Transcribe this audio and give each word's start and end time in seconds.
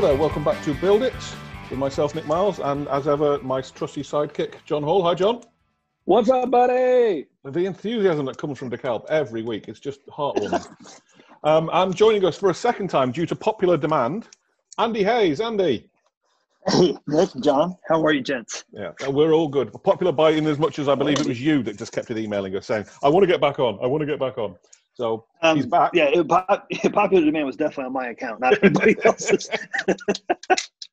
Hello 0.00 0.12
there, 0.12 0.18
welcome 0.18 0.42
back 0.42 0.64
to 0.64 0.72
Build 0.72 1.02
It 1.02 1.12
with 1.68 1.78
myself, 1.78 2.14
Nick 2.14 2.24
Miles, 2.24 2.58
and 2.58 2.88
as 2.88 3.06
ever, 3.06 3.38
my 3.42 3.60
trusty 3.60 4.02
sidekick, 4.02 4.54
John 4.64 4.82
Hall. 4.82 5.02
Hi, 5.02 5.14
John. 5.14 5.42
What's 6.06 6.30
up, 6.30 6.50
buddy? 6.50 7.26
The 7.44 7.66
enthusiasm 7.66 8.24
that 8.24 8.38
comes 8.38 8.58
from 8.58 8.70
DeKalb 8.70 9.04
every 9.10 9.42
week 9.42 9.68
is 9.68 9.78
just 9.78 10.00
heartwarming. 10.06 10.66
um, 11.44 11.68
and 11.74 11.94
joining 11.94 12.24
us 12.24 12.38
for 12.38 12.48
a 12.48 12.54
second 12.54 12.88
time 12.88 13.12
due 13.12 13.26
to 13.26 13.36
popular 13.36 13.76
demand, 13.76 14.26
Andy 14.78 15.04
Hayes. 15.04 15.38
Andy. 15.38 15.90
Hey, 16.66 16.96
Nick, 17.06 17.28
John, 17.42 17.76
how 17.86 18.02
are 18.02 18.14
you, 18.14 18.22
gents? 18.22 18.64
Yeah, 18.72 18.92
we're 19.06 19.32
all 19.32 19.48
good. 19.48 19.70
Popular 19.84 20.12
by 20.12 20.30
in 20.30 20.46
as 20.46 20.58
much 20.58 20.78
as 20.78 20.88
I 20.88 20.94
believe 20.94 21.20
it 21.20 21.26
was 21.26 21.42
you 21.42 21.62
that 21.64 21.76
just 21.76 21.92
kept 21.92 22.10
it 22.10 22.16
emailing 22.16 22.56
us 22.56 22.64
saying, 22.64 22.86
I 23.02 23.10
want 23.10 23.24
to 23.24 23.26
get 23.26 23.42
back 23.42 23.58
on. 23.58 23.78
I 23.82 23.86
want 23.86 24.00
to 24.00 24.06
get 24.06 24.18
back 24.18 24.38
on. 24.38 24.56
So 24.94 25.26
um, 25.42 25.56
he's 25.56 25.66
back. 25.66 25.92
Yeah, 25.94 26.10
it, 26.12 26.92
popular 26.92 27.24
demand 27.24 27.46
was 27.46 27.56
definitely 27.56 27.84
on 27.84 27.92
my 27.92 28.08
account, 28.08 28.40
not 28.40 28.62
anybody 28.62 28.96
else's. 29.04 29.48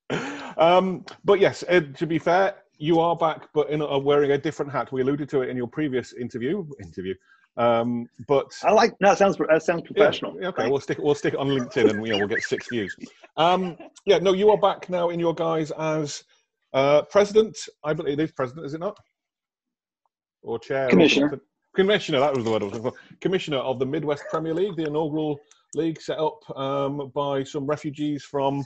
um, 0.58 1.06
but 1.26 1.40
yes, 1.40 1.64
Ed, 1.68 1.96
to 1.98 2.08
be 2.08 2.20
fair, 2.20 2.56
you 2.78 3.00
are 3.00 3.16
back, 3.16 3.50
but 3.54 3.70
in 3.70 3.82
a, 3.82 3.98
wearing 3.98 4.32
a 4.32 4.38
different 4.38 4.72
hat. 4.72 4.92
We 4.92 5.02
alluded 5.02 5.30
to 5.30 5.42
it 5.42 5.50
in 5.50 5.58
your 5.58 5.68
previous 5.68 6.14
interview. 6.14 6.66
Interview. 6.82 7.16
Um, 7.58 8.08
but 8.28 8.54
I 8.64 8.72
like 8.72 8.94
no, 9.02 9.10
that 9.10 9.18
sounds 9.18 9.36
that 9.38 9.64
sounds 9.64 9.82
professional. 9.82 10.38
Yeah, 10.40 10.50
okay, 10.50 10.70
we'll 10.70 10.80
stick 10.80 11.00
we'll 11.00 11.16
stick 11.16 11.34
it 11.34 11.40
on 11.40 11.48
LinkedIn, 11.48 11.90
and 11.90 12.06
you 12.06 12.14
know, 12.14 12.20
we'll 12.20 12.28
get 12.28 12.44
six 12.44 12.68
views. 12.72 12.96
Um, 13.36 13.78
yeah, 14.06 14.20
no, 14.20 14.34
you 14.34 14.52
are 14.52 14.58
back 14.58 14.90
now 14.90 15.10
in 15.10 15.20
your 15.20 15.34
guise 15.34 15.72
as 15.72 16.24
uh, 16.74 17.02
president. 17.04 17.58
I 17.84 17.94
believe 17.94 18.20
it 18.20 18.24
is 18.24 18.32
president, 18.32 18.68
is 18.68 18.76
it 18.76 18.80
not? 18.80 18.96
Or 20.44 20.60
chair? 20.60 20.88
Commissioner. 20.88 21.30
Or 21.34 21.42
commissioner. 21.78 22.20
That 22.20 22.36
was 22.36 22.44
the 22.44 22.52
word 22.52 22.64
I 22.64 22.66
was 22.66 22.74
looking 22.74 22.92
for. 22.92 22.98
Commissioner 23.22 23.58
of 23.58 23.78
the 23.78 23.86
Midwest 23.86 24.24
Premier 24.32 24.54
League, 24.54 24.76
the 24.76 24.88
inaugural 24.88 25.40
league 25.76 26.02
set 26.02 26.18
up 26.18 26.40
um, 26.58 27.12
by 27.14 27.44
some 27.44 27.68
refugees 27.68 28.24
from 28.24 28.66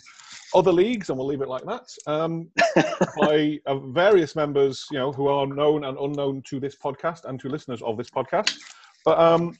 other 0.56 0.72
leagues, 0.72 1.10
and 1.10 1.18
we'll 1.18 1.28
leave 1.28 1.42
it 1.42 1.50
like 1.50 1.66
that. 1.66 1.88
Um, 2.08 2.50
by 3.18 3.60
uh, 3.66 3.80
various 3.80 4.34
members, 4.34 4.86
you 4.92 4.98
know, 4.98 5.12
who 5.12 5.28
are 5.28 5.46
known 5.46 5.84
and 5.84 5.98
unknown 5.98 6.42
to 6.44 6.60
this 6.62 6.78
podcast 6.78 7.26
and 7.26 7.38
to 7.42 7.50
listeners 7.50 7.82
of 7.82 7.98
this 7.98 8.10
podcast. 8.10 8.58
But 9.04 9.20
um, 9.20 9.58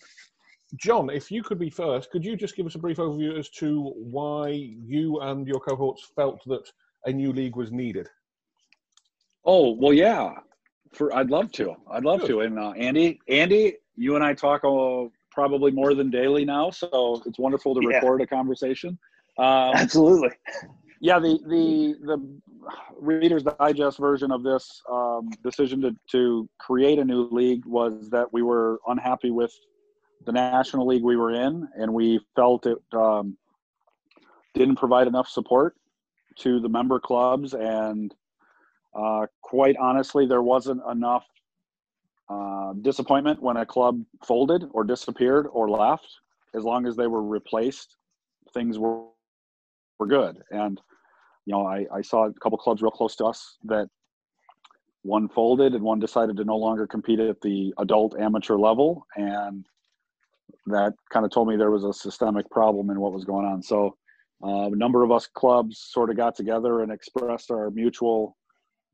John, 0.78 1.10
if 1.10 1.30
you 1.30 1.44
could 1.44 1.60
be 1.60 1.70
first, 1.70 2.10
could 2.10 2.24
you 2.24 2.38
just 2.38 2.56
give 2.56 2.66
us 2.66 2.76
a 2.76 2.80
brief 2.80 2.98
overview 2.98 3.38
as 3.38 3.50
to 3.50 3.92
why 3.98 4.48
you 4.50 5.20
and 5.20 5.46
your 5.46 5.60
cohorts 5.60 6.10
felt 6.16 6.42
that 6.46 6.64
a 7.06 7.12
new 7.12 7.34
league 7.34 7.58
was 7.58 7.70
needed? 7.70 8.08
Oh 9.44 9.72
well, 9.72 9.92
yeah. 9.92 10.36
For 10.94 11.16
I'd 11.16 11.30
love 11.30 11.52
to. 11.54 11.76
I'd 11.90 12.04
love 12.04 12.22
Good. 12.22 12.28
to. 12.28 12.42
And 12.42 12.60
uh, 12.60 12.72
Andy, 12.72 13.20
Andy, 13.30 13.76
you 13.96 14.16
and 14.16 14.24
I 14.24 14.34
talk 14.34 14.64
uh, 14.64 15.10
probably 15.32 15.72
more 15.72 15.94
than 15.94 16.10
daily 16.10 16.44
now, 16.46 16.70
so 16.70 17.22
it's 17.26 17.40
wonderful 17.40 17.74
to 17.76 17.82
yeah. 17.82 17.96
record 17.96 18.22
a 18.22 18.28
conversation. 18.28 18.98
Um, 19.38 19.74
Absolutely. 19.76 20.30
Yeah, 21.00 21.18
the 21.20 21.40
the 21.48 21.96
the 22.06 22.42
Reader's 23.00 23.44
Digest 23.44 23.98
version 23.98 24.32
of 24.32 24.44
this 24.44 24.82
um, 24.92 25.32
decision 25.44 25.82
to 25.82 25.96
to 26.12 26.50
create 26.60 27.00
a 27.00 27.06
new 27.06 27.28
league 27.32 27.66
was 27.66 28.10
that 28.12 28.32
we 28.32 28.44
were 28.44 28.80
unhappy 28.88 29.32
with 29.32 29.52
the 30.26 30.32
national 30.32 30.86
league 30.86 31.04
we 31.04 31.18
were 31.18 31.32
in, 31.32 31.68
and 31.76 31.92
we 31.92 32.20
felt 32.36 32.68
it 32.68 32.78
um, 32.94 33.36
didn't 34.54 34.76
provide 34.76 35.08
enough 35.08 35.28
support 35.28 35.76
to 36.38 36.60
the 36.60 36.70
member 36.70 37.00
clubs, 37.00 37.54
and 37.54 38.14
uh, 38.94 39.28
quite 39.42 39.76
honestly, 39.78 40.26
there 40.26 40.42
wasn't 40.42 40.82
enough 40.90 41.26
uh, 42.30 42.74
disappointment 42.82 43.42
when 43.42 43.58
a 43.58 43.66
club 43.66 44.02
folded 44.26 44.64
or 44.72 44.84
disappeared 44.84 45.48
or 45.52 45.70
left. 45.70 46.08
As 46.54 46.64
long 46.64 46.86
as 46.86 46.96
they 46.96 47.08
were 47.08 47.24
replaced, 47.24 47.96
things 48.54 48.78
were 48.78 49.04
were 50.00 50.08
good. 50.08 50.42
And 50.52 50.82
you 51.46 51.54
know, 51.54 51.66
I, 51.66 51.86
I 51.94 52.02
saw 52.02 52.26
a 52.26 52.34
couple 52.34 52.58
clubs 52.58 52.82
real 52.82 52.92
close 52.92 53.16
to 53.18 53.26
us 53.26 53.58
that 53.66 53.90
one 55.04 55.28
folded 55.28 55.74
and 55.74 55.84
one 55.84 56.00
decided 56.00 56.38
to 56.38 56.44
no 56.44 56.58
longer 56.58 56.86
compete 56.86 57.20
at 57.20 57.42
the 57.42 57.74
adult 57.80 58.20
amateur 58.20 58.58
level, 58.58 59.06
and 59.16 59.66
that 60.68 60.94
kind 61.10 61.26
of 61.26 61.32
told 61.32 61.48
me 61.48 61.56
there 61.56 61.72
was 61.72 61.84
a 61.84 61.94
systemic 61.94 62.50
problem 62.50 62.90
in 62.90 63.00
what 63.00 63.14
was 63.14 63.26
going 63.26 63.46
on. 63.46 63.64
So, 63.64 63.98
uh, 64.44 64.68
a 64.68 64.76
number 64.76 65.04
of 65.04 65.12
us 65.12 65.28
clubs 65.28 65.80
sort 65.80 66.10
of 66.10 66.18
got 66.18 66.36
together 66.36 66.82
and 66.82 66.92
expressed 66.92 67.52
our 67.52 67.72
mutual 67.72 68.38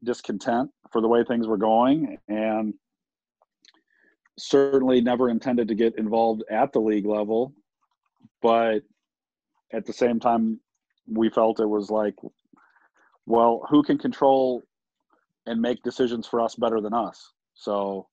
discontent 0.03 0.69
for 0.91 1.01
the 1.01 1.07
way 1.07 1.23
things 1.23 1.47
were 1.47 1.57
going, 1.57 2.17
and 2.27 2.73
certainly 4.37 5.01
never 5.01 5.29
intended 5.29 5.67
to 5.67 5.75
get 5.75 5.97
involved 5.97 6.43
at 6.49 6.71
the 6.71 6.79
league 6.79 7.05
level, 7.05 7.53
but 8.41 8.79
at 9.73 9.85
the 9.85 9.93
same 9.93 10.19
time, 10.19 10.59
we 11.07 11.29
felt 11.29 11.59
it 11.59 11.65
was 11.65 11.89
like, 11.89 12.15
well, 13.25 13.65
who 13.69 13.83
can 13.83 13.97
control 13.97 14.63
and 15.45 15.61
make 15.61 15.81
decisions 15.83 16.27
for 16.27 16.39
us 16.41 16.55
better 16.55 16.79
than 16.79 16.93
us? 16.93 17.33
So 17.55 18.07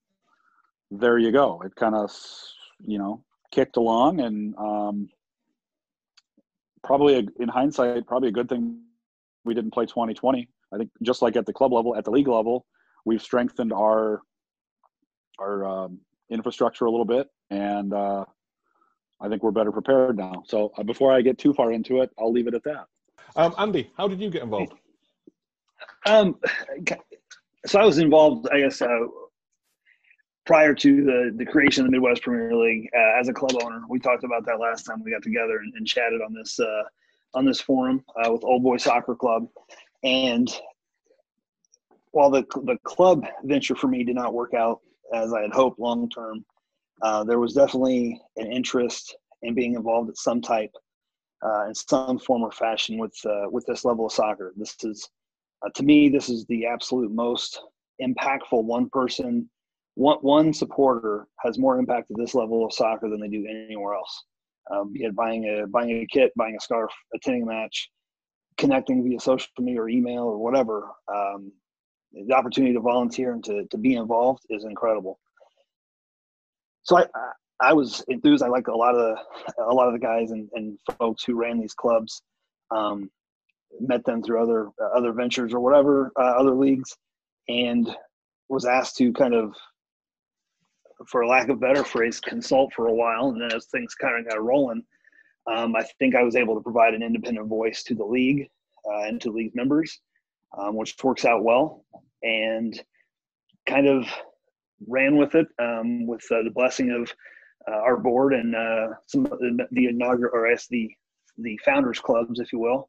there 0.91 1.19
you 1.19 1.31
go. 1.31 1.61
It 1.65 1.75
kind 1.77 1.94
of, 1.94 2.11
you 2.81 2.99
know, 2.99 3.25
kicked 3.50 3.77
along 3.77 4.21
and 4.21 4.55
um, 4.56 5.09
probably 6.83 7.19
a, 7.19 7.43
in 7.43 7.49
hindsight, 7.49 8.06
probably 8.06 8.28
a 8.28 8.33
good 8.33 8.49
thing 8.49 8.81
we 9.44 9.55
didn't 9.55 9.73
play 9.73 9.87
2020. 9.87 10.49
I 10.75 10.79
think 10.79 10.91
just 11.03 11.23
like 11.23 11.37
at 11.37 11.47
the 11.47 11.53
club 11.53 11.73
level, 11.73 11.97
at 11.97 12.05
the 12.05 12.11
league 12.11 12.29
level, 12.29 12.67
we've 13.05 13.23
strengthened 13.23 13.73
our 13.73 14.23
our 15.39 15.65
um, 15.65 16.01
infrastructure 16.31 16.85
a 16.87 16.91
little 16.91 17.05
bit, 17.05 17.29
and 17.51 17.93
uh, 17.93 18.25
I 19.21 19.29
think 19.29 19.43
we're 19.43 19.51
better 19.51 19.73
prepared 19.73 20.17
now. 20.17 20.43
So 20.47 20.73
uh, 20.77 20.83
before 20.83 21.12
I 21.12 21.23
get 21.23 21.39
too 21.39 21.53
far 21.53 21.73
into 21.73 22.03
it, 22.03 22.11
I'll 22.19 22.33
leave 22.33 22.47
it 22.47 22.55
at 22.55 22.65
that. 22.65 22.87
Um, 23.37 23.55
Andy, 23.59 23.91
how 23.97 24.09
did 24.09 24.21
you 24.21 24.31
get 24.31 24.43
involved? 24.43 24.75
Um, 26.07 26.37
so 27.67 27.81
I 27.81 27.85
was 27.85 27.99
involved, 27.99 28.49
I 28.53 28.61
guess, 28.61 28.81
uh, 28.83 28.89
prior 30.47 30.75
to 30.75 31.05
the, 31.05 31.33
the 31.37 31.47
creation 31.47 31.85
of 31.85 31.91
the 31.91 31.93
Midwest 31.93 32.23
Premier 32.23 32.55
League 32.55 32.89
uh, 32.95 33.19
as 33.19 33.29
a 33.29 33.33
club 33.33 33.53
owner. 33.62 33.83
We 33.89 33.99
talked 33.99 34.25
about 34.25 34.45
that 34.47 34.61
last 34.61 34.85
time 34.85 35.03
we 35.03 35.11
got 35.11 35.23
together 35.23 35.59
and, 35.59 35.73
and 35.75 35.87
chatted 35.87 36.21
on 36.21 36.35
this 36.35 36.61
uh, 36.61 36.83
on 37.35 37.45
this 37.45 37.61
forum 37.61 38.05
uh, 38.23 38.31
with 38.31 38.45
Old 38.45 38.62
Boy 38.62 38.77
Soccer 38.77 39.17
Club. 39.17 39.49
And 40.04 40.53
while 42.12 42.31
the 42.31 42.44
the 42.65 42.78
club 42.84 43.25
venture 43.42 43.75
for 43.75 43.88
me 43.88 44.04
did 44.04 44.15
not 44.15 44.34
work 44.34 44.54
out 44.54 44.81
as 45.12 45.32
I 45.32 45.42
had 45.42 45.53
hoped 45.53 45.81
long 45.81 46.09
term, 46.09 46.44
uh, 47.03 47.25
there 47.25 47.41
was 47.41 47.54
definitely 47.54 48.20
an 48.37 48.53
interest 48.53 49.16
in 49.43 49.54
being 49.54 49.75
involved 49.75 50.10
at 50.10 50.16
some 50.16 50.41
type, 50.41 50.70
uh, 51.44 51.66
in 51.66 51.75
some 51.75 52.19
form 52.19 52.43
or 52.43 52.53
fashion 52.53 52.98
with 52.98 53.14
uh, 53.26 53.48
with 53.50 53.66
this 53.66 53.84
level 53.84 54.06
of 54.06 54.12
soccer. 54.12 54.53
This 54.56 54.76
is, 54.84 55.09
uh, 55.64 55.70
to 55.75 55.82
me, 55.82 56.09
this 56.09 56.28
is 56.28 56.44
the 56.47 56.66
absolute 56.66 57.11
most 57.11 57.61
impactful 58.00 58.62
one 58.64 58.88
person, 58.90 59.49
one 59.94 60.19
one 60.19 60.52
supporter 60.52 61.26
has 61.38 61.58
more 61.58 61.79
impact 61.79 62.11
at 62.11 62.17
this 62.17 62.34
level 62.34 62.64
of 62.64 62.73
soccer 62.73 63.08
than 63.08 63.20
they 63.20 63.29
do 63.29 63.46
anywhere 63.49 63.94
else. 63.94 64.25
Um, 64.70 64.93
be 64.93 65.05
it 65.05 65.14
buying 65.14 65.44
a 65.44 65.67
buying 65.67 65.90
a 65.90 66.06
kit, 66.06 66.32
buying 66.37 66.56
a 66.56 66.61
scarf, 66.61 66.93
attending 67.14 67.43
a 67.43 67.46
match, 67.46 67.90
connecting 68.59 69.05
via 69.05 69.21
social 69.21 69.49
media 69.59 69.81
or 69.81 69.89
email 69.89 70.25
or 70.25 70.39
whatever. 70.39 70.91
Um, 71.12 71.53
the 72.12 72.35
opportunity 72.35 72.73
to 72.75 72.81
volunteer 72.81 73.33
and 73.33 73.43
to, 73.45 73.65
to 73.71 73.77
be 73.77 73.97
involved 73.97 74.45
is 74.49 74.65
incredible 74.65 75.19
so 76.85 76.99
I, 76.99 77.06
I 77.61 77.73
was 77.73 78.05
enthused. 78.09 78.43
I 78.43 78.49
like 78.49 78.69
a 78.69 78.77
lot 78.77 78.95
of 78.95 79.01
the 79.01 79.65
a 79.65 79.75
lot 79.75 79.89
of 79.89 79.95
the 79.95 79.99
guys 79.99 80.31
and, 80.31 80.49
and 80.55 80.79
folks 80.99 81.25
who 81.25 81.35
ran 81.35 81.59
these 81.59 81.75
clubs. 81.75 82.23
Um, 82.71 83.11
met 83.81 84.05
them 84.05 84.23
through 84.23 84.43
other 84.43 84.69
uh, 84.81 84.97
other 84.97 85.12
ventures 85.12 85.53
or 85.53 85.61
whatever, 85.61 86.12
uh, 86.19 86.35
other 86.39 86.55
leagues, 86.55 86.97
and 87.49 87.95
was 88.49 88.67
asked 88.67 88.97
to 88.99 89.12
kind 89.12 89.35
of, 89.35 89.55
for 91.09 91.27
lack 91.27 91.49
of 91.49 91.61
better 91.61 91.83
phrase, 91.83 92.21
consult 92.21 92.73
for 92.75 92.87
a 92.89 92.95
while. 92.95 93.31
And 93.31 93.41
then 93.41 93.53
as 93.53 93.67
things 93.67 93.95
kind 93.95 94.19
of 94.19 94.31
got 94.31 94.43
rolling, 94.43 94.85
um, 95.46 95.76
I 95.76 95.82
think 95.99 96.14
I 96.14 96.23
was 96.23 96.37
able 96.37 96.55
to 96.55 96.61
provide 96.61 96.94
an 96.94 97.02
independent 97.02 97.49
voice 97.49 97.82
to 97.85 97.94
the 97.94 98.05
league 98.05 98.49
uh, 98.87 99.02
and 99.02 99.20
to 99.20 99.31
league 99.31 99.55
members, 99.55 100.00
um, 100.58 100.76
which 100.76 100.96
works 101.02 101.25
out 101.25 101.44
well. 101.44 101.85
And 102.23 102.81
kind 103.67 103.87
of 103.87 104.06
ran 104.87 105.17
with 105.17 105.35
it 105.35 105.46
um, 105.58 106.06
with 106.06 106.25
uh, 106.31 106.43
the 106.43 106.50
blessing 106.50 106.91
of 106.91 107.12
uh, 107.70 107.81
our 107.81 107.96
board 107.96 108.35
and 108.35 108.55
uh, 108.55 108.88
some 109.06 109.26
of 109.26 109.38
the, 109.38 109.67
the 109.73 109.87
inaugural, 109.87 110.32
or 110.35 110.46
as 110.46 110.67
the 110.69 110.91
the 111.38 111.58
founders 111.64 111.99
clubs, 111.99 112.38
if 112.38 112.52
you 112.52 112.58
will. 112.58 112.88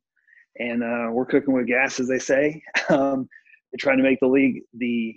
And 0.57 0.83
uh, 0.83 1.09
we're 1.11 1.25
cooking 1.25 1.53
with 1.53 1.67
gas, 1.67 1.99
as 1.99 2.07
they 2.07 2.19
say, 2.19 2.61
um, 2.89 3.27
trying 3.79 3.97
to 3.97 4.03
make 4.03 4.19
the 4.19 4.27
league 4.27 4.61
the 4.73 5.15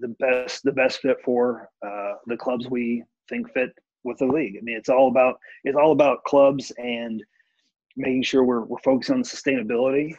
the 0.00 0.08
best 0.20 0.62
the 0.62 0.72
best 0.72 1.00
fit 1.00 1.16
for 1.24 1.68
uh, 1.84 2.14
the 2.26 2.36
clubs 2.36 2.68
we 2.68 3.04
think 3.28 3.52
fit 3.52 3.70
with 4.04 4.18
the 4.18 4.26
league. 4.26 4.56
I 4.58 4.62
mean, 4.62 4.76
it's 4.76 4.88
all 4.88 5.08
about 5.08 5.38
it's 5.64 5.76
all 5.76 5.92
about 5.92 6.24
clubs 6.24 6.72
and 6.78 7.22
making 7.96 8.22
sure 8.22 8.44
we're 8.44 8.64
we're 8.64 8.78
focusing 8.78 9.16
on 9.16 9.22
sustainability. 9.22 10.14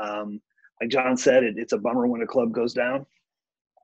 Um, 0.00 0.40
like 0.80 0.90
John 0.90 1.16
said, 1.16 1.44
it, 1.44 1.54
it's 1.58 1.72
a 1.72 1.78
bummer 1.78 2.06
when 2.06 2.22
a 2.22 2.26
club 2.26 2.52
goes 2.52 2.72
down 2.72 3.06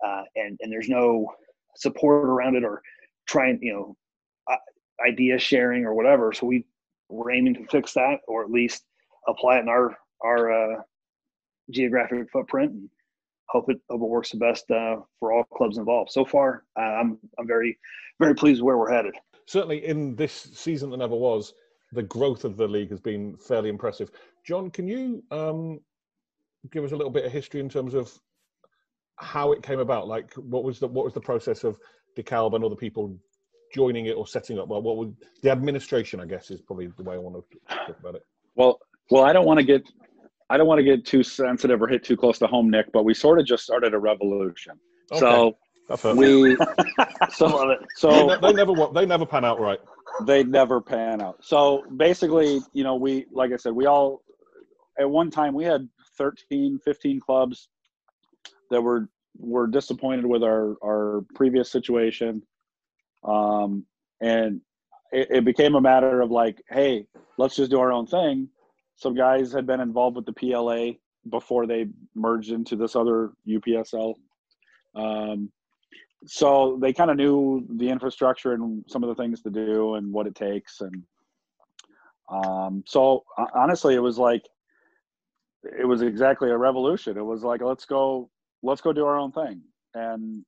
uh, 0.04 0.22
and 0.36 0.58
and 0.60 0.72
there's 0.72 0.88
no 0.88 1.32
support 1.76 2.24
around 2.24 2.56
it 2.56 2.64
or 2.64 2.82
trying 3.26 3.58
you 3.62 3.72
know 3.72 3.96
uh, 4.50 5.06
idea 5.06 5.38
sharing 5.38 5.84
or 5.84 5.94
whatever. 5.94 6.32
So 6.32 6.46
we 6.46 6.64
we're 7.08 7.32
aiming 7.32 7.54
to 7.54 7.66
fix 7.66 7.92
that 7.94 8.20
or 8.26 8.44
at 8.44 8.50
least 8.50 8.84
apply 9.28 9.58
it 9.58 9.60
in 9.60 9.68
our 9.68 9.96
our 10.22 10.52
uh, 10.52 10.82
geographic 11.70 12.30
footprint 12.30 12.72
and 12.72 12.90
hope 13.48 13.70
it, 13.70 13.78
hope 13.90 14.02
it 14.02 14.08
works 14.08 14.30
the 14.30 14.38
best 14.38 14.70
uh, 14.70 14.96
for 15.18 15.32
all 15.32 15.44
clubs 15.44 15.78
involved. 15.78 16.10
So 16.10 16.24
far, 16.24 16.64
uh, 16.78 16.82
I'm 16.82 17.18
I'm 17.38 17.46
very 17.46 17.78
very 18.18 18.34
pleased 18.34 18.62
where 18.62 18.78
we're 18.78 18.92
headed. 18.92 19.14
Certainly, 19.46 19.86
in 19.86 20.16
this 20.16 20.32
season 20.54 20.90
that 20.90 20.96
never 20.98 21.14
was, 21.16 21.54
the 21.92 22.02
growth 22.02 22.44
of 22.44 22.56
the 22.56 22.66
league 22.66 22.90
has 22.90 23.00
been 23.00 23.36
fairly 23.36 23.68
impressive. 23.68 24.10
John, 24.44 24.70
can 24.70 24.88
you 24.88 25.22
um, 25.30 25.80
give 26.72 26.84
us 26.84 26.92
a 26.92 26.96
little 26.96 27.12
bit 27.12 27.24
of 27.24 27.32
history 27.32 27.60
in 27.60 27.68
terms 27.68 27.94
of 27.94 28.12
how 29.16 29.52
it 29.52 29.62
came 29.62 29.78
about? 29.78 30.08
Like, 30.08 30.32
what 30.34 30.64
was 30.64 30.78
the 30.78 30.88
what 30.88 31.04
was 31.04 31.14
the 31.14 31.20
process 31.20 31.64
of 31.64 31.78
DeKalb 32.16 32.54
and 32.54 32.64
other 32.64 32.76
people 32.76 33.16
joining 33.74 34.06
it 34.06 34.16
or 34.16 34.26
setting 34.26 34.58
up? 34.58 34.68
Well, 34.68 34.82
what 34.82 34.96
would 34.96 35.16
the 35.42 35.50
administration? 35.50 36.20
I 36.20 36.26
guess 36.26 36.50
is 36.50 36.60
probably 36.60 36.88
the 36.88 37.02
way 37.02 37.14
I 37.14 37.18
want 37.18 37.36
to 37.36 37.76
talk 37.86 37.98
about 38.00 38.14
it. 38.16 38.22
Well, 38.54 38.78
well, 39.10 39.24
I 39.24 39.32
don't 39.32 39.46
want 39.46 39.60
to 39.60 39.66
get 39.66 39.82
I 40.48 40.56
don't 40.56 40.66
want 40.66 40.78
to 40.78 40.84
get 40.84 41.04
too 41.04 41.22
sensitive 41.22 41.82
or 41.82 41.88
hit 41.88 42.04
too 42.04 42.16
close 42.16 42.38
to 42.38 42.46
home, 42.46 42.70
Nick, 42.70 42.92
but 42.92 43.04
we 43.04 43.14
sort 43.14 43.40
of 43.40 43.46
just 43.46 43.64
started 43.64 43.94
a 43.94 43.98
revolution. 43.98 44.78
Okay. 45.10 45.20
So 45.20 45.56
we 46.14 46.56
so 47.30 47.76
so 47.96 48.28
they, 48.28 48.48
they 48.48 48.52
never 48.52 48.72
they 48.92 49.06
never 49.06 49.26
pan 49.26 49.44
out 49.44 49.60
right. 49.60 49.78
They 50.24 50.44
never 50.44 50.80
pan 50.80 51.20
out. 51.20 51.44
So 51.44 51.84
basically, 51.96 52.60
you 52.72 52.84
know, 52.84 52.96
we 52.96 53.26
like 53.32 53.52
I 53.52 53.56
said, 53.56 53.72
we 53.72 53.86
all 53.86 54.22
at 54.98 55.08
one 55.08 55.30
time 55.30 55.54
we 55.54 55.64
had 55.64 55.88
13, 56.16 56.80
15 56.84 57.20
clubs 57.20 57.68
that 58.70 58.80
were 58.80 59.08
were 59.38 59.66
disappointed 59.66 60.26
with 60.26 60.42
our 60.42 60.76
our 60.82 61.24
previous 61.34 61.70
situation, 61.70 62.42
um, 63.24 63.84
and 64.20 64.60
it, 65.12 65.28
it 65.30 65.44
became 65.44 65.74
a 65.74 65.80
matter 65.80 66.20
of 66.20 66.30
like, 66.30 66.62
hey, 66.68 67.06
let's 67.38 67.56
just 67.56 67.70
do 67.70 67.78
our 67.78 67.92
own 67.92 68.06
thing. 68.06 68.48
Some 68.96 69.14
guys 69.14 69.52
had 69.52 69.66
been 69.66 69.80
involved 69.80 70.16
with 70.16 70.26
the 70.26 70.32
PLA 70.32 70.98
before 71.30 71.66
they 71.66 71.86
merged 72.14 72.50
into 72.50 72.76
this 72.76 72.96
other 72.96 73.32
UPSL. 73.46 74.14
Um, 74.94 75.50
so 76.26 76.78
they 76.80 76.92
kind 76.92 77.10
of 77.10 77.16
knew 77.16 77.66
the 77.76 77.88
infrastructure 77.88 78.52
and 78.52 78.84
some 78.88 79.04
of 79.04 79.08
the 79.08 79.22
things 79.22 79.42
to 79.42 79.50
do 79.50 79.94
and 79.94 80.12
what 80.12 80.26
it 80.26 80.34
takes 80.34 80.80
and 80.80 81.02
um, 82.28 82.82
so 82.86 83.22
honestly 83.54 83.94
it 83.94 84.00
was 84.00 84.18
like 84.18 84.42
it 85.78 85.86
was 85.86 86.02
exactly 86.02 86.50
a 86.50 86.56
revolution. 86.56 87.16
It 87.16 87.24
was 87.24 87.42
like 87.42 87.62
let's 87.62 87.84
go 87.84 88.30
let's 88.62 88.80
go 88.80 88.92
do 88.92 89.04
our 89.04 89.18
own 89.18 89.32
thing. 89.32 89.62
And 89.94 90.44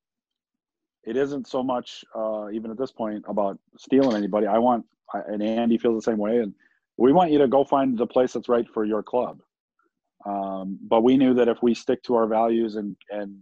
it 1.04 1.16
isn't 1.16 1.46
so 1.46 1.62
much 1.62 2.04
uh, 2.14 2.50
even 2.50 2.70
at 2.70 2.78
this 2.78 2.92
point 2.92 3.24
about 3.28 3.58
stealing 3.76 4.16
anybody. 4.16 4.46
I 4.46 4.58
want 4.58 4.84
and 5.14 5.42
andy 5.42 5.78
feels 5.78 5.96
the 5.96 6.10
same 6.10 6.18
way. 6.18 6.38
And 6.38 6.54
we 6.98 7.12
want 7.12 7.30
you 7.30 7.38
to 7.38 7.48
go 7.48 7.64
find 7.64 7.96
the 7.96 8.06
place 8.06 8.32
that's 8.32 8.48
right 8.48 8.68
for 8.68 8.84
your 8.84 9.02
club. 9.02 9.40
Um, 10.26 10.78
but 10.82 11.02
we 11.02 11.16
knew 11.16 11.32
that 11.34 11.48
if 11.48 11.62
we 11.62 11.72
stick 11.72 12.02
to 12.02 12.16
our 12.16 12.26
values 12.26 12.74
and 12.74 12.96
and 13.10 13.38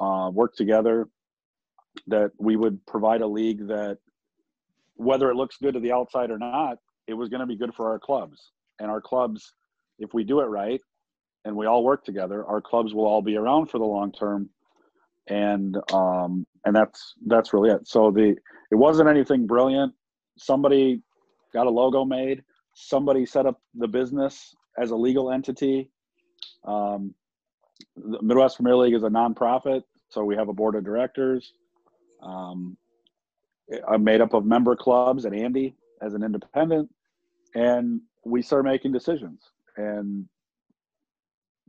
uh, 0.00 0.30
work 0.32 0.56
together 0.56 1.08
that 2.06 2.30
we 2.38 2.56
would 2.56 2.84
provide 2.86 3.20
a 3.20 3.26
league 3.26 3.66
that 3.66 3.98
whether 4.94 5.30
it 5.30 5.36
looks 5.36 5.56
good 5.60 5.74
to 5.74 5.80
the 5.80 5.92
outside 5.92 6.30
or 6.30 6.38
not 6.38 6.78
it 7.06 7.14
was 7.14 7.28
going 7.28 7.40
to 7.40 7.46
be 7.46 7.56
good 7.56 7.74
for 7.74 7.90
our 7.90 7.98
clubs. 7.98 8.52
And 8.80 8.90
our 8.90 9.00
clubs 9.00 9.52
if 9.98 10.14
we 10.14 10.24
do 10.24 10.40
it 10.40 10.46
right 10.46 10.80
and 11.44 11.54
we 11.54 11.66
all 11.66 11.84
work 11.84 12.04
together 12.04 12.46
our 12.46 12.60
clubs 12.60 12.94
will 12.94 13.06
all 13.06 13.22
be 13.22 13.36
around 13.36 13.66
for 13.66 13.78
the 13.78 13.84
long 13.84 14.12
term. 14.12 14.48
And 15.28 15.76
um 15.92 16.46
and 16.64 16.74
that's 16.74 17.14
that's 17.26 17.52
really 17.52 17.70
it. 17.70 17.86
So 17.86 18.10
the 18.10 18.34
it 18.70 18.76
wasn't 18.76 19.10
anything 19.10 19.46
brilliant. 19.46 19.92
Somebody 20.38 21.02
got 21.52 21.66
a 21.66 21.70
logo 21.70 22.04
made 22.04 22.42
somebody 22.80 23.26
set 23.26 23.46
up 23.46 23.60
the 23.74 23.88
business 23.88 24.54
as 24.78 24.90
a 24.90 24.96
legal 24.96 25.30
entity 25.30 25.90
um 26.64 27.14
the 27.96 28.20
midwest 28.22 28.56
premier 28.56 28.76
league 28.76 28.94
is 28.94 29.02
a 29.02 29.08
nonprofit 29.08 29.82
so 30.08 30.24
we 30.24 30.36
have 30.36 30.48
a 30.48 30.52
board 30.52 30.74
of 30.74 30.84
directors 30.84 31.52
um, 32.22 32.76
I'm 33.86 34.04
made 34.04 34.20
up 34.20 34.34
of 34.34 34.44
member 34.44 34.74
clubs 34.76 35.24
and 35.24 35.34
Andy 35.34 35.74
as 36.00 36.14
an 36.14 36.22
independent, 36.22 36.88
and 37.54 38.00
we 38.24 38.42
start 38.42 38.64
making 38.64 38.92
decisions. 38.92 39.42
And 39.76 40.28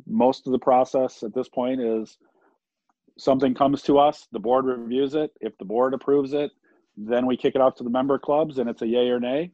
most 0.07 0.47
of 0.47 0.53
the 0.53 0.59
process 0.59 1.23
at 1.23 1.33
this 1.33 1.49
point 1.49 1.81
is 1.81 2.17
something 3.17 3.53
comes 3.53 3.81
to 3.83 3.99
us, 3.99 4.27
the 4.31 4.39
board 4.39 4.65
reviews 4.65 5.13
it. 5.13 5.31
If 5.41 5.57
the 5.57 5.65
board 5.65 5.93
approves 5.93 6.33
it, 6.33 6.51
then 6.95 7.25
we 7.25 7.37
kick 7.37 7.55
it 7.55 7.61
off 7.61 7.75
to 7.75 7.83
the 7.83 7.89
member 7.89 8.17
clubs, 8.17 8.57
and 8.57 8.69
it's 8.69 8.81
a 8.81 8.87
yay 8.87 9.09
or 9.09 9.19
nay. 9.19 9.51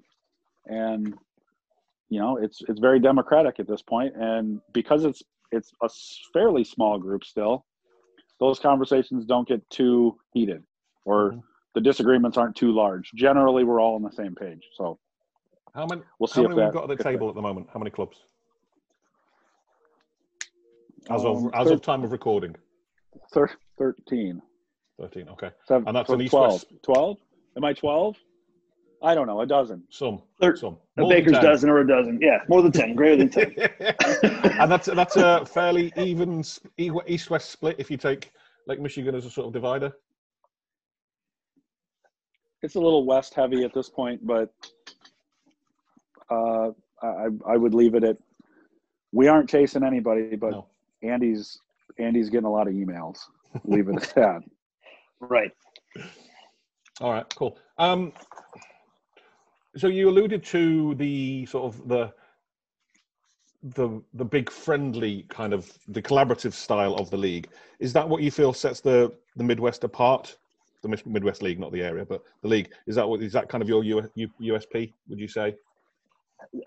And 0.65 1.15
you 2.09 2.19
know, 2.19 2.37
it's 2.37 2.61
it's 2.67 2.79
very 2.79 2.99
democratic 2.99 3.59
at 3.59 3.67
this 3.67 3.81
point, 3.81 4.15
and 4.15 4.61
because 4.73 5.05
it's 5.05 5.23
it's 5.51 5.71
a 5.81 5.89
fairly 6.33 6.63
small 6.63 6.99
group 6.99 7.23
still, 7.23 7.65
those 8.39 8.59
conversations 8.59 9.25
don't 9.25 9.47
get 9.47 9.67
too 9.69 10.17
heated 10.33 10.63
or 11.05 11.31
mm-hmm. 11.31 11.39
the 11.73 11.81
disagreements 11.81 12.37
aren't 12.37 12.55
too 12.55 12.71
large. 12.71 13.11
Generally, 13.15 13.63
we're 13.63 13.79
all 13.79 13.95
on 13.95 14.01
the 14.01 14.11
same 14.11 14.35
page. 14.35 14.63
So, 14.75 14.99
how 15.73 15.85
many? 15.85 16.01
We'll 16.19 16.27
see. 16.27 16.41
How 16.41 16.49
many 16.49 16.61
we've 16.61 16.73
got 16.73 16.89
at 16.89 16.97
the 16.97 17.03
table 17.03 17.27
that, 17.27 17.31
at 17.31 17.35
the 17.35 17.41
moment? 17.41 17.67
How 17.73 17.79
many 17.79 17.91
clubs? 17.91 18.17
As 21.09 21.23
um, 21.23 21.47
of 21.47 21.51
as 21.53 21.71
of 21.71 21.81
time 21.81 22.03
of 22.03 22.11
recording. 22.11 22.55
Thir- 23.31 23.49
Thirteen. 23.77 24.41
Thirteen. 24.99 25.29
Okay. 25.29 25.51
Seven, 25.67 25.87
and 25.87 25.95
that's 25.95 26.09
an 26.09 26.25
12. 26.25 26.53
East 26.53 26.65
12? 26.83 27.17
Am 27.57 27.63
I 27.63 27.73
twelve? 27.73 28.17
I 29.03 29.13
don't 29.13 29.27
know. 29.27 29.41
A 29.41 29.45
dozen. 29.45 29.83
Some. 29.89 30.21
Thir- 30.41 30.55
some. 30.55 30.77
More 30.97 31.11
a 31.11 31.15
baker's 31.15 31.39
dozen 31.39 31.69
or 31.69 31.79
a 31.79 31.87
dozen. 31.87 32.19
Yeah, 32.21 32.39
more 32.47 32.61
than 32.61 32.71
ten. 32.71 32.95
Greater 32.95 33.17
than 33.17 33.29
ten. 33.29 33.55
and 34.59 34.71
that's 34.71 34.87
that's 34.87 35.15
a 35.17 35.45
fairly 35.45 35.91
even 35.97 36.43
east-west 36.77 37.51
split 37.51 37.75
if 37.79 37.91
you 37.91 37.97
take 37.97 38.31
Lake 38.67 38.79
Michigan 38.79 39.13
as 39.15 39.25
a 39.25 39.29
sort 39.29 39.47
of 39.47 39.53
divider 39.53 39.93
it's 42.65 42.75
a 42.75 42.79
little 42.79 43.05
west 43.05 43.33
heavy 43.33 43.63
at 43.63 43.73
this 43.73 43.89
point, 43.89 44.25
but 44.25 44.51
uh, 46.29 46.71
I 47.01 47.27
I 47.47 47.55
would 47.55 47.73
leave 47.73 47.95
it 47.95 48.03
at 48.03 48.17
we 49.13 49.27
aren't 49.27 49.49
chasing 49.49 49.83
anybody, 49.83 50.35
but 50.35 50.51
no. 50.51 50.65
Andy's 51.03 51.59
Andy's 51.99 52.29
getting 52.29 52.47
a 52.47 52.51
lot 52.51 52.67
of 52.67 52.73
emails. 52.73 53.19
leave 53.63 53.87
it 53.87 53.95
at 53.95 54.15
that. 54.15 54.41
Right. 55.21 55.51
All 56.99 57.11
right. 57.11 57.25
Cool. 57.35 57.57
Um, 57.77 58.11
so 59.77 59.87
you 59.87 60.09
alluded 60.09 60.43
to 60.43 60.95
the 60.95 61.45
sort 61.45 61.65
of 61.65 61.87
the 61.87 62.13
the 63.63 64.01
the 64.13 64.25
big 64.25 64.51
friendly 64.51 65.25
kind 65.29 65.53
of 65.53 65.71
the 65.87 66.01
collaborative 66.01 66.53
style 66.53 66.95
of 66.95 67.09
the 67.09 67.17
league. 67.17 67.49
Is 67.79 67.93
that 67.93 68.07
what 68.07 68.21
you 68.21 68.31
feel 68.31 68.53
sets 68.53 68.79
the 68.79 69.13
the 69.35 69.43
Midwest 69.43 69.83
apart? 69.83 70.37
the 70.85 71.01
Midwest 71.05 71.41
League, 71.41 71.59
not 71.59 71.71
the 71.71 71.81
area, 71.81 72.05
but 72.05 72.23
the 72.41 72.47
league. 72.47 72.69
Is 72.87 72.95
that 72.95 73.07
what 73.07 73.21
is 73.21 73.33
that 73.33 73.49
kind 73.49 73.61
of 73.61 73.69
your 73.69 73.83
USP? 73.83 74.93
Would 75.09 75.19
you 75.19 75.27
say? 75.27 75.55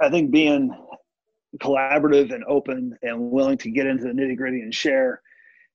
I 0.00 0.10
think 0.10 0.30
being 0.30 0.74
collaborative 1.58 2.34
and 2.34 2.44
open 2.44 2.96
and 3.02 3.30
willing 3.30 3.58
to 3.58 3.70
get 3.70 3.86
into 3.86 4.04
the 4.04 4.10
nitty 4.10 4.36
gritty 4.36 4.60
and 4.60 4.74
share 4.74 5.22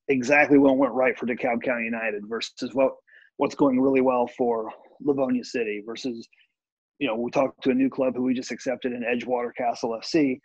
exactly 0.10 0.58
what 0.58 0.78
went 0.78 0.94
right 0.94 1.18
for 1.18 1.26
DeKalb 1.26 1.64
County 1.64 1.86
United 1.86 2.28
versus 2.28 2.74
what 2.74 2.94
what's 3.38 3.56
going 3.56 3.80
really 3.80 4.02
well 4.02 4.28
for 4.28 4.70
Livonia 5.02 5.44
City 5.44 5.82
versus 5.86 6.28
you 7.00 7.08
know 7.08 7.16
we 7.16 7.32
talked 7.32 7.64
to 7.64 7.72
a 7.72 7.76
new 7.76 7.90
club 7.90 8.16
who 8.16 8.24
we 8.24 8.34
just 8.34 8.52
accepted 8.52 8.94
in 8.94 9.04
Edgewater 9.04 9.54
Castle 9.56 9.98
FC. 10.02 10.40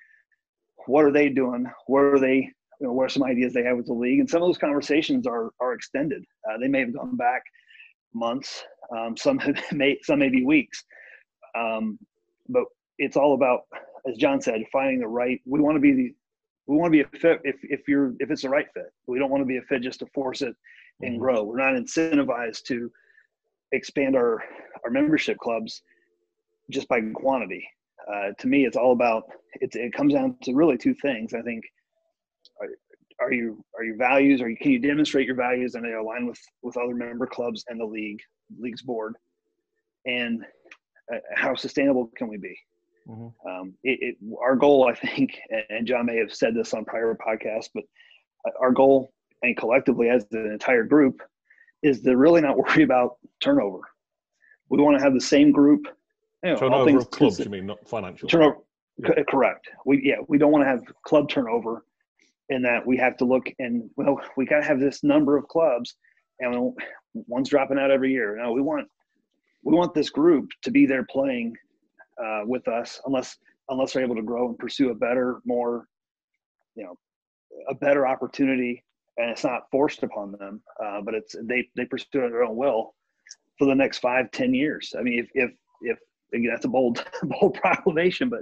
What 0.86 1.04
are 1.04 1.12
they 1.12 1.28
doing? 1.28 1.66
Where 1.86 2.14
are 2.14 2.20
they? 2.20 2.50
You 2.80 2.86
know, 2.86 2.92
what 2.92 3.06
are 3.06 3.08
some 3.08 3.24
ideas 3.24 3.52
they 3.52 3.64
have 3.64 3.76
with 3.76 3.86
the 3.86 3.92
league? 3.92 4.20
And 4.20 4.30
some 4.30 4.42
of 4.42 4.48
those 4.48 4.58
conversations 4.58 5.26
are 5.26 5.50
are 5.60 5.72
extended. 5.72 6.24
Uh, 6.48 6.58
they 6.58 6.68
may 6.68 6.80
have 6.80 6.94
gone 6.94 7.16
back 7.16 7.42
months, 8.14 8.64
um, 8.96 9.16
some 9.16 9.40
may 9.72 9.98
some 10.02 10.18
maybe 10.18 10.44
weeks. 10.44 10.84
Um, 11.56 11.98
but 12.48 12.64
it's 12.98 13.16
all 13.16 13.34
about, 13.34 13.62
as 14.08 14.16
John 14.16 14.40
said, 14.40 14.62
finding 14.72 15.00
the 15.00 15.08
right. 15.08 15.40
We 15.46 15.60
want 15.60 15.76
to 15.76 15.80
be 15.80 15.92
the 15.92 16.14
we 16.66 16.76
want 16.76 16.92
to 16.92 16.96
be 16.96 17.00
a 17.00 17.18
fit 17.18 17.40
if 17.44 17.56
if 17.62 17.88
you're 17.88 18.14
if 18.20 18.30
it's 18.30 18.42
the 18.42 18.48
right 18.48 18.66
fit. 18.74 18.92
We 19.06 19.18
don't 19.18 19.30
want 19.30 19.42
to 19.42 19.46
be 19.46 19.56
a 19.58 19.62
fit 19.62 19.82
just 19.82 20.00
to 20.00 20.06
force 20.14 20.42
it 20.42 20.54
and 21.00 21.12
mm-hmm. 21.12 21.20
grow. 21.20 21.42
We're 21.42 21.56
not 21.58 21.80
incentivized 21.80 22.64
to 22.64 22.90
expand 23.72 24.16
our 24.16 24.42
our 24.84 24.90
membership 24.90 25.38
clubs 25.38 25.82
just 26.70 26.88
by 26.88 27.00
quantity. 27.14 27.66
Uh, 28.10 28.32
to 28.38 28.46
me, 28.46 28.64
it's 28.64 28.76
all 28.76 28.92
about 28.92 29.24
it. 29.54 29.74
It 29.74 29.92
comes 29.92 30.14
down 30.14 30.36
to 30.42 30.54
really 30.54 30.78
two 30.78 30.94
things. 30.94 31.34
I 31.34 31.42
think 31.42 31.64
are 32.60 32.68
are 33.20 33.32
you 33.32 33.64
are 33.76 33.84
your 33.84 33.96
values 33.96 34.40
are 34.40 34.48
you 34.48 34.56
can 34.56 34.70
you 34.70 34.78
demonstrate 34.78 35.26
your 35.26 35.34
values 35.34 35.74
and 35.74 35.84
they 35.84 35.92
align 35.92 36.26
with 36.26 36.40
with 36.62 36.76
other 36.76 36.94
member 36.94 37.26
clubs 37.26 37.64
and 37.68 37.80
the 37.80 37.84
league 37.84 38.20
league's 38.58 38.82
board 38.82 39.14
and 40.06 40.44
uh, 41.12 41.18
how 41.34 41.54
sustainable 41.54 42.10
can 42.16 42.28
we 42.28 42.36
be 42.36 42.56
mm-hmm. 43.08 43.48
um, 43.48 43.74
it, 43.82 43.98
it, 44.00 44.16
our 44.40 44.56
goal 44.56 44.88
i 44.88 44.94
think 44.94 45.38
and 45.70 45.86
john 45.86 46.06
may 46.06 46.16
have 46.16 46.32
said 46.32 46.54
this 46.54 46.74
on 46.74 46.84
prior 46.84 47.16
podcasts 47.26 47.68
but 47.74 47.84
uh, 48.46 48.52
our 48.60 48.72
goal 48.72 49.12
and 49.42 49.56
collectively 49.56 50.08
as 50.08 50.26
an 50.32 50.50
entire 50.50 50.84
group 50.84 51.20
is 51.82 52.00
to 52.02 52.16
really 52.16 52.40
not 52.40 52.56
worry 52.56 52.82
about 52.82 53.16
turnover 53.40 53.80
we 54.70 54.80
want 54.80 54.96
to 54.96 55.02
have 55.02 55.14
the 55.14 55.20
same 55.20 55.50
group 55.50 55.86
you 56.44 56.50
know, 56.50 56.56
turnover 56.56 56.98
of 56.98 57.10
clubs 57.10 57.38
you 57.38 57.50
mean 57.50 57.66
not 57.66 57.86
financial 57.88 58.28
turnover 58.28 58.58
C- 59.06 59.12
correct. 59.28 59.68
We 59.86 60.00
yeah, 60.02 60.16
we 60.26 60.38
don't 60.38 60.50
want 60.50 60.64
to 60.64 60.68
have 60.68 60.82
club 61.04 61.28
turnover, 61.28 61.84
in 62.48 62.62
that 62.62 62.86
we 62.86 62.96
have 62.96 63.16
to 63.18 63.24
look 63.24 63.48
and 63.58 63.88
well, 63.96 64.20
we 64.36 64.46
got 64.46 64.60
to 64.60 64.64
have 64.64 64.80
this 64.80 65.04
number 65.04 65.36
of 65.36 65.46
clubs, 65.48 65.96
and 66.40 66.74
one's 67.14 67.50
dropping 67.50 67.78
out 67.78 67.90
every 67.90 68.12
year. 68.12 68.36
No, 68.40 68.52
we 68.52 68.60
want 68.60 68.88
we 69.62 69.74
want 69.74 69.94
this 69.94 70.10
group 70.10 70.50
to 70.62 70.70
be 70.70 70.86
there 70.86 71.04
playing 71.10 71.56
uh, 72.22 72.42
with 72.44 72.66
us, 72.68 73.00
unless 73.06 73.36
unless 73.68 73.92
they're 73.92 74.04
able 74.04 74.16
to 74.16 74.22
grow 74.22 74.48
and 74.48 74.58
pursue 74.58 74.90
a 74.90 74.94
better, 74.94 75.40
more, 75.44 75.86
you 76.74 76.84
know, 76.84 76.98
a 77.68 77.74
better 77.74 78.06
opportunity, 78.06 78.82
and 79.18 79.30
it's 79.30 79.44
not 79.44 79.70
forced 79.70 80.02
upon 80.02 80.32
them, 80.32 80.62
uh, 80.82 81.00
but 81.02 81.14
it's 81.14 81.36
they 81.42 81.68
they 81.76 81.84
pursue 81.84 82.24
it 82.24 82.30
their 82.30 82.44
own 82.44 82.56
will 82.56 82.94
for 83.58 83.66
the 83.66 83.74
next 83.74 83.98
five, 83.98 84.30
ten 84.30 84.54
years. 84.54 84.94
I 84.98 85.02
mean, 85.02 85.18
if 85.18 85.28
if 85.34 85.50
if 85.82 85.98
that's 86.32 86.64
a 86.64 86.68
bold 86.68 87.04
bold 87.22 87.54
proclamation, 87.54 88.28
but 88.28 88.40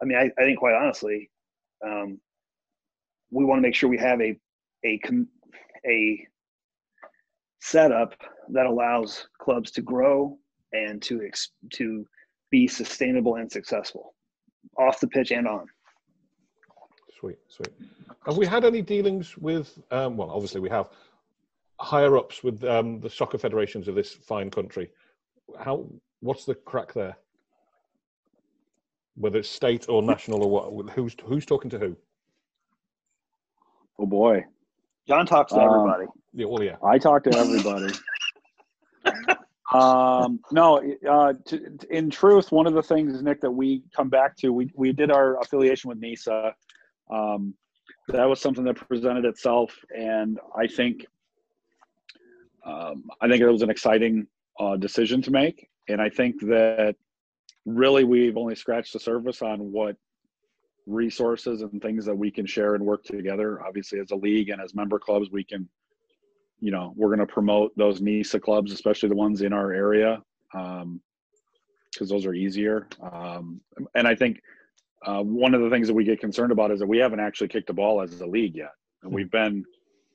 I 0.00 0.04
mean, 0.04 0.18
I, 0.18 0.30
I 0.40 0.44
think 0.44 0.58
quite 0.58 0.74
honestly, 0.74 1.30
um, 1.84 2.20
we 3.30 3.44
want 3.44 3.58
to 3.58 3.62
make 3.62 3.74
sure 3.74 3.88
we 3.88 3.98
have 3.98 4.20
a 4.20 4.38
a 4.84 5.00
a 5.86 6.26
setup 7.60 8.14
that 8.50 8.66
allows 8.66 9.28
clubs 9.38 9.70
to 9.72 9.82
grow 9.82 10.38
and 10.72 11.02
to 11.02 11.22
ex, 11.26 11.50
to 11.72 12.06
be 12.50 12.66
sustainable 12.68 13.36
and 13.36 13.50
successful 13.50 14.14
off 14.78 15.00
the 15.00 15.08
pitch 15.08 15.30
and 15.32 15.48
on. 15.48 15.66
Sweet, 17.18 17.38
sweet. 17.48 17.72
Have 18.26 18.36
we 18.36 18.46
had 18.46 18.64
any 18.64 18.82
dealings 18.82 19.36
with? 19.38 19.78
Um, 19.90 20.16
well, 20.16 20.30
obviously 20.30 20.60
we 20.60 20.68
have 20.68 20.90
higher 21.80 22.16
ups 22.16 22.42
with 22.42 22.62
um, 22.64 23.00
the 23.00 23.10
soccer 23.10 23.38
federations 23.38 23.88
of 23.88 23.94
this 23.94 24.12
fine 24.12 24.50
country. 24.50 24.90
How? 25.58 25.86
What's 26.20 26.44
the 26.44 26.54
crack 26.54 26.92
there? 26.92 27.16
Whether 29.16 29.38
it's 29.38 29.48
state 29.48 29.86
or 29.88 30.02
national 30.02 30.42
or 30.44 30.50
what? 30.50 30.90
Who's 30.90 31.16
who's 31.24 31.46
talking 31.46 31.70
to 31.70 31.78
who? 31.78 31.96
Oh 33.98 34.06
boy, 34.06 34.44
John 35.08 35.26
talks 35.26 35.52
to 35.52 35.60
um, 35.60 35.64
everybody. 35.64 36.06
Yeah, 36.32 36.46
well, 36.46 36.62
yeah. 36.62 36.76
I 36.84 36.98
talk 36.98 37.24
to 37.24 37.36
everybody. 37.36 37.94
um, 39.74 40.40
no, 40.52 40.82
uh, 41.08 41.32
to, 41.46 41.78
in 41.90 42.10
truth, 42.10 42.52
one 42.52 42.66
of 42.66 42.74
the 42.74 42.82
things, 42.82 43.22
Nick, 43.22 43.40
that 43.40 43.50
we 43.50 43.82
come 43.94 44.08
back 44.08 44.36
to, 44.38 44.52
we 44.52 44.70
we 44.74 44.92
did 44.92 45.10
our 45.10 45.40
affiliation 45.40 45.88
with 45.88 45.98
NISA. 45.98 46.54
Um, 47.10 47.54
that 48.08 48.24
was 48.24 48.40
something 48.40 48.64
that 48.64 48.74
presented 48.74 49.24
itself, 49.24 49.72
and 49.96 50.38
I 50.56 50.66
think, 50.66 51.06
um, 52.64 53.04
I 53.20 53.28
think 53.28 53.40
it 53.40 53.50
was 53.50 53.62
an 53.62 53.70
exciting 53.70 54.26
uh, 54.60 54.76
decision 54.76 55.22
to 55.22 55.30
make, 55.30 55.68
and 55.88 56.00
I 56.00 56.08
think 56.08 56.40
that 56.42 56.96
really 57.66 58.04
we've 58.04 58.36
only 58.36 58.54
scratched 58.54 58.92
the 58.92 59.00
surface 59.00 59.42
on 59.42 59.72
what 59.72 59.96
resources 60.86 61.62
and 61.62 61.82
things 61.82 62.06
that 62.06 62.16
we 62.16 62.30
can 62.30 62.46
share 62.46 62.76
and 62.76 62.86
work 62.86 63.04
together. 63.04 63.60
Obviously, 63.66 63.98
as 63.98 64.12
a 64.12 64.16
league 64.16 64.48
and 64.48 64.62
as 64.62 64.74
member 64.74 64.98
clubs, 64.98 65.30
we 65.30 65.44
can, 65.44 65.68
you 66.60 66.70
know, 66.70 66.94
we're 66.96 67.08
going 67.08 67.18
to 67.18 67.26
promote 67.26 67.76
those 67.76 68.00
NISA 68.00 68.40
clubs, 68.40 68.72
especially 68.72 69.08
the 69.08 69.16
ones 69.16 69.42
in 69.42 69.52
our 69.52 69.72
area, 69.72 70.22
because 70.52 70.82
um, 70.82 71.00
those 72.00 72.24
are 72.24 72.34
easier. 72.34 72.88
Um, 73.02 73.60
and 73.96 74.06
I 74.06 74.14
think 74.14 74.40
uh, 75.04 75.22
one 75.22 75.54
of 75.54 75.60
the 75.60 75.70
things 75.70 75.88
that 75.88 75.94
we 75.94 76.04
get 76.04 76.20
concerned 76.20 76.52
about 76.52 76.70
is 76.70 76.78
that 76.78 76.86
we 76.86 76.98
haven't 76.98 77.20
actually 77.20 77.48
kicked 77.48 77.66
the 77.66 77.74
ball 77.74 78.00
as 78.00 78.20
a 78.20 78.26
league 78.26 78.56
yet. 78.56 78.70
And 79.02 79.12
we've 79.12 79.30
been, 79.30 79.64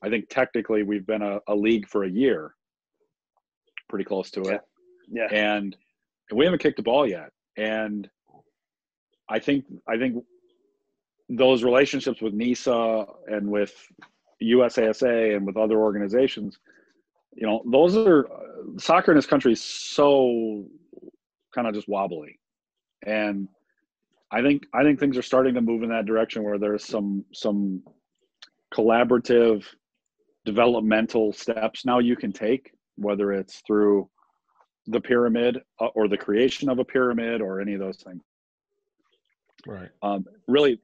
I 0.02 0.10
think 0.10 0.30
technically 0.30 0.84
we've 0.84 1.06
been 1.06 1.22
a, 1.22 1.40
a 1.48 1.56
league 1.56 1.88
for 1.88 2.06
a 2.06 2.10
year, 2.10 2.56
pretty 3.90 4.06
close 4.06 4.32
to 4.32 4.42
it. 4.42 4.62
Yeah. 5.12 5.28
yeah. 5.30 5.56
And 5.56 5.76
we 6.34 6.46
haven't 6.46 6.60
kicked 6.60 6.78
the 6.78 6.84
ball 6.84 7.06
yet. 7.08 7.30
And 7.58 8.10
I 9.30 9.40
think 9.40 9.66
I 9.88 9.98
think 9.98 10.24
those 11.30 11.64
relationships 11.64 12.22
with 12.22 12.34
NISA 12.34 13.06
and 13.28 13.50
with 13.50 13.74
USASA 14.42 15.36
and 15.36 15.46
with 15.46 15.58
other 15.58 15.80
organizations, 15.80 16.58
you 17.34 17.48
know, 17.48 17.64
those 17.72 17.96
are 17.96 18.28
soccer 18.78 19.12
in 19.12 19.18
this 19.18 19.26
country 19.26 19.54
is 19.54 19.64
so 19.64 20.66
kind 21.54 21.68
of 21.68 21.74
just 21.74 21.88
wobbly, 21.88 22.40
and 23.06 23.48
I 24.32 24.42
think 24.42 24.64
I 24.74 24.84
think 24.84 25.00
things 25.00 25.18
are 25.18 25.22
starting 25.22 25.54
to 25.56 25.62
move 25.62 25.84
in 25.84 25.90
that 25.90 26.06
direction 26.06 26.44
where 26.44 26.58
there's 26.58 26.86
some 26.86 27.26
some 27.34 27.84
collaborative 28.74 29.66
developmental 30.46 31.34
steps 31.34 31.86
now 31.86 32.00
you 32.00 32.16
can 32.16 32.32
take, 32.32 32.72
whether 32.96 33.32
it's 33.32 33.62
through 33.68 34.10
the 34.88 35.00
pyramid 35.00 35.62
uh, 35.80 35.88
or 35.88 36.08
the 36.08 36.18
creation 36.18 36.70
of 36.70 36.80
a 36.80 36.86
pyramid 36.86 37.42
or 37.42 37.62
any 37.62 37.74
of 37.74 37.80
those 37.80 37.98
things. 37.98 38.22
Right. 39.68 39.90
Um, 40.02 40.26
really, 40.48 40.80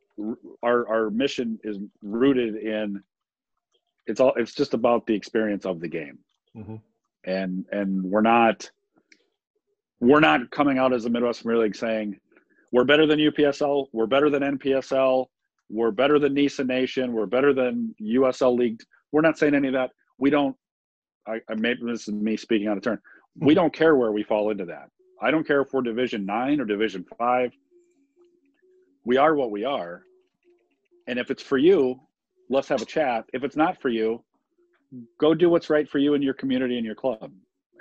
our 0.64 0.88
our 0.88 1.10
mission 1.10 1.60
is 1.64 1.78
rooted 2.02 2.56
in 2.56 3.04
it's 4.08 4.20
all 4.20 4.34
it's 4.36 4.54
just 4.54 4.74
about 4.74 5.06
the 5.06 5.14
experience 5.14 5.66
of 5.66 5.80
the 5.80 5.88
game 5.88 6.18
mm-hmm. 6.56 6.76
and 7.26 7.66
and 7.72 8.04
we're 8.04 8.22
not 8.22 8.70
we're 10.00 10.20
not 10.20 10.50
coming 10.52 10.78
out 10.78 10.94
as 10.94 11.06
a 11.06 11.10
midwest 11.10 11.44
premier 11.44 11.62
league 11.62 11.76
saying 11.76 12.18
we're 12.72 12.84
better 12.84 13.06
than 13.06 13.20
upsl 13.20 13.88
we're 13.92 14.08
better 14.08 14.30
than 14.30 14.58
npsl 14.58 15.26
we're 15.70 15.92
better 15.92 16.18
than 16.18 16.34
nisa 16.34 16.64
nation 16.64 17.14
we're 17.14 17.26
better 17.26 17.54
than 17.54 17.94
usl 18.02 18.58
league 18.58 18.82
we're 19.12 19.22
not 19.22 19.38
saying 19.38 19.54
any 19.54 19.68
of 19.68 19.74
that 19.74 19.92
we 20.18 20.30
don't 20.30 20.56
i, 21.28 21.40
I 21.50 21.56
maybe 21.56 21.82
this 21.84 22.08
is 22.08 22.14
me 22.14 22.38
speaking 22.38 22.68
out 22.68 22.78
of 22.78 22.84
turn 22.84 23.00
we 23.40 23.54
don't 23.54 23.74
care 23.74 23.96
where 23.96 24.12
we 24.12 24.24
fall 24.24 24.50
into 24.50 24.66
that 24.66 24.90
i 25.22 25.32
don't 25.32 25.46
care 25.46 25.62
if 25.62 25.74
we're 25.74 25.82
division 25.82 26.26
9 26.26 26.60
or 26.62 26.66
division 26.66 27.06
5 27.18 27.54
we 29.06 29.18
are 29.18 29.36
what 29.36 29.52
we 29.52 29.66
are 29.66 30.04
and 31.08 31.18
if 31.18 31.32
it's 31.32 31.42
for 31.42 31.58
you, 31.58 32.00
let's 32.50 32.68
have 32.68 32.82
a 32.82 32.86
chat. 32.86 33.26
If 33.34 33.44
it's 33.44 33.56
not 33.56 33.82
for 33.82 33.90
you, 33.90 34.24
go 35.20 35.34
do 35.34 35.50
what's 35.50 35.70
right 35.70 35.90
for 35.90 35.98
you 35.98 36.14
and 36.14 36.24
your 36.24 36.34
community 36.34 36.78
and 36.78 36.86
your 36.86 36.96
club. 36.96 37.32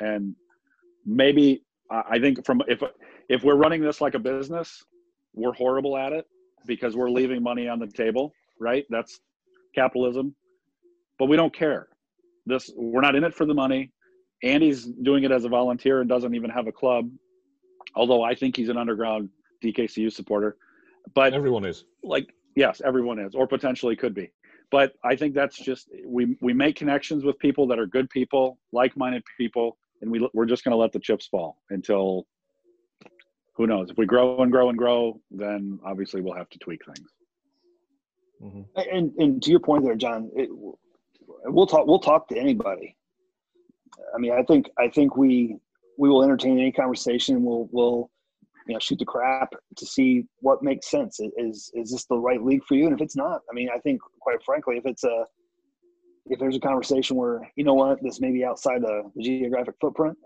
And 0.00 0.34
maybe 1.04 1.64
I 1.90 2.18
think 2.18 2.44
from 2.44 2.62
if 2.68 2.82
if 3.28 3.42
we're 3.42 3.56
running 3.56 3.82
this 3.82 4.00
like 4.00 4.14
a 4.14 4.18
business, 4.18 4.84
we're 5.34 5.52
horrible 5.52 5.96
at 5.96 6.12
it 6.12 6.26
because 6.66 6.96
we're 6.96 7.10
leaving 7.10 7.42
money 7.42 7.68
on 7.68 7.78
the 7.78 7.86
table, 7.86 8.32
right? 8.60 8.84
That's 8.90 9.20
capitalism. 9.74 10.34
But 11.18 11.26
we 11.26 11.36
don't 11.36 11.54
care. 11.54 11.88
This 12.46 12.70
we're 12.76 13.00
not 13.00 13.16
in 13.16 13.24
it 13.24 13.34
for 13.34 13.44
the 13.44 13.54
money. 13.54 13.92
Andy's 14.42 14.84
doing 14.84 15.24
it 15.24 15.32
as 15.32 15.44
a 15.44 15.48
volunteer 15.48 16.00
and 16.00 16.08
doesn't 16.08 16.34
even 16.34 16.50
have 16.50 16.66
a 16.66 16.72
club. 16.72 17.10
Although 17.94 18.22
I 18.22 18.34
think 18.34 18.56
he's 18.56 18.68
an 18.68 18.76
underground 18.76 19.30
DKCU 19.64 20.12
supporter. 20.12 20.56
But 21.14 21.32
everyone 21.32 21.64
is. 21.64 21.84
Like 22.02 22.34
Yes, 22.56 22.80
everyone 22.84 23.18
is, 23.18 23.34
or 23.34 23.46
potentially 23.46 23.94
could 23.94 24.14
be. 24.14 24.32
But 24.70 24.94
I 25.04 25.14
think 25.14 25.34
that's 25.34 25.56
just 25.58 25.88
we 26.04 26.36
we 26.40 26.52
make 26.54 26.74
connections 26.74 27.22
with 27.22 27.38
people 27.38 27.66
that 27.68 27.78
are 27.78 27.86
good 27.86 28.10
people, 28.10 28.58
like-minded 28.72 29.22
people, 29.38 29.76
and 30.00 30.10
we 30.10 30.28
we're 30.32 30.46
just 30.46 30.64
going 30.64 30.72
to 30.72 30.76
let 30.76 30.90
the 30.90 30.98
chips 30.98 31.26
fall 31.26 31.58
until 31.70 32.26
who 33.54 33.66
knows 33.66 33.90
if 33.90 33.98
we 33.98 34.06
grow 34.06 34.42
and 34.42 34.50
grow 34.50 34.70
and 34.70 34.78
grow, 34.78 35.20
then 35.30 35.78
obviously 35.84 36.20
we'll 36.20 36.34
have 36.34 36.48
to 36.48 36.58
tweak 36.58 36.80
things. 36.84 37.10
Mm-hmm. 38.42 38.80
And 38.90 39.12
and 39.18 39.42
to 39.42 39.50
your 39.50 39.60
point 39.60 39.84
there, 39.84 39.94
John, 39.94 40.30
it, 40.34 40.48
we'll 41.44 41.66
talk 41.66 41.86
we'll 41.86 42.00
talk 42.00 42.26
to 42.28 42.38
anybody. 42.38 42.96
I 44.14 44.18
mean, 44.18 44.32
I 44.32 44.42
think 44.42 44.68
I 44.78 44.88
think 44.88 45.16
we 45.16 45.58
we 45.98 46.08
will 46.08 46.22
entertain 46.22 46.58
any 46.58 46.72
conversation. 46.72 47.42
We'll 47.42 47.68
we'll 47.72 48.10
you 48.66 48.74
know 48.74 48.80
shoot 48.80 48.98
the 48.98 49.04
crap 49.04 49.52
to 49.76 49.86
see 49.86 50.24
what 50.40 50.62
makes 50.62 50.90
sense 50.90 51.20
is 51.36 51.70
is 51.74 51.90
this 51.90 52.04
the 52.06 52.16
right 52.16 52.42
league 52.42 52.64
for 52.64 52.74
you 52.74 52.86
and 52.86 52.94
if 52.94 53.00
it's 53.00 53.16
not 53.16 53.40
i 53.50 53.54
mean 53.54 53.68
i 53.74 53.78
think 53.78 54.00
quite 54.20 54.42
frankly 54.44 54.76
if 54.76 54.86
it's 54.86 55.04
a 55.04 55.24
if 56.26 56.38
there's 56.40 56.56
a 56.56 56.60
conversation 56.60 57.16
where 57.16 57.40
you 57.56 57.64
know 57.64 57.74
what 57.74 58.02
this 58.02 58.20
may 58.20 58.32
be 58.32 58.44
outside 58.44 58.82
the, 58.82 59.02
the 59.14 59.22
geographic 59.22 59.74
footprint 59.80 60.16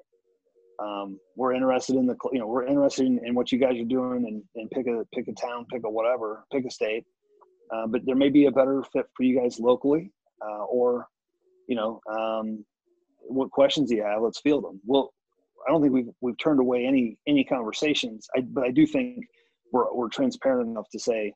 um, 0.83 1.21
we're 1.37 1.53
interested 1.53 1.97
in 1.97 2.07
the 2.07 2.17
you 2.33 2.39
know 2.39 2.47
we're 2.47 2.67
interested 2.67 3.07
in, 3.07 3.21
in 3.25 3.35
what 3.35 3.53
you 3.53 3.59
guys 3.59 3.79
are 3.79 3.85
doing 3.85 4.25
and, 4.27 4.43
and 4.55 4.71
pick 4.71 4.87
a 4.87 5.05
pick 5.15 5.29
a 5.29 5.33
town 5.33 5.67
pick 5.71 5.83
a 5.85 5.91
whatever 5.91 6.45
pick 6.51 6.65
a 6.65 6.71
state 6.71 7.05
uh, 7.75 7.87
but 7.87 8.01
there 8.07 8.17
may 8.17 8.31
be 8.31 8.47
a 8.47 8.51
better 8.51 8.83
fit 8.93 9.07
for 9.15 9.23
you 9.25 9.39
guys 9.39 9.61
locally 9.61 10.11
uh, 10.43 10.65
or 10.65 11.07
you 11.69 11.77
know 11.77 12.01
um, 12.11 12.65
what 13.31 13.51
questions 13.51 13.91
do 13.91 13.97
you 13.97 14.03
have 14.03 14.23
let's 14.23 14.41
field 14.41 14.65
them 14.65 14.81
we'll 14.87 15.11
I 15.67 15.71
don't 15.71 15.83
think 15.83 15.93
we've 15.93 16.11
we've 16.21 16.39
turned 16.39 16.61
away 16.61 16.87
any 16.87 17.19
any 17.27 17.45
conversations. 17.45 18.29
I, 18.37 18.41
but 18.41 18.65
I 18.65 18.71
do 18.71 18.87
think 18.87 19.25
we're 19.73 19.93
we're 19.95 20.09
transparent 20.09 20.69
enough 20.69 20.89
to 20.91 20.99
say, 20.99 21.33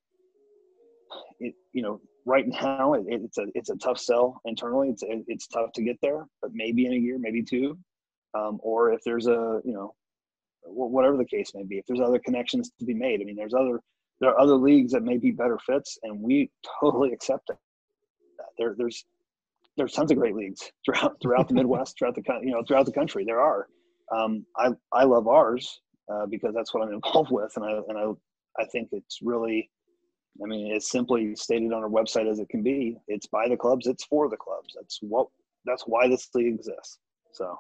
it, 1.40 1.54
you 1.72 1.82
know, 1.82 2.00
right 2.24 2.46
now 2.46 2.94
it, 2.94 3.04
it's 3.06 3.38
a 3.38 3.46
it's 3.54 3.70
a 3.70 3.76
tough 3.76 3.98
sell 3.98 4.40
internally. 4.44 4.88
It's 4.88 5.02
it's 5.06 5.46
tough 5.46 5.72
to 5.74 5.82
get 5.82 5.96
there, 6.02 6.26
but 6.40 6.52
maybe 6.54 6.86
in 6.86 6.92
a 6.92 6.96
year, 6.96 7.18
maybe 7.18 7.42
two, 7.42 7.78
um, 8.34 8.58
or 8.62 8.92
if 8.92 9.00
there's 9.04 9.26
a 9.26 9.60
you 9.64 9.74
know, 9.74 9.94
whatever 10.64 11.16
the 11.16 11.26
case 11.26 11.52
may 11.54 11.64
be, 11.64 11.78
if 11.78 11.86
there's 11.86 12.00
other 12.00 12.18
connections 12.18 12.70
to 12.78 12.84
be 12.84 12.94
made. 12.94 13.20
I 13.20 13.24
mean, 13.24 13.36
there's 13.36 13.54
other 13.54 13.80
there 14.20 14.30
are 14.30 14.40
other 14.40 14.56
leagues 14.56 14.92
that 14.92 15.02
may 15.02 15.18
be 15.18 15.32
better 15.32 15.58
fits, 15.66 15.98
and 16.02 16.20
we 16.20 16.50
totally 16.80 17.12
accept 17.12 17.50
it. 17.50 17.56
There 18.58 18.74
there's 18.78 19.04
there's 19.76 19.92
tons 19.92 20.10
of 20.10 20.18
great 20.18 20.34
leagues 20.34 20.70
throughout 20.84 21.16
throughout 21.20 21.48
the 21.48 21.54
Midwest, 21.60 21.98
throughout 21.98 22.14
the 22.14 22.22
you 22.42 22.52
know 22.52 22.62
throughout 22.66 22.86
the 22.86 22.92
country. 22.92 23.24
There 23.24 23.40
are, 23.40 23.68
um, 24.14 24.44
I 24.56 24.70
I 24.92 25.04
love 25.04 25.28
ours 25.28 25.80
uh, 26.12 26.26
because 26.26 26.54
that's 26.54 26.72
what 26.74 26.82
I'm 26.82 26.92
involved 27.04 27.30
with, 27.30 27.52
and 27.56 27.64
I 27.64 27.80
and 27.88 27.98
I 27.98 28.62
I 28.62 28.66
think 28.66 28.88
it's 28.92 29.18
really, 29.22 29.70
I 30.42 30.46
mean, 30.46 30.72
it's 30.72 30.90
simply 30.90 31.34
stated 31.34 31.72
on 31.72 31.82
our 31.82 31.88
website 31.88 32.30
as 32.30 32.38
it 32.38 32.48
can 32.48 32.62
be. 32.62 32.96
It's 33.08 33.26
by 33.26 33.48
the 33.48 33.56
clubs. 33.56 33.86
It's 33.86 34.04
for 34.04 34.28
the 34.28 34.36
clubs. 34.36 34.74
That's 34.76 34.98
what. 35.02 35.28
That's 35.66 35.84
why 35.86 36.08
this 36.08 36.28
league 36.34 36.54
exists. 36.54 36.98
So. 37.32 37.58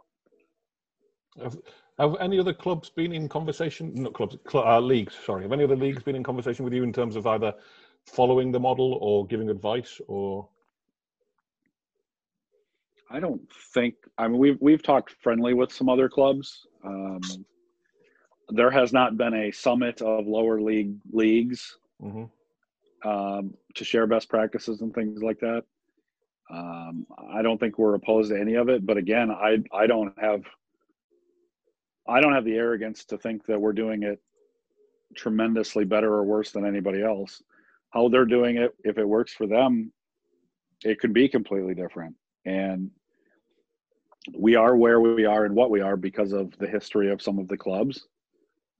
Have, 1.42 1.56
have 1.98 2.16
any 2.20 2.38
other 2.38 2.52
clubs 2.52 2.90
been 2.90 3.12
in 3.12 3.28
conversation? 3.28 3.92
Not 3.94 4.12
clubs, 4.12 4.36
cl- 4.48 4.68
uh, 4.68 4.78
leagues. 4.78 5.14
Sorry, 5.24 5.42
have 5.42 5.52
any 5.52 5.64
other 5.64 5.74
leagues 5.74 6.02
been 6.02 6.14
in 6.14 6.22
conversation 6.22 6.64
with 6.64 6.74
you 6.74 6.84
in 6.84 6.92
terms 6.92 7.16
of 7.16 7.26
either 7.26 7.54
following 8.04 8.52
the 8.52 8.60
model 8.60 8.98
or 9.00 9.26
giving 9.26 9.48
advice 9.48 10.00
or? 10.06 10.48
I 13.10 13.20
don't 13.20 13.40
think. 13.72 13.94
I 14.18 14.28
mean, 14.28 14.38
we've 14.38 14.58
we've 14.60 14.82
talked 14.82 15.14
friendly 15.22 15.54
with 15.54 15.72
some 15.72 15.88
other 15.88 16.08
clubs. 16.08 16.66
Um, 16.84 17.20
there 18.50 18.70
has 18.70 18.92
not 18.92 19.16
been 19.16 19.34
a 19.34 19.50
summit 19.50 20.02
of 20.02 20.26
lower 20.26 20.60
league 20.60 20.96
leagues 21.12 21.78
Mm-hmm. 22.02 23.08
um, 23.08 23.54
to 23.76 23.84
share 23.84 24.06
best 24.06 24.28
practices 24.28 24.80
and 24.82 24.92
things 24.92 25.22
like 25.22 25.38
that. 25.40 25.62
Um, 26.52 27.06
I 27.32 27.40
don't 27.40 27.58
think 27.58 27.78
we're 27.78 27.94
opposed 27.94 28.30
to 28.30 28.38
any 28.38 28.54
of 28.54 28.68
it, 28.68 28.84
but 28.84 28.96
again, 28.98 29.30
I 29.30 29.58
I 29.72 29.86
don't 29.86 30.12
have 30.18 30.42
I 32.06 32.20
don't 32.20 32.34
have 32.34 32.44
the 32.44 32.56
arrogance 32.56 33.04
to 33.06 33.16
think 33.16 33.46
that 33.46 33.58
we're 33.58 33.72
doing 33.72 34.02
it 34.02 34.20
tremendously 35.16 35.84
better 35.84 36.12
or 36.12 36.24
worse 36.24 36.50
than 36.50 36.66
anybody 36.66 37.02
else. 37.02 37.42
How 37.90 38.08
they're 38.08 38.26
doing 38.26 38.56
it, 38.56 38.74
if 38.84 38.98
it 38.98 39.08
works 39.08 39.32
for 39.32 39.46
them, 39.46 39.92
it 40.84 40.98
could 41.00 41.14
be 41.14 41.28
completely 41.28 41.74
different. 41.74 42.14
And 42.44 42.90
we 44.36 44.56
are 44.56 44.76
where 44.76 45.00
we 45.00 45.24
are 45.24 45.44
and 45.44 45.54
what 45.54 45.70
we 45.70 45.80
are 45.80 45.96
because 45.96 46.32
of 46.32 46.56
the 46.58 46.66
history 46.66 47.10
of 47.10 47.20
some 47.20 47.38
of 47.38 47.48
the 47.48 47.56
clubs, 47.56 48.06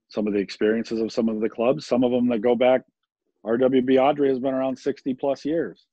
some 0.09 0.27
of 0.27 0.33
the 0.33 0.39
experiences 0.39 1.01
of 1.01 1.11
some 1.11 1.29
of 1.29 1.39
the 1.39 1.49
clubs, 1.49 1.85
some 1.85 2.03
of 2.03 2.11
them 2.11 2.27
that 2.29 2.39
go 2.39 2.55
back. 2.55 2.81
RWB 3.45 4.01
Adria 4.01 4.31
has 4.31 4.39
been 4.39 4.53
around 4.53 4.77
60 4.77 5.13
plus 5.15 5.45
years. 5.45 5.85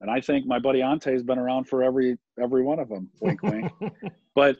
And 0.00 0.10
I 0.10 0.20
think 0.20 0.46
my 0.46 0.58
buddy 0.58 0.82
Ante 0.82 1.12
has 1.12 1.22
been 1.22 1.38
around 1.38 1.64
for 1.64 1.82
every 1.82 2.18
every 2.40 2.62
one 2.62 2.80
of 2.80 2.88
them. 2.88 3.08
Wink, 3.20 3.42
wink. 3.44 3.70
But 4.34 4.56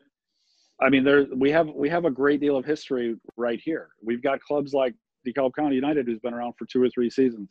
I 0.81 0.89
mean, 0.89 1.03
there 1.03 1.27
we 1.35 1.51
have 1.51 1.69
we 1.69 1.89
have 1.89 2.05
a 2.05 2.11
great 2.11 2.41
deal 2.41 2.57
of 2.57 2.65
history 2.65 3.17
right 3.37 3.61
here. 3.63 3.89
We've 4.05 4.23
got 4.23 4.41
clubs 4.41 4.73
like 4.73 4.95
DeKalb 5.27 5.53
County 5.59 5.75
United, 5.75 6.07
who's 6.07 6.21
been 6.21 6.35
around 6.35 6.55
for 6.59 6.67
two 6.67 6.83
or 6.83 6.89
three 6.91 7.11
seasons. 7.11 7.49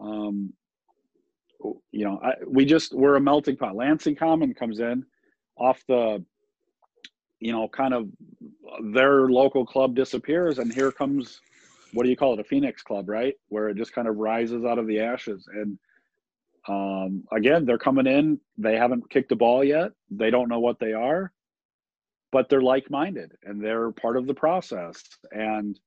Um, 0.00 0.52
you 1.90 2.04
know, 2.04 2.20
I, 2.22 2.34
we 2.46 2.64
just 2.64 2.94
we're 2.94 3.16
a 3.16 3.20
melting 3.20 3.56
pot. 3.56 3.76
Lansing 3.76 4.16
Common 4.16 4.54
comes 4.54 4.80
in 4.80 5.04
off 5.56 5.82
the, 5.88 6.24
you 7.40 7.52
know, 7.52 7.68
kind 7.68 7.94
of 7.94 8.08
their 8.92 9.28
local 9.28 9.66
club 9.66 9.94
disappears, 9.94 10.58
and 10.58 10.72
here 10.72 10.92
comes 10.92 11.40
what 11.92 12.04
do 12.04 12.10
you 12.10 12.16
call 12.16 12.34
it? 12.34 12.40
A 12.40 12.44
Phoenix 12.44 12.82
Club, 12.82 13.08
right? 13.08 13.34
Where 13.48 13.68
it 13.68 13.76
just 13.76 13.92
kind 13.92 14.08
of 14.08 14.16
rises 14.16 14.64
out 14.64 14.78
of 14.78 14.86
the 14.86 15.00
ashes. 15.00 15.46
And 15.52 15.78
um, 16.68 17.24
again, 17.32 17.64
they're 17.64 17.78
coming 17.78 18.06
in. 18.06 18.40
They 18.56 18.76
haven't 18.76 19.10
kicked 19.10 19.32
a 19.32 19.36
ball 19.36 19.62
yet. 19.62 19.92
They 20.10 20.30
don't 20.30 20.48
know 20.48 20.60
what 20.60 20.78
they 20.78 20.92
are, 20.92 21.32
but 22.30 22.48
they're 22.48 22.62
like-minded 22.62 23.32
and 23.44 23.62
they're 23.62 23.90
part 23.92 24.16
of 24.16 24.26
the 24.26 24.34
process. 24.34 25.02
And 25.32 25.78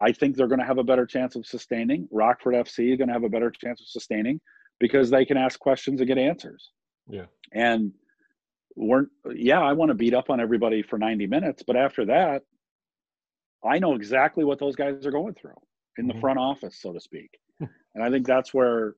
I 0.00 0.12
think 0.12 0.36
they're 0.36 0.48
going 0.48 0.60
to 0.60 0.66
have 0.66 0.78
a 0.78 0.84
better 0.84 1.06
chance 1.06 1.36
of 1.36 1.46
sustaining. 1.46 2.06
Rockford 2.10 2.54
FC 2.54 2.92
is 2.92 2.98
going 2.98 3.08
to 3.08 3.14
have 3.14 3.24
a 3.24 3.30
better 3.30 3.50
chance 3.50 3.80
of 3.80 3.88
sustaining 3.88 4.40
because 4.80 5.10
they 5.10 5.24
can 5.24 5.36
ask 5.36 5.58
questions 5.58 6.00
and 6.00 6.08
get 6.08 6.18
answers. 6.18 6.70
Yeah. 7.08 7.26
And 7.52 7.92
we're 8.76 9.06
yeah, 9.32 9.60
I 9.60 9.72
want 9.72 9.88
to 9.90 9.94
beat 9.94 10.14
up 10.14 10.30
on 10.30 10.40
everybody 10.40 10.82
for 10.82 10.98
90 10.98 11.26
minutes, 11.26 11.62
but 11.66 11.76
after 11.76 12.04
that, 12.06 12.42
I 13.64 13.78
know 13.78 13.94
exactly 13.94 14.44
what 14.44 14.58
those 14.60 14.76
guys 14.76 15.04
are 15.06 15.10
going 15.10 15.34
through 15.34 15.56
in 15.98 16.06
the 16.06 16.14
Mhm. 16.14 16.20
front 16.20 16.38
office, 16.38 16.80
so 16.80 16.92
to 16.92 17.00
speak. 17.00 17.38
and 17.60 18.04
I 18.04 18.10
think 18.10 18.26
that's 18.26 18.54
where 18.54 18.94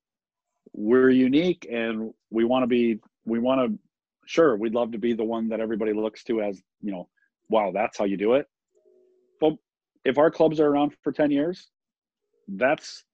we're 0.72 1.10
unique 1.10 1.66
and 1.70 2.12
we 2.30 2.44
want 2.44 2.62
to 2.62 2.66
be 2.66 3.00
we 3.24 3.38
want 3.38 3.60
to 3.72 3.78
sure, 4.26 4.56
we'd 4.56 4.74
love 4.74 4.92
to 4.92 4.98
be 4.98 5.12
the 5.12 5.24
one 5.24 5.48
that 5.48 5.60
everybody 5.60 5.92
looks 5.92 6.22
to 6.24 6.40
as, 6.40 6.62
you 6.80 6.92
know, 6.92 7.08
wow, 7.48 7.72
that's 7.72 7.98
how 7.98 8.04
you 8.04 8.16
do 8.16 8.34
it. 8.34 8.46
But 9.40 9.54
if 10.04 10.18
our 10.18 10.30
clubs 10.30 10.60
are 10.60 10.68
around 10.68 10.94
for 11.02 11.10
10 11.10 11.30
years, 11.30 11.70
that's 12.48 13.04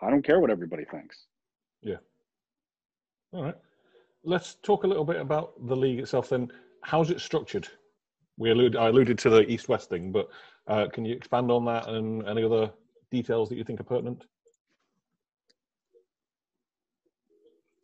I 0.00 0.08
don't 0.10 0.22
care 0.24 0.40
what 0.40 0.50
everybody 0.50 0.84
thinks. 0.84 1.26
All 3.32 3.44
right. 3.44 3.56
Let's 4.24 4.56
talk 4.62 4.84
a 4.84 4.86
little 4.86 5.04
bit 5.04 5.16
about 5.16 5.54
the 5.66 5.76
league 5.76 5.98
itself 5.98 6.28
then. 6.28 6.50
How's 6.82 7.10
it 7.10 7.20
structured? 7.20 7.66
We 8.36 8.50
allude, 8.50 8.76
I 8.76 8.88
alluded 8.88 9.18
to 9.20 9.30
the 9.30 9.48
east 9.50 9.68
west 9.68 9.88
thing, 9.88 10.12
but 10.12 10.28
uh, 10.68 10.86
can 10.92 11.04
you 11.04 11.14
expand 11.14 11.50
on 11.50 11.64
that 11.64 11.88
and 11.88 12.26
any 12.28 12.44
other 12.44 12.70
details 13.10 13.48
that 13.48 13.56
you 13.56 13.64
think 13.64 13.80
are 13.80 13.84
pertinent? 13.84 14.24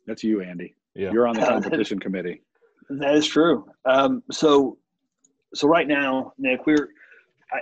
That's 0.07 0.23
you, 0.23 0.41
Andy. 0.41 0.75
Yeah. 0.95 1.11
You're 1.11 1.27
on 1.27 1.35
the 1.35 1.45
competition 1.45 1.99
committee. 1.99 2.41
That 2.89 3.15
is 3.15 3.27
true. 3.27 3.65
Um, 3.85 4.23
so, 4.31 4.77
so 5.53 5.67
right 5.67 5.87
now, 5.87 6.33
Nick, 6.37 6.65
we're 6.65 6.89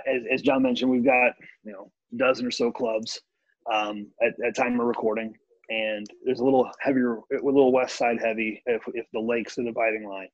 as, 0.06 0.22
as 0.30 0.42
John 0.42 0.62
mentioned, 0.62 0.90
we've 0.90 1.04
got 1.04 1.32
you 1.64 1.72
know 1.72 1.90
a 2.12 2.16
dozen 2.16 2.46
or 2.46 2.50
so 2.50 2.70
clubs 2.70 3.20
um, 3.72 4.06
at, 4.22 4.32
at 4.46 4.56
time 4.56 4.80
of 4.80 4.86
recording, 4.86 5.34
and 5.68 6.06
there's 6.24 6.40
a 6.40 6.44
little 6.44 6.70
heavier, 6.80 7.16
a 7.16 7.42
little 7.42 7.72
west 7.72 7.96
side 7.96 8.18
heavy 8.20 8.62
if, 8.66 8.82
if 8.94 9.06
the 9.12 9.20
lake's 9.20 9.54
the 9.54 9.64
dividing 9.64 10.08
line. 10.08 10.28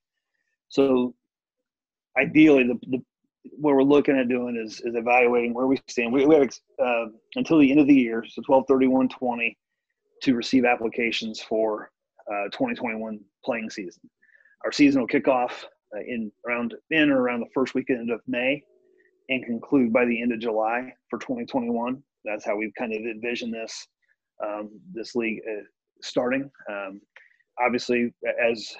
So, 0.68 1.14
ideally, 2.16 2.64
the, 2.64 2.78
the 2.88 3.02
what 3.58 3.74
we're 3.74 3.82
looking 3.82 4.18
at 4.18 4.28
doing 4.28 4.56
is 4.56 4.80
is 4.80 4.94
evaluating 4.94 5.54
where 5.54 5.66
we 5.66 5.80
stand. 5.88 6.12
We, 6.12 6.26
we 6.26 6.36
have 6.36 6.50
uh, 6.82 7.06
until 7.36 7.58
the 7.58 7.70
end 7.70 7.80
of 7.80 7.86
the 7.86 7.94
year, 7.94 8.24
so 8.26 8.42
12 8.42 8.64
31 8.68 9.08
20, 9.08 9.58
to 10.22 10.34
receive 10.34 10.64
applications 10.64 11.40
for 11.40 11.90
uh, 12.30 12.44
2021 12.44 13.20
playing 13.44 13.70
season. 13.70 14.02
Our 14.64 14.72
season 14.72 15.00
will 15.00 15.08
kick 15.08 15.28
off 15.28 15.66
uh, 15.94 16.00
in 16.00 16.32
around 16.46 16.74
in 16.90 17.10
or 17.10 17.20
around 17.20 17.40
the 17.40 17.50
first 17.52 17.74
weekend 17.74 18.10
of 18.10 18.20
May, 18.26 18.62
and 19.28 19.44
conclude 19.44 19.92
by 19.92 20.04
the 20.04 20.20
end 20.20 20.32
of 20.32 20.40
July 20.40 20.92
for 21.10 21.18
2021. 21.18 22.02
That's 22.24 22.44
how 22.44 22.56
we've 22.56 22.72
kind 22.78 22.92
of 22.92 23.00
envisioned 23.00 23.52
this 23.52 23.86
um, 24.44 24.70
this 24.92 25.14
league 25.14 25.40
uh, 25.48 25.62
starting. 26.02 26.50
Um, 26.68 27.00
obviously, 27.60 28.12
as 28.42 28.74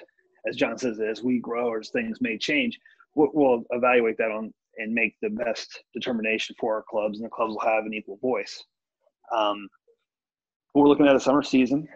as 0.47 0.55
John 0.55 0.77
says, 0.77 0.99
as 0.99 1.23
we 1.23 1.39
grow 1.39 1.77
as 1.77 1.89
things 1.89 2.19
may 2.21 2.37
change, 2.37 2.77
we'll, 3.15 3.31
we'll 3.33 3.63
evaluate 3.71 4.17
that 4.17 4.31
on 4.31 4.53
and 4.77 4.93
make 4.93 5.15
the 5.21 5.29
best 5.29 5.83
determination 5.93 6.55
for 6.59 6.75
our 6.75 6.83
clubs, 6.89 7.17
and 7.17 7.25
the 7.25 7.29
clubs 7.29 7.53
will 7.53 7.61
have 7.61 7.85
an 7.85 7.93
equal 7.93 8.17
voice. 8.17 8.63
Um, 9.35 9.67
we're 10.73 10.87
looking 10.87 11.07
at 11.07 11.15
a 11.15 11.19
summer 11.19 11.41
season 11.41 11.87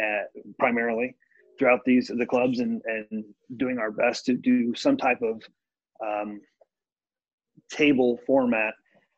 uh, 0.00 0.40
primarily 0.58 1.14
throughout 1.58 1.80
these 1.86 2.10
the 2.14 2.26
clubs 2.26 2.58
and 2.60 2.82
and 2.86 3.24
doing 3.56 3.78
our 3.78 3.90
best 3.90 4.26
to 4.26 4.34
do 4.34 4.74
some 4.74 4.96
type 4.96 5.22
of 5.22 5.40
um, 6.04 6.40
table 7.70 8.18
format 8.26 8.74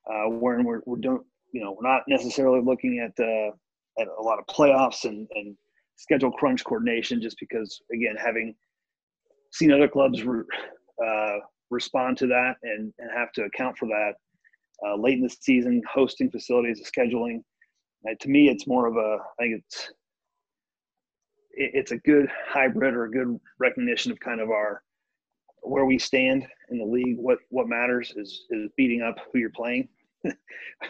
uh, 0.08 0.28
where 0.28 0.62
we're, 0.62 0.80
we're 0.86 0.98
doing 0.98 1.20
you 1.52 1.62
know 1.62 1.72
we're 1.72 1.88
not 1.88 2.02
necessarily 2.06 2.60
looking 2.60 3.00
at 3.00 3.24
uh, 3.24 3.50
a 4.06 4.22
lot 4.22 4.38
of 4.38 4.46
playoffs 4.46 5.04
and 5.04 5.26
and 5.34 5.56
schedule 5.96 6.30
crunch 6.30 6.64
coordination 6.64 7.20
just 7.20 7.36
because 7.40 7.80
again 7.92 8.14
having 8.16 8.54
seen 9.52 9.72
other 9.72 9.88
clubs 9.88 10.22
re, 10.22 10.42
uh, 11.04 11.36
respond 11.70 12.16
to 12.16 12.26
that 12.26 12.54
and, 12.62 12.92
and 12.98 13.10
have 13.16 13.32
to 13.32 13.42
account 13.44 13.76
for 13.76 13.86
that 13.86 14.12
uh, 14.86 14.94
late 14.96 15.14
in 15.14 15.22
the 15.22 15.36
season 15.40 15.82
hosting 15.92 16.30
facilities 16.30 16.80
scheduling 16.96 17.40
uh, 18.08 18.14
to 18.20 18.28
me 18.28 18.48
it's 18.48 18.66
more 18.66 18.86
of 18.86 18.96
a 18.96 19.18
i 19.40 19.42
think 19.42 19.62
it's 19.64 19.92
it, 21.52 21.70
it's 21.74 21.92
a 21.92 21.98
good 21.98 22.28
hybrid 22.46 22.94
or 22.94 23.04
a 23.04 23.10
good 23.10 23.38
recognition 23.58 24.12
of 24.12 24.20
kind 24.20 24.40
of 24.40 24.50
our 24.50 24.82
where 25.62 25.84
we 25.84 25.98
stand 25.98 26.46
in 26.70 26.78
the 26.78 26.84
league 26.84 27.16
what 27.18 27.38
what 27.50 27.68
matters 27.68 28.12
is 28.16 28.46
is 28.50 28.70
beating 28.76 29.02
up 29.02 29.16
who 29.32 29.38
you're 29.38 29.50
playing. 29.50 29.88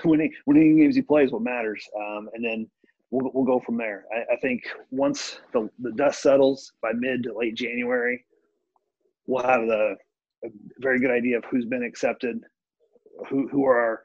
Winning 0.04 0.32
winning 0.46 0.78
games 0.78 0.96
you 0.96 1.02
play 1.02 1.24
is 1.24 1.32
what 1.32 1.42
matters. 1.42 1.84
Um, 1.96 2.28
and 2.34 2.44
then 2.44 2.70
we'll, 3.10 3.30
we'll 3.34 3.44
go 3.44 3.60
from 3.64 3.76
there. 3.76 4.04
I, 4.14 4.34
I 4.34 4.36
think 4.36 4.62
once 4.90 5.40
the, 5.52 5.68
the 5.80 5.92
dust 5.92 6.22
settles 6.22 6.72
by 6.82 6.92
mid 6.94 7.24
to 7.24 7.36
late 7.36 7.54
january 7.54 8.24
we'll 9.28 9.44
have 9.44 9.66
the 9.66 9.94
a 10.44 10.48
very 10.78 10.98
good 10.98 11.10
idea 11.10 11.38
of 11.38 11.44
who's 11.44 11.66
been 11.66 11.84
accepted 11.84 12.40
who 13.28 13.46
who 13.48 13.64
are 13.64 13.78
our 13.78 14.02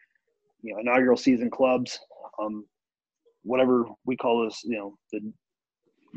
you 0.61 0.73
know 0.73 0.79
inaugural 0.79 1.17
season 1.17 1.49
clubs 1.49 1.99
um, 2.39 2.65
whatever 3.43 3.85
we 4.05 4.15
call 4.15 4.43
this 4.43 4.61
you 4.63 4.77
know 4.77 4.95
the 5.11 5.33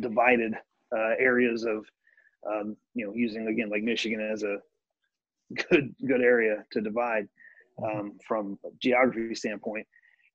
divided 0.01 0.55
uh, 0.95 1.15
areas 1.19 1.65
of 1.65 1.87
um, 2.51 2.77
you 2.95 3.07
know 3.07 3.13
using 3.15 3.49
again 3.49 3.71
lake 3.71 3.85
michigan 3.85 4.21
as 4.21 4.43
a 4.43 4.59
good 5.71 5.95
good 6.07 6.21
area 6.21 6.65
to 6.73 6.81
divide 6.81 7.29
um, 7.85 8.19
from 8.27 8.59
a 8.65 8.69
geography 8.81 9.35
standpoint 9.35 9.87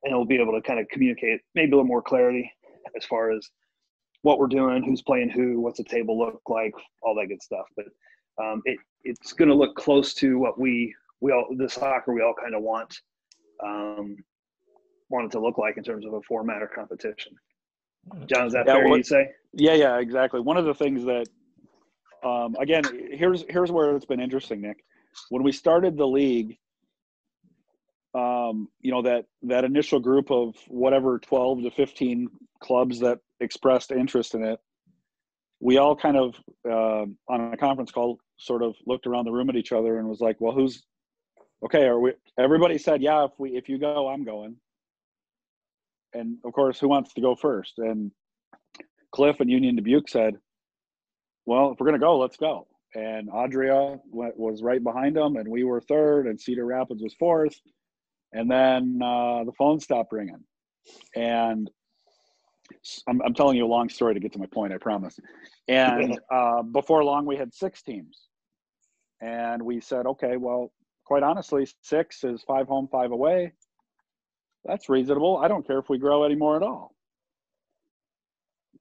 and 0.03 0.15
we'll 0.15 0.25
be 0.25 0.39
able 0.41 0.53
to 0.53 0.61
kind 0.61 0.79
of 0.79 0.87
communicate 0.89 1.41
maybe 1.55 1.71
a 1.71 1.75
little 1.75 1.85
more 1.85 2.01
clarity 2.01 2.51
as 2.97 3.05
far 3.05 3.31
as 3.31 3.49
what 4.23 4.39
we're 4.39 4.47
doing 4.47 4.83
who's 4.83 5.01
playing 5.01 5.29
who 5.29 5.59
what's 5.59 5.77
the 5.77 5.83
table 5.83 6.17
look 6.17 6.41
like 6.47 6.73
all 7.01 7.15
that 7.15 7.27
good 7.27 7.41
stuff 7.41 7.65
but 7.75 7.85
um, 8.43 8.61
it, 8.65 8.77
it's 9.03 9.33
going 9.33 9.49
to 9.49 9.55
look 9.55 9.75
close 9.75 10.13
to 10.13 10.37
what 10.37 10.59
we 10.59 10.93
we 11.21 11.31
all 11.31 11.45
the 11.57 11.69
soccer 11.69 12.13
we 12.13 12.21
all 12.21 12.33
kind 12.39 12.55
of 12.55 12.61
want 12.61 12.93
um, 13.63 14.15
want 15.09 15.25
it 15.25 15.31
to 15.31 15.39
look 15.39 15.57
like 15.57 15.77
in 15.77 15.83
terms 15.83 16.05
of 16.05 16.13
a 16.13 16.21
format 16.21 16.63
or 16.63 16.67
competition. 16.67 17.33
John, 18.25 18.47
is 18.47 18.53
that 18.53 18.65
Yeah, 18.65 18.75
fair 18.75 18.87
what- 18.87 18.97
you 18.97 19.03
say? 19.03 19.29
Yeah, 19.53 19.73
yeah, 19.73 19.99
exactly. 19.99 20.39
One 20.39 20.57
of 20.57 20.65
the 20.65 20.73
things 20.73 21.03
that, 21.05 21.27
um, 22.23 22.55
again, 22.59 22.83
here's 23.11 23.43
here's 23.49 23.71
where 23.71 23.95
it's 23.95 24.05
been 24.05 24.21
interesting, 24.21 24.61
Nick. 24.61 24.83
When 25.29 25.43
we 25.43 25.51
started 25.51 25.97
the 25.97 26.07
league, 26.07 26.57
um, 28.13 28.67
you 28.81 28.91
know 28.91 29.01
that 29.03 29.25
that 29.43 29.63
initial 29.63 29.99
group 29.99 30.31
of 30.31 30.55
whatever 30.67 31.19
twelve 31.19 31.61
to 31.63 31.71
fifteen 31.71 32.27
clubs 32.61 32.99
that 32.99 33.19
expressed 33.39 33.91
interest 33.91 34.35
in 34.35 34.43
it, 34.43 34.59
we 35.59 35.77
all 35.77 35.95
kind 35.95 36.17
of 36.17 36.35
uh, 36.69 37.05
on 37.31 37.53
a 37.53 37.57
conference 37.57 37.91
call 37.91 38.19
sort 38.37 38.63
of 38.63 38.75
looked 38.85 39.07
around 39.07 39.25
the 39.25 39.31
room 39.31 39.49
at 39.49 39.55
each 39.55 39.71
other 39.71 39.97
and 39.97 40.07
was 40.09 40.19
like, 40.19 40.37
"Well, 40.39 40.53
who's 40.53 40.83
okay?" 41.63 41.85
Are 41.85 41.99
we? 41.99 42.13
Everybody 42.37 42.77
said, 42.77 43.01
"Yeah, 43.01 43.25
if 43.25 43.31
we 43.37 43.51
if 43.51 43.69
you 43.69 43.77
go, 43.77 44.09
I'm 44.09 44.25
going." 44.25 44.57
And 46.13 46.37
of 46.43 46.51
course, 46.51 46.79
who 46.79 46.89
wants 46.89 47.13
to 47.13 47.21
go 47.21 47.35
first? 47.35 47.73
And 47.77 48.11
Cliff 49.13 49.39
and 49.39 49.49
Union 49.49 49.77
Dubuque 49.77 50.09
said, 50.09 50.35
"Well, 51.45 51.71
if 51.71 51.79
we're 51.79 51.87
going 51.87 51.99
to 51.99 52.05
go, 52.05 52.17
let's 52.17 52.37
go." 52.37 52.67
And 52.93 53.29
Adria 53.29 53.99
was 54.11 54.61
right 54.61 54.83
behind 54.83 55.15
them, 55.15 55.37
and 55.37 55.47
we 55.47 55.63
were 55.63 55.79
third, 55.79 56.27
and 56.27 56.41
Cedar 56.41 56.65
Rapids 56.65 57.01
was 57.01 57.13
fourth. 57.13 57.55
And 58.33 58.49
then 58.49 58.99
uh, 59.03 59.43
the 59.43 59.51
phone 59.57 59.79
stopped 59.79 60.13
ringing, 60.13 60.43
and 61.15 61.69
I'm, 63.07 63.21
I'm 63.21 63.33
telling 63.33 63.57
you 63.57 63.65
a 63.65 63.67
long 63.67 63.89
story 63.89 64.13
to 64.13 64.19
get 64.19 64.31
to 64.33 64.39
my 64.39 64.45
point. 64.45 64.73
I 64.73 64.77
promise. 64.77 65.19
And 65.67 66.17
uh, 66.31 66.63
before 66.63 67.03
long, 67.03 67.25
we 67.25 67.35
had 67.35 67.53
six 67.53 67.81
teams, 67.81 68.27
and 69.21 69.61
we 69.61 69.81
said, 69.81 70.05
"Okay, 70.05 70.37
well, 70.37 70.71
quite 71.05 71.23
honestly, 71.23 71.67
six 71.81 72.23
is 72.23 72.41
five 72.43 72.67
home, 72.67 72.87
five 72.89 73.11
away. 73.11 73.51
That's 74.63 74.87
reasonable. 74.87 75.37
I 75.37 75.47
don't 75.47 75.65
care 75.65 75.79
if 75.79 75.89
we 75.89 75.97
grow 75.97 76.23
any 76.23 76.35
more 76.35 76.55
at 76.55 76.63
all." 76.63 76.95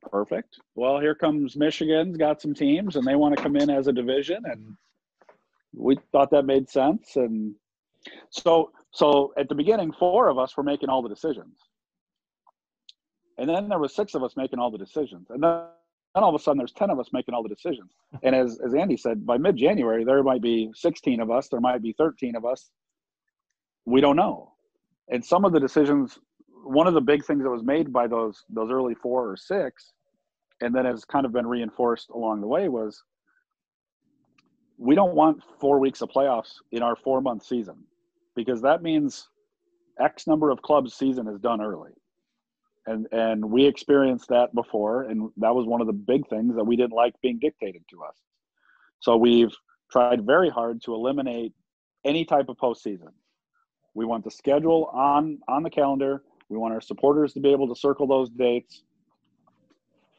Perfect. 0.02 0.58
Well, 0.74 0.98
here 0.98 1.14
comes 1.14 1.56
Michigan's 1.56 2.16
got 2.16 2.40
some 2.40 2.54
teams 2.54 2.96
and 2.96 3.06
they 3.06 3.16
want 3.16 3.36
to 3.36 3.42
come 3.42 3.56
in 3.56 3.68
as 3.68 3.86
a 3.86 3.92
division 3.92 4.42
and 4.46 4.76
we 5.74 5.96
thought 6.10 6.30
that 6.30 6.46
made 6.46 6.68
sense 6.68 7.16
and 7.16 7.54
so 8.30 8.72
so 8.92 9.32
at 9.36 9.48
the 9.48 9.54
beginning 9.54 9.92
four 9.92 10.28
of 10.28 10.38
us 10.38 10.56
were 10.56 10.62
making 10.62 10.88
all 10.88 11.02
the 11.02 11.08
decisions. 11.08 11.58
And 13.38 13.48
then 13.48 13.68
there 13.68 13.78
was 13.78 13.94
six 13.94 14.14
of 14.14 14.22
us 14.22 14.36
making 14.36 14.58
all 14.58 14.70
the 14.70 14.78
decisions. 14.78 15.30
And 15.30 15.42
then, 15.42 15.62
then 16.14 16.22
all 16.22 16.34
of 16.34 16.38
a 16.38 16.42
sudden 16.42 16.58
there's 16.58 16.72
10 16.72 16.90
of 16.90 16.98
us 16.98 17.08
making 17.12 17.34
all 17.34 17.42
the 17.42 17.48
decisions. 17.48 17.92
And 18.22 18.34
as 18.34 18.58
as 18.64 18.74
Andy 18.74 18.96
said, 18.96 19.24
by 19.24 19.38
mid-January 19.38 20.04
there 20.04 20.22
might 20.22 20.42
be 20.42 20.70
16 20.74 21.20
of 21.20 21.30
us, 21.30 21.48
there 21.48 21.60
might 21.60 21.82
be 21.82 21.94
13 21.96 22.36
of 22.36 22.44
us. 22.44 22.70
We 23.86 24.00
don't 24.00 24.16
know. 24.16 24.52
And 25.08 25.24
some 25.24 25.44
of 25.44 25.52
the 25.52 25.60
decisions 25.60 26.18
one 26.64 26.86
of 26.86 26.94
the 26.94 27.00
big 27.00 27.24
things 27.24 27.42
that 27.42 27.50
was 27.50 27.62
made 27.62 27.92
by 27.92 28.06
those 28.06 28.44
those 28.48 28.70
early 28.70 28.94
four 28.94 29.30
or 29.30 29.36
six 29.36 29.92
and 30.60 30.74
then 30.74 30.84
has 30.84 31.04
kind 31.04 31.24
of 31.24 31.32
been 31.32 31.46
reinforced 31.46 32.10
along 32.10 32.40
the 32.40 32.46
way 32.46 32.68
was 32.68 33.02
we 34.78 34.94
don't 34.94 35.14
want 35.14 35.42
four 35.58 35.78
weeks 35.78 36.00
of 36.00 36.08
playoffs 36.10 36.54
in 36.72 36.82
our 36.82 36.96
four 36.96 37.20
month 37.20 37.44
season 37.44 37.76
because 38.44 38.62
that 38.62 38.82
means 38.82 39.28
x 40.00 40.26
number 40.26 40.50
of 40.50 40.62
clubs 40.62 40.94
season 40.94 41.26
is 41.28 41.38
done 41.40 41.60
early 41.60 41.92
and 42.86 43.06
and 43.12 43.44
we 43.44 43.64
experienced 43.66 44.28
that 44.28 44.54
before 44.54 45.04
and 45.04 45.30
that 45.36 45.54
was 45.54 45.66
one 45.66 45.80
of 45.80 45.86
the 45.86 45.92
big 45.92 46.26
things 46.28 46.54
that 46.54 46.64
we 46.64 46.76
didn't 46.76 46.92
like 46.92 47.14
being 47.22 47.38
dictated 47.38 47.82
to 47.88 48.02
us 48.02 48.16
so 49.00 49.16
we've 49.16 49.54
tried 49.90 50.24
very 50.24 50.48
hard 50.48 50.80
to 50.82 50.94
eliminate 50.94 51.52
any 52.04 52.24
type 52.24 52.48
of 52.48 52.56
postseason 52.56 53.12
we 53.94 54.04
want 54.04 54.24
the 54.24 54.30
schedule 54.30 54.90
on 54.92 55.38
on 55.48 55.62
the 55.62 55.70
calendar 55.70 56.22
we 56.50 56.58
want 56.58 56.74
our 56.74 56.80
supporters 56.80 57.32
to 57.34 57.40
be 57.40 57.50
able 57.50 57.68
to 57.68 57.76
circle 57.76 58.06
those 58.06 58.28
dates. 58.28 58.82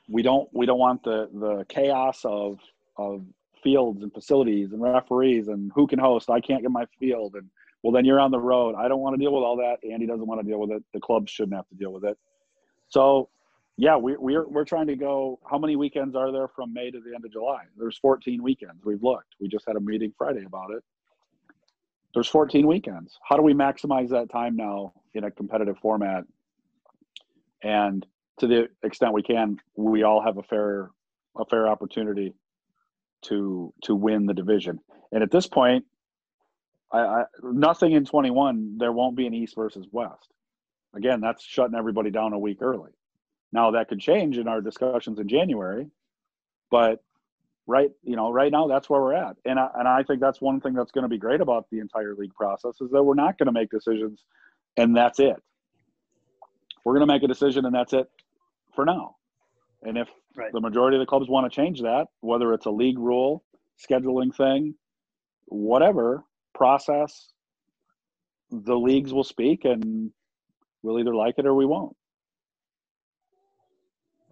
We 0.10 0.24
don't 0.24 0.50
we 0.54 0.66
don't 0.66 0.80
want 0.80 1.04
the 1.04 1.30
the 1.34 1.66
chaos 1.66 2.22
of 2.24 2.58
of 2.98 3.24
fields 3.62 4.02
and 4.02 4.12
facilities 4.12 4.72
and 4.72 4.82
referees 4.82 5.50
and 5.50 5.72
who 5.76 5.86
can 5.86 6.00
host. 6.00 6.30
I 6.30 6.40
can't 6.40 6.64
get 6.64 6.72
my 6.72 6.86
field 7.00 7.36
and 7.36 7.50
well 7.84 7.92
then 7.94 8.06
you're 8.06 8.20
on 8.20 8.32
the 8.32 8.40
road. 8.40 8.76
I 8.76 8.88
don't 8.88 9.00
want 9.00 9.16
to 9.16 9.20
deal 9.20 9.34
with 9.34 9.44
all 9.44 9.58
that. 9.58 9.78
Andy 9.90 10.06
doesn't 10.08 10.28
want 10.28 10.42
to 10.42 10.48
deal 10.48 10.60
with 10.60 10.72
it. 10.72 10.84
The 10.94 11.00
clubs 11.00 11.32
shouldn't 11.32 11.56
have 11.56 11.68
to 11.70 11.76
deal 11.76 11.92
with 11.92 12.06
it. 12.06 12.18
So 12.90 13.30
yeah, 13.78 13.98
we, 13.98 14.16
we're 14.18 14.48
we're 14.48 14.66
trying 14.66 14.88
to 14.88 14.96
go. 14.96 15.40
How 15.50 15.58
many 15.58 15.76
weekends 15.76 16.16
are 16.16 16.32
there 16.32 16.48
from 16.48 16.74
May 16.74 16.92
to 16.92 17.00
the 17.00 17.16
end 17.16 17.26
of 17.26 17.32
July? 17.32 17.64
There's 17.78 17.98
14 17.98 18.44
weekends. 18.44 18.86
We've 18.86 19.02
looked. 19.02 19.36
We 19.40 19.48
just 19.48 19.66
had 19.68 19.76
a 19.76 19.80
meeting 19.80 20.14
Friday 20.18 20.44
about 20.46 20.72
it. 20.72 20.84
There's 22.14 22.28
14 22.28 22.68
weekends. 22.68 23.18
How 23.28 23.38
do 23.38 23.42
we 23.42 23.54
maximize 23.54 24.10
that 24.10 24.30
time 24.30 24.56
now 24.56 24.94
in 25.14 25.24
a 25.24 25.32
competitive 25.32 25.78
format? 25.80 26.26
And 27.64 28.06
to 28.40 28.48
the 28.48 28.68
extent 28.84 29.14
we 29.14 29.24
can, 29.24 29.58
we 29.76 30.04
all 30.04 30.22
have 30.22 30.38
a 30.38 30.44
fair 30.44 30.92
a 31.38 31.46
fair 31.46 31.68
opportunity 31.68 32.34
to 33.24 33.74
to 33.84 33.96
win 33.96 34.26
the 34.26 34.34
division. 34.34 34.80
And 35.12 35.24
at 35.24 35.32
this 35.32 35.48
point, 35.48 35.86
I, 36.92 37.00
I 37.00 37.24
nothing 37.44 37.94
in 37.94 38.06
21. 38.06 38.78
There 38.78 38.92
won't 38.92 39.16
be 39.16 39.28
an 39.28 39.34
East 39.34 39.56
versus 39.56 39.86
West. 39.92 40.28
Again, 40.96 41.22
that's 41.22 41.44
shutting 41.44 41.76
everybody 41.76 42.12
down 42.12 42.34
a 42.34 42.40
week 42.40 42.62
early. 42.62 42.92
Now 43.54 43.72
that 43.72 43.88
could 43.90 44.00
change 44.00 44.38
in 44.38 44.48
our 44.48 44.62
discussions 44.62 45.20
in 45.20 45.28
January, 45.28 45.88
but 46.70 47.04
right, 47.68 47.92
you 48.04 48.16
know, 48.16 48.32
right 48.32 48.52
now 48.52 48.68
that's 48.68 48.90
where 48.90 49.02
we're 49.02 49.14
at. 49.14 49.38
And 49.46 49.60
I, 49.60 49.70
and 49.76 49.88
I 49.88 50.04
think 50.04 50.20
that's 50.20 50.42
one 50.42 50.60
thing 50.62 50.74
that's 50.74 50.92
going 50.92 51.04
to 51.04 51.10
be 51.10 51.18
great 51.18 51.42
about 51.42 51.68
the 51.70 51.80
entire 51.80 52.16
league 52.16 52.34
process 52.34 52.80
is 52.82 52.92
that 52.92 53.04
we're 53.04 53.14
not 53.14 53.38
going 53.38 53.48
to 53.48 53.52
make 53.54 53.70
decisions 53.70 54.24
and 54.78 54.96
that's 54.96 55.20
it. 55.20 55.36
We're 56.84 56.94
going 56.94 57.08
to 57.08 57.14
make 57.14 57.24
a 57.24 57.28
decision 57.28 57.66
and 57.66 57.76
that's 57.76 57.94
it 57.94 58.10
for 58.76 58.86
now. 58.86 59.16
And 59.84 59.98
if 59.98 60.10
Right. 60.34 60.52
the 60.54 60.62
majority 60.62 60.96
of 60.96 61.02
the 61.02 61.06
clubs 61.06 61.28
want 61.28 61.52
to 61.52 61.54
change 61.54 61.82
that, 61.82 62.08
whether 62.22 62.54
it's 62.54 62.66
a 62.66 62.72
league 62.72 62.98
rule, 62.98 63.44
scheduling 63.78 64.34
thing, 64.34 64.76
whatever 65.48 66.24
process, 66.54 67.30
the 68.50 68.76
leagues 68.76 69.14
will 69.14 69.24
speak 69.24 69.66
and 69.66 70.12
we'll 70.84 71.00
either 71.00 71.16
like 71.16 71.36
it 71.38 71.46
or 71.46 71.56
we 71.56 71.66
won't. 71.66 71.96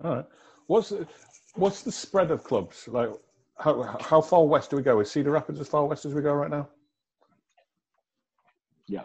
All 0.04 0.16
right. 0.16 0.26
What's 0.68 0.90
the, 0.90 1.08
what's 1.56 1.82
the 1.82 1.92
spread 1.92 2.32
of 2.32 2.44
clubs? 2.44 2.88
Like, 2.88 3.10
how 3.58 3.98
how 4.00 4.22
far 4.22 4.46
west 4.46 4.70
do 4.70 4.78
we 4.78 4.84
go? 4.84 5.00
Is 5.02 5.12
Cedar 5.12 5.32
Rapids 5.32 5.60
as 5.60 5.68
far 5.68 5.86
west 5.86 6.06
as 6.06 6.14
we 6.14 6.22
go 6.22 6.34
right 6.34 6.50
now? 6.50 6.70
Yeah. 8.88 9.04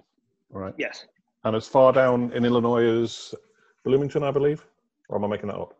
All 0.55 0.61
right. 0.61 0.75
Yes. 0.79 1.07
And 1.45 1.57
as 1.57 1.67
far 1.67 1.93
down 1.93 2.33
in 2.33 2.45
Illinois 2.45 3.03
as 3.03 3.35
Bloomington, 3.85 4.23
I 4.23 4.31
believe, 4.31 4.65
or 5.09 5.19
am 5.19 5.25
I 5.25 5.29
making 5.29 5.49
that 5.49 5.57
up? 5.57 5.75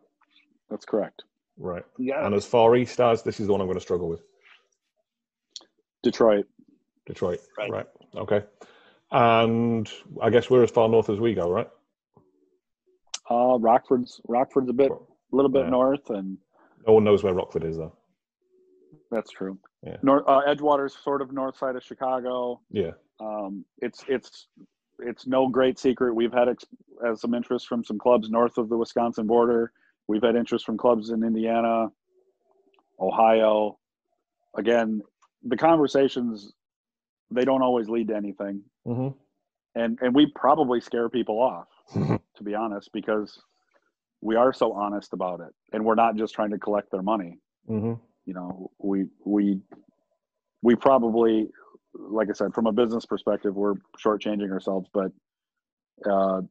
That's 0.69 0.85
correct. 0.85 1.23
Right. 1.57 1.83
Yeah. 1.97 2.25
And 2.25 2.35
as 2.35 2.45
far 2.45 2.75
east 2.75 2.99
as 2.99 3.23
this 3.23 3.39
is 3.39 3.47
the 3.47 3.53
one 3.53 3.61
I'm 3.61 3.67
going 3.67 3.77
to 3.77 3.81
struggle 3.81 4.09
with. 4.09 4.21
Detroit. 6.03 6.45
Detroit. 7.05 7.39
Right. 7.57 7.71
Right. 7.71 7.85
Okay. 8.15 8.43
And 9.11 9.89
I 10.21 10.29
guess 10.29 10.49
we're 10.49 10.63
as 10.63 10.71
far 10.71 10.89
north 10.89 11.09
as 11.09 11.19
we 11.19 11.33
go, 11.33 11.49
right? 11.49 11.69
Uh, 13.29 13.57
Rockford's 13.59 14.21
Rockford's 14.27 14.69
a 14.69 14.73
bit, 14.73 14.91
a 14.91 14.97
little 15.35 15.49
bit 15.51 15.63
Yeah. 15.65 15.69
north, 15.71 16.09
and 16.09 16.37
No 16.87 16.93
one 16.93 17.03
knows 17.03 17.23
where 17.23 17.33
Rockford 17.33 17.63
is, 17.63 17.77
though. 17.77 17.93
that's 19.11 19.31
true. 19.31 19.57
Yeah. 19.83 19.97
North 20.03 20.23
uh, 20.27 20.41
Edgewater's 20.47 20.95
sort 20.97 21.21
of 21.21 21.31
north 21.31 21.57
side 21.57 21.75
of 21.75 21.83
Chicago. 21.83 22.61
Yeah. 22.69 22.91
Um, 23.19 23.63
it's 23.79 24.03
it's 24.07 24.47
it's 24.99 25.27
no 25.27 25.47
great 25.47 25.77
secret. 25.79 26.13
We've 26.13 26.33
had 26.33 26.49
ex- 26.49 26.65
uh, 27.05 27.15
some 27.15 27.33
interest 27.33 27.67
from 27.67 27.83
some 27.83 27.97
clubs 27.99 28.29
north 28.29 28.57
of 28.57 28.69
the 28.69 28.77
Wisconsin 28.77 29.27
border. 29.27 29.71
We've 30.07 30.23
had 30.23 30.35
interest 30.35 30.65
from 30.65 30.77
clubs 30.77 31.09
in 31.11 31.23
Indiana, 31.23 31.87
Ohio. 32.99 33.77
Again, 34.55 35.01
the 35.43 35.57
conversations 35.57 36.53
they 37.31 37.45
don't 37.45 37.61
always 37.61 37.89
lead 37.89 38.09
to 38.09 38.15
anything, 38.15 38.61
hmm 38.85 39.09
and 39.75 39.99
and 40.01 40.15
we 40.15 40.31
probably 40.35 40.79
scare 40.81 41.09
people 41.09 41.39
off, 41.41 41.67
to 41.93 42.43
be 42.43 42.55
honest, 42.55 42.89
because 42.93 43.41
we 44.21 44.35
are 44.35 44.53
so 44.53 44.73
honest 44.73 45.13
about 45.13 45.41
it, 45.41 45.53
and 45.73 45.83
we're 45.83 45.95
not 45.95 46.15
just 46.15 46.33
trying 46.33 46.51
to 46.51 46.57
collect 46.57 46.91
their 46.91 47.01
money. 47.03 47.39
hmm 47.67 47.93
You 48.25 48.33
know, 48.33 48.71
we 48.79 49.05
we 49.25 49.59
we 50.61 50.75
probably, 50.75 51.49
like 51.93 52.29
I 52.29 52.33
said, 52.33 52.53
from 52.53 52.65
a 52.67 52.71
business 52.71 53.05
perspective, 53.05 53.55
we're 53.55 53.75
shortchanging 54.03 54.51
ourselves, 54.51 54.89
but 54.93 55.11
uh, 56.09 56.41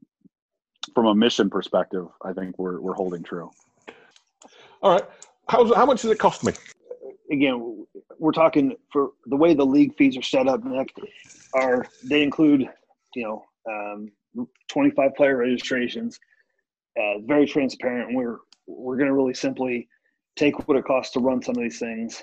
from 0.94 1.06
a 1.06 1.14
mission 1.14 1.50
perspective, 1.50 2.06
I 2.22 2.32
think 2.32 2.58
we're 2.58 2.80
we're 2.80 2.94
holding 2.94 3.22
true. 3.22 3.50
All 4.82 4.92
right. 4.92 5.04
How, 5.48 5.74
how 5.74 5.86
much 5.86 6.02
does 6.02 6.10
it 6.10 6.18
cost 6.18 6.44
me? 6.44 6.52
Again, 7.30 7.86
we're 8.18 8.32
talking 8.32 8.76
for 8.92 9.12
the 9.26 9.36
way 9.36 9.54
the 9.54 9.64
league 9.64 9.96
fees 9.96 10.16
are 10.16 10.22
set 10.22 10.46
up. 10.46 10.62
Nick, 10.64 10.94
are 11.54 11.86
they 12.02 12.22
include, 12.22 12.68
you 13.14 13.22
know, 13.24 13.44
um, 13.70 14.46
25 14.68 15.14
player 15.14 15.36
registrations? 15.36 16.20
Uh, 16.98 17.18
very 17.24 17.46
transparent. 17.46 18.14
We're 18.14 18.38
we're 18.66 18.96
going 18.96 19.08
to 19.08 19.14
really 19.14 19.34
simply 19.34 19.88
take 20.36 20.68
what 20.68 20.76
it 20.76 20.84
costs 20.84 21.12
to 21.12 21.20
run 21.20 21.42
some 21.42 21.56
of 21.56 21.62
these 21.62 21.78
things, 21.78 22.22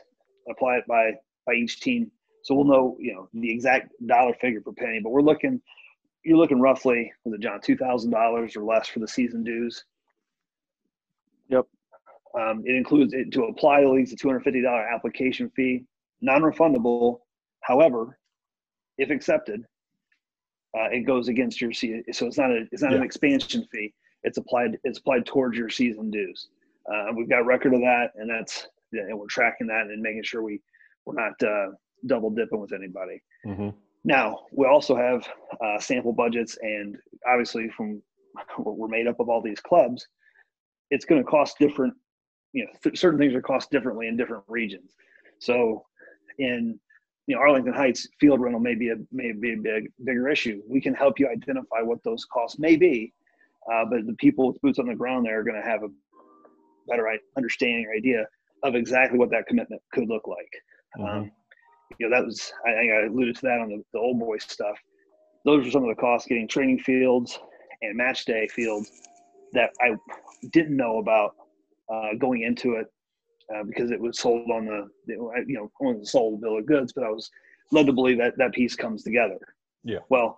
apply 0.50 0.78
it 0.78 0.88
by 0.88 1.12
by 1.46 1.54
each 1.54 1.82
team, 1.82 2.12
so 2.44 2.56
we'll 2.56 2.66
know, 2.66 2.96
you 3.00 3.14
know, 3.14 3.28
the 3.34 3.52
exact 3.52 3.92
dollar 4.06 4.34
figure 4.36 4.62
per 4.62 4.72
penny. 4.72 5.00
But 5.04 5.12
we're 5.12 5.22
looking 5.22 5.62
you're 6.24 6.38
looking 6.38 6.60
roughly, 6.60 7.12
was 7.26 7.34
it 7.34 7.42
John, 7.42 7.60
two 7.62 7.78
thousand 7.78 8.12
dollars 8.12 8.56
or 8.56 8.64
less 8.64 8.88
for 8.88 9.00
the 9.00 9.08
season 9.08 9.44
dues. 9.44 9.84
Um, 12.40 12.64
it 12.66 12.76
includes 12.76 13.14
it 13.14 13.32
to 13.34 13.46
apply 13.46 13.82
the 13.82 13.90
leagues 13.90 14.14
a 14.14 14.16
two 14.16 14.28
hundred 14.28 14.44
fifty 14.44 14.62
dollar 14.62 14.82
application 14.82 15.50
fee, 15.56 15.86
non-refundable. 16.22 17.20
However, 17.62 18.18
if 18.98 19.10
accepted, 19.10 19.64
uh, 20.78 20.88
it 20.92 21.02
goes 21.06 21.28
against 21.28 21.60
your 21.60 21.74
season. 21.74 22.04
So 22.14 22.28
it's 22.28 22.38
not 22.38 22.52
a 22.52 22.66
it's 22.72 22.82
not 22.82 22.94
an 22.94 23.04
expansion 23.04 23.66
fee. 23.72 23.94
It's 24.24 24.38
applied 24.38 24.78
it's 24.84 25.00
applied 25.00 25.26
towards 25.26 25.58
your 25.58 25.70
season 25.70 26.10
dues. 26.12 26.48
Uh, 26.92 27.12
we've 27.16 27.30
got 27.30 27.46
record 27.46 27.74
of 27.74 27.82
that, 27.82 28.12
and 28.16 28.30
that's 28.30 28.68
and 28.94 29.18
we're 29.18 29.28
tracking 29.28 29.68
that 29.68 29.88
and 29.88 30.02
making 30.02 30.24
sure 30.24 30.42
we 30.44 30.62
we're 31.06 31.16
not 31.16 31.34
uh, 31.44 31.72
double 32.06 32.30
dipping 32.30 32.60
with 32.60 32.74
anybody. 32.74 33.22
hmm 33.44 33.70
Now 34.04 34.40
we 34.52 34.66
also 34.68 34.96
have 34.96 35.28
uh, 35.64 35.80
sample 35.80 36.14
budgets, 36.14 36.58
and 36.62 36.98
obviously, 37.28 37.70
from 37.70 38.02
we're 38.60 38.88
made 38.88 39.08
up 39.08 39.20
of 39.20 39.30
all 39.30 39.42
these 39.42 39.60
clubs, 39.60 40.08
it's 40.90 41.06
going 41.06 41.22
to 41.22 41.30
cost 41.30 41.58
different. 41.60 41.94
You 42.54 42.66
know, 42.66 42.72
th- 42.84 43.00
certain 43.00 43.20
things 43.20 43.34
are 43.34 43.42
cost 43.42 43.72
differently 43.72 44.08
in 44.08 44.18
different 44.18 44.44
regions. 44.48 44.92
So, 45.40 45.86
in 46.38 46.80
you 47.28 47.36
know 47.36 47.42
Arlington 47.42 47.74
Heights, 47.74 48.08
field 48.20 48.42
rental 48.42 48.60
may 48.60 48.76
be 48.76 48.90
a 48.90 48.96
may 49.12 49.32
be 49.32 49.54
a 49.54 49.58
big 49.58 49.92
bigger 50.04 50.30
issue. 50.30 50.62
We 50.68 50.82
can 50.82 50.94
help 50.94 51.20
you 51.20 51.28
identify 51.28 51.82
what 51.82 52.04
those 52.04 52.26
costs 52.26 52.60
may 52.60 52.76
be, 52.76 53.14
uh, 53.72 53.86
but 53.90 54.06
the 54.06 54.16
people 54.16 54.48
with 54.48 54.62
boots 54.62 54.80
on 54.80 54.88
the 54.88 54.96
ground 54.96 55.26
there 55.26 55.40
are 55.40 55.44
going 55.44 55.62
to 55.62 55.68
have 55.68 55.84
a 55.84 55.90
better 56.88 57.08
understanding 57.38 57.86
or 57.88 57.96
idea 57.96 58.26
of 58.64 58.76
exactly 58.76 59.18
what 59.18 59.32
that 59.32 59.48
commitment 59.48 59.82
could 59.94 60.08
look 60.08 60.28
like. 60.28 60.52
Um, 61.00 61.32
you 62.00 62.10
know, 62.10 62.16
that 62.16 62.26
was 62.26 62.52
I 62.66 62.72
think 62.72 62.92
I 62.92 63.06
alluded 63.06 63.36
to 63.38 63.42
that 63.44 63.60
on 63.60 63.70
the, 63.70 63.84
the 63.94 64.00
old 64.00 64.20
boy 64.20 64.38
stuff. 64.38 64.78
Those 65.46 65.66
are 65.66 65.72
some 65.72 65.84
of 65.84 65.90
the 65.90 66.00
costs 66.00 66.28
getting 66.28 66.48
training 66.48 66.80
fields 66.80 67.40
and 67.82 67.98
match 67.98 68.26
day 68.26 68.48
fields 68.48 68.92
that 69.54 69.72
I 69.82 69.96
didn't 70.52 70.78
know 70.78 71.00
about 71.00 71.36
uh, 71.92 72.14
going 72.18 72.44
into 72.44 72.76
it 72.76 72.88
uh, 73.54 73.64
because 73.64 73.92
it 73.92 74.00
was 74.00 74.20
sold 74.20 74.50
on 74.50 74.66
the 74.66 74.88
you 75.08 75.46
know 75.48 75.72
on 75.86 76.00
the 76.00 76.06
sold 76.06 76.42
bill 76.42 76.58
of 76.58 76.66
goods, 76.66 76.94
but 76.94 77.04
I 77.04 77.10
was 77.10 77.30
led 77.72 77.86
to 77.88 77.94
believe 77.94 78.18
that 78.18 78.38
that 78.38 78.54
piece 78.54 78.76
comes 78.76 79.04
together. 79.04 79.40
Yeah. 79.84 80.00
Well, 80.10 80.38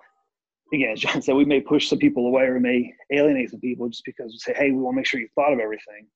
again, 0.73 0.91
as 0.91 0.99
John 0.99 1.21
said, 1.21 1.35
we 1.35 1.45
may 1.45 1.61
push 1.61 1.89
some 1.89 1.99
people 1.99 2.27
away 2.27 2.43
or 2.43 2.59
may 2.59 2.93
alienate 3.11 3.51
some 3.51 3.59
people 3.59 3.89
just 3.89 4.05
because 4.05 4.31
we 4.31 4.37
say, 4.37 4.53
hey, 4.55 4.71
we 4.71 4.79
want 4.79 4.95
to 4.95 4.97
make 4.97 5.05
sure 5.05 5.19
you 5.19 5.27
thought 5.35 5.53
of 5.53 5.59
everything 5.59 6.07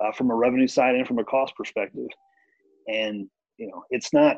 uh, 0.00 0.12
from 0.12 0.30
a 0.30 0.34
revenue 0.34 0.68
side 0.68 0.94
and 0.94 1.06
from 1.06 1.18
a 1.18 1.24
cost 1.24 1.54
perspective. 1.56 2.08
And 2.88 3.28
you 3.56 3.68
know, 3.68 3.84
it's 3.90 4.12
not 4.12 4.36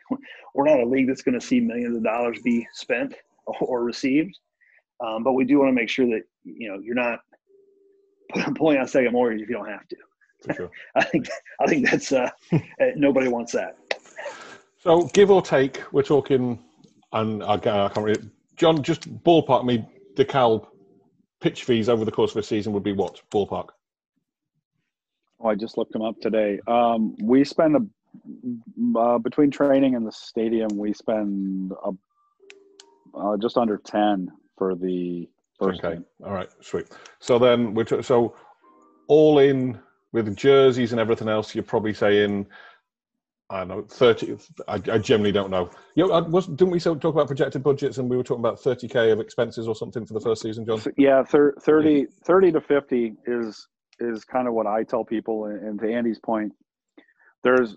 we're 0.54 0.64
not 0.64 0.80
a 0.80 0.86
league 0.86 1.08
that's 1.08 1.22
going 1.22 1.38
to 1.38 1.46
see 1.46 1.60
millions 1.60 1.96
of 1.96 2.04
dollars 2.04 2.40
be 2.42 2.66
spent 2.72 3.14
or 3.60 3.84
received, 3.84 4.38
um, 5.04 5.22
but 5.22 5.32
we 5.32 5.44
do 5.44 5.58
want 5.58 5.68
to 5.68 5.74
make 5.74 5.88
sure 5.88 6.06
that 6.06 6.22
you 6.44 6.68
know 6.68 6.78
you're 6.82 6.94
not 6.94 7.20
pulling 8.54 8.78
out 8.78 8.90
second 8.90 9.12
mortgage 9.12 9.42
if 9.42 9.48
you 9.48 9.56
don't 9.56 9.68
have 9.68 9.86
to. 9.88 9.96
For 10.42 10.54
sure. 10.54 10.70
I 10.96 11.04
think 11.04 11.28
I 11.60 11.66
think 11.66 11.90
that's 11.90 12.12
uh, 12.12 12.30
nobody 12.96 13.28
wants 13.28 13.52
that. 13.52 13.76
So, 14.82 15.04
give 15.12 15.30
or 15.30 15.42
take, 15.42 15.80
we're 15.92 16.02
talking, 16.02 16.58
and 17.12 17.44
I 17.44 17.56
can't, 17.56 17.76
I 17.76 17.88
can't 17.88 18.04
really, 18.04 18.30
John, 18.56 18.82
just 18.82 19.08
ballpark 19.22 19.64
me, 19.64 19.86
The 20.16 20.24
DeKalb 20.24 20.66
pitch 21.40 21.62
fees 21.62 21.88
over 21.88 22.04
the 22.04 22.10
course 22.10 22.32
of 22.32 22.38
a 22.38 22.42
season 22.42 22.72
would 22.72 22.82
be 22.82 22.92
what? 22.92 23.20
Ballpark. 23.30 23.68
Oh, 25.38 25.48
I 25.48 25.54
just 25.54 25.78
looked 25.78 25.92
them 25.92 26.02
up 26.02 26.20
today. 26.20 26.58
Um, 26.66 27.14
we 27.22 27.44
spend 27.44 27.76
a, 27.76 28.98
uh, 28.98 29.18
between 29.18 29.52
training 29.52 29.94
and 29.94 30.04
the 30.04 30.10
stadium, 30.10 30.76
we 30.76 30.92
spend 30.92 31.72
a, 31.84 31.90
uh, 33.16 33.36
just 33.36 33.56
under 33.56 33.76
ten 33.76 34.32
for 34.58 34.74
the 34.74 35.28
Okay. 35.62 36.00
All 36.24 36.32
right. 36.32 36.48
Sweet. 36.60 36.86
So 37.20 37.38
then 37.38 37.74
we're 37.74 37.84
t- 37.84 38.02
so 38.02 38.36
all 39.08 39.38
in 39.38 39.78
with 40.12 40.36
jerseys 40.36 40.92
and 40.92 41.00
everything 41.00 41.28
else. 41.28 41.54
You're 41.54 41.64
probably 41.64 41.94
saying 41.94 42.46
I 43.50 43.58
don't 43.58 43.68
know 43.68 43.82
thirty. 43.82 44.36
I, 44.66 44.74
I 44.74 44.98
generally 44.98 45.32
don't 45.32 45.50
know. 45.50 45.70
You 45.94 46.06
know, 46.06 46.12
I 46.14 46.20
was 46.20 46.46
didn't 46.46 46.70
we 46.70 46.78
so- 46.78 46.94
talk 46.94 47.14
about 47.14 47.26
projected 47.26 47.62
budgets 47.62 47.98
and 47.98 48.08
we 48.08 48.16
were 48.16 48.22
talking 48.22 48.40
about 48.42 48.60
thirty 48.60 48.88
k 48.88 49.10
of 49.10 49.20
expenses 49.20 49.68
or 49.68 49.74
something 49.74 50.06
for 50.06 50.14
the 50.14 50.20
first 50.20 50.42
season, 50.42 50.64
John? 50.64 50.80
Yeah, 50.96 51.22
thir- 51.22 51.54
30, 51.60 52.06
30 52.24 52.52
to 52.52 52.60
fifty 52.60 53.14
is 53.26 53.68
is 54.00 54.24
kind 54.24 54.48
of 54.48 54.54
what 54.54 54.66
I 54.66 54.82
tell 54.84 55.04
people. 55.04 55.44
And, 55.46 55.62
and 55.62 55.80
to 55.80 55.92
Andy's 55.92 56.18
point, 56.18 56.52
there's 57.44 57.76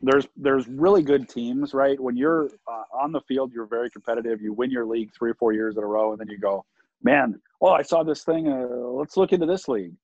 there's 0.00 0.26
there's 0.36 0.66
really 0.68 1.02
good 1.02 1.28
teams, 1.28 1.74
right? 1.74 2.00
When 2.00 2.16
you're 2.16 2.46
uh, 2.66 2.82
on 2.98 3.12
the 3.12 3.20
field, 3.28 3.52
you're 3.52 3.66
very 3.66 3.90
competitive. 3.90 4.40
You 4.40 4.52
win 4.52 4.70
your 4.70 4.86
league 4.86 5.10
three 5.16 5.30
or 5.30 5.34
four 5.34 5.52
years 5.52 5.76
in 5.76 5.82
a 5.82 5.86
row, 5.86 6.12
and 6.12 6.20
then 6.20 6.28
you 6.28 6.38
go, 6.38 6.64
man, 7.02 7.40
oh, 7.60 7.68
I 7.70 7.82
saw 7.82 8.02
this 8.02 8.24
thing. 8.24 8.48
Uh, 8.48 8.66
let's 8.66 9.16
look 9.16 9.32
into 9.32 9.46
this 9.46 9.68
league. 9.68 9.94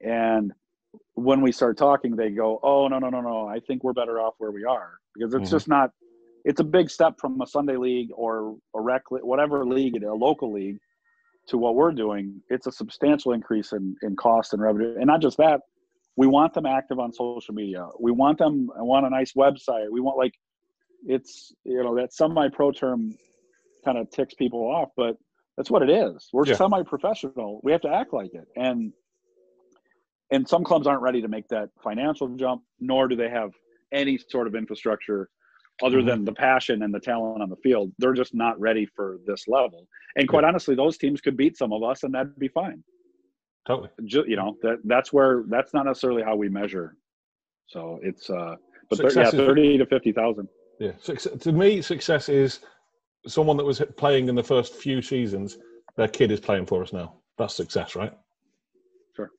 And 0.00 0.52
when 1.14 1.40
we 1.42 1.52
start 1.52 1.76
talking, 1.76 2.16
they 2.16 2.30
go, 2.30 2.58
oh 2.62 2.88
no 2.88 2.98
no 2.98 3.10
no 3.10 3.20
no, 3.20 3.46
I 3.46 3.60
think 3.60 3.84
we're 3.84 3.92
better 3.92 4.20
off 4.20 4.34
where 4.38 4.50
we 4.50 4.64
are 4.64 4.98
because 5.14 5.34
it's 5.34 5.48
Mhm. 5.48 5.52
just 5.52 5.68
not. 5.68 5.90
It's 6.44 6.60
a 6.60 6.64
big 6.64 6.88
step 6.88 7.20
from 7.20 7.40
a 7.42 7.46
Sunday 7.46 7.76
league 7.76 8.10
or 8.14 8.56
a 8.74 8.80
rec, 8.80 9.02
whatever 9.10 9.66
league, 9.66 10.02
a 10.02 10.14
local 10.14 10.50
league, 10.50 10.78
to 11.48 11.58
what 11.58 11.74
we're 11.74 11.92
doing, 11.92 12.40
it's 12.48 12.66
a 12.66 12.72
substantial 12.72 13.32
increase 13.32 13.72
in, 13.72 13.96
in 14.02 14.16
cost 14.16 14.52
and 14.52 14.62
revenue. 14.62 14.94
And 14.96 15.06
not 15.06 15.20
just 15.20 15.36
that, 15.38 15.60
we 16.16 16.26
want 16.26 16.54
them 16.54 16.64
active 16.64 16.98
on 16.98 17.12
social 17.12 17.54
media. 17.54 17.88
We 17.98 18.12
want 18.12 18.38
them 18.38 18.70
I 18.78 18.82
want 18.82 19.06
a 19.06 19.10
nice 19.10 19.32
website. 19.32 19.90
We 19.90 20.00
want 20.00 20.16
like 20.16 20.34
it's 21.06 21.52
you 21.64 21.82
know 21.82 21.94
that 21.96 22.12
semi 22.12 22.48
pro 22.48 22.72
term 22.72 23.14
kind 23.84 23.98
of 23.98 24.10
ticks 24.10 24.34
people 24.34 24.60
off, 24.60 24.90
but 24.96 25.16
that's 25.60 25.70
what 25.70 25.82
it 25.82 25.90
is. 25.90 26.30
We're 26.32 26.46
Yeah. 26.46 26.54
semi 26.54 26.82
professional. 26.84 27.60
We 27.62 27.70
have 27.70 27.82
to 27.82 27.90
act 27.90 28.14
like 28.14 28.32
it. 28.32 28.48
And 28.56 28.94
and 30.32 30.48
some 30.48 30.64
clubs 30.64 30.86
aren't 30.86 31.02
ready 31.02 31.20
to 31.20 31.28
make 31.28 31.48
that 31.48 31.68
financial 31.82 32.28
jump, 32.36 32.62
nor 32.78 33.08
do 33.08 33.14
they 33.16 33.28
have 33.28 33.50
any 33.92 34.16
sort 34.16 34.46
of 34.46 34.54
infrastructure 34.54 35.28
other 35.82 36.00
Mhm. 36.00 36.06
than 36.06 36.24
the 36.24 36.32
passion 36.32 36.82
and 36.82 36.94
the 36.94 37.00
talent 37.00 37.42
on 37.42 37.50
the 37.50 37.56
field. 37.56 37.92
They're 37.98 38.14
just 38.14 38.32
not 38.32 38.58
ready 38.58 38.86
for 38.86 39.18
this 39.26 39.46
level. 39.48 39.86
And 40.16 40.26
quite 40.26 40.44
honestly, 40.44 40.74
those 40.74 40.96
teams 40.96 41.20
could 41.20 41.36
beat 41.36 41.58
some 41.58 41.74
of 41.74 41.82
us, 41.82 42.04
and 42.04 42.14
that'd 42.14 42.38
be 42.38 42.48
fine. 42.48 42.82
Totally. 43.66 43.90
You 43.98 44.36
know 44.36 44.56
that 44.62 44.78
that's 44.84 45.12
where 45.12 45.44
that's 45.48 45.74
not 45.74 45.84
necessarily 45.84 46.22
how 46.22 46.36
we 46.36 46.48
measure. 46.48 46.96
So 47.66 47.98
it's 48.02 48.30
uh, 48.30 48.56
but 48.88 49.14
yeah, 49.14 49.30
thirty 49.30 49.76
to 49.76 49.84
fifty 49.84 50.12
thousand. 50.12 50.48
Yeah. 50.78 50.92
To 50.92 51.52
me, 51.52 51.82
success 51.82 52.30
is 52.30 52.60
someone 53.26 53.56
that 53.56 53.64
was 53.64 53.82
playing 53.96 54.28
in 54.28 54.34
the 54.34 54.42
first 54.42 54.74
few 54.74 55.02
seasons. 55.02 55.58
Their 55.96 56.08
kid 56.08 56.30
is 56.30 56.40
playing 56.40 56.66
for 56.66 56.82
us 56.82 56.92
now. 56.92 57.14
That's 57.36 57.54
success, 57.54 57.96
right? 57.96 58.12
Sure. 59.14 59.30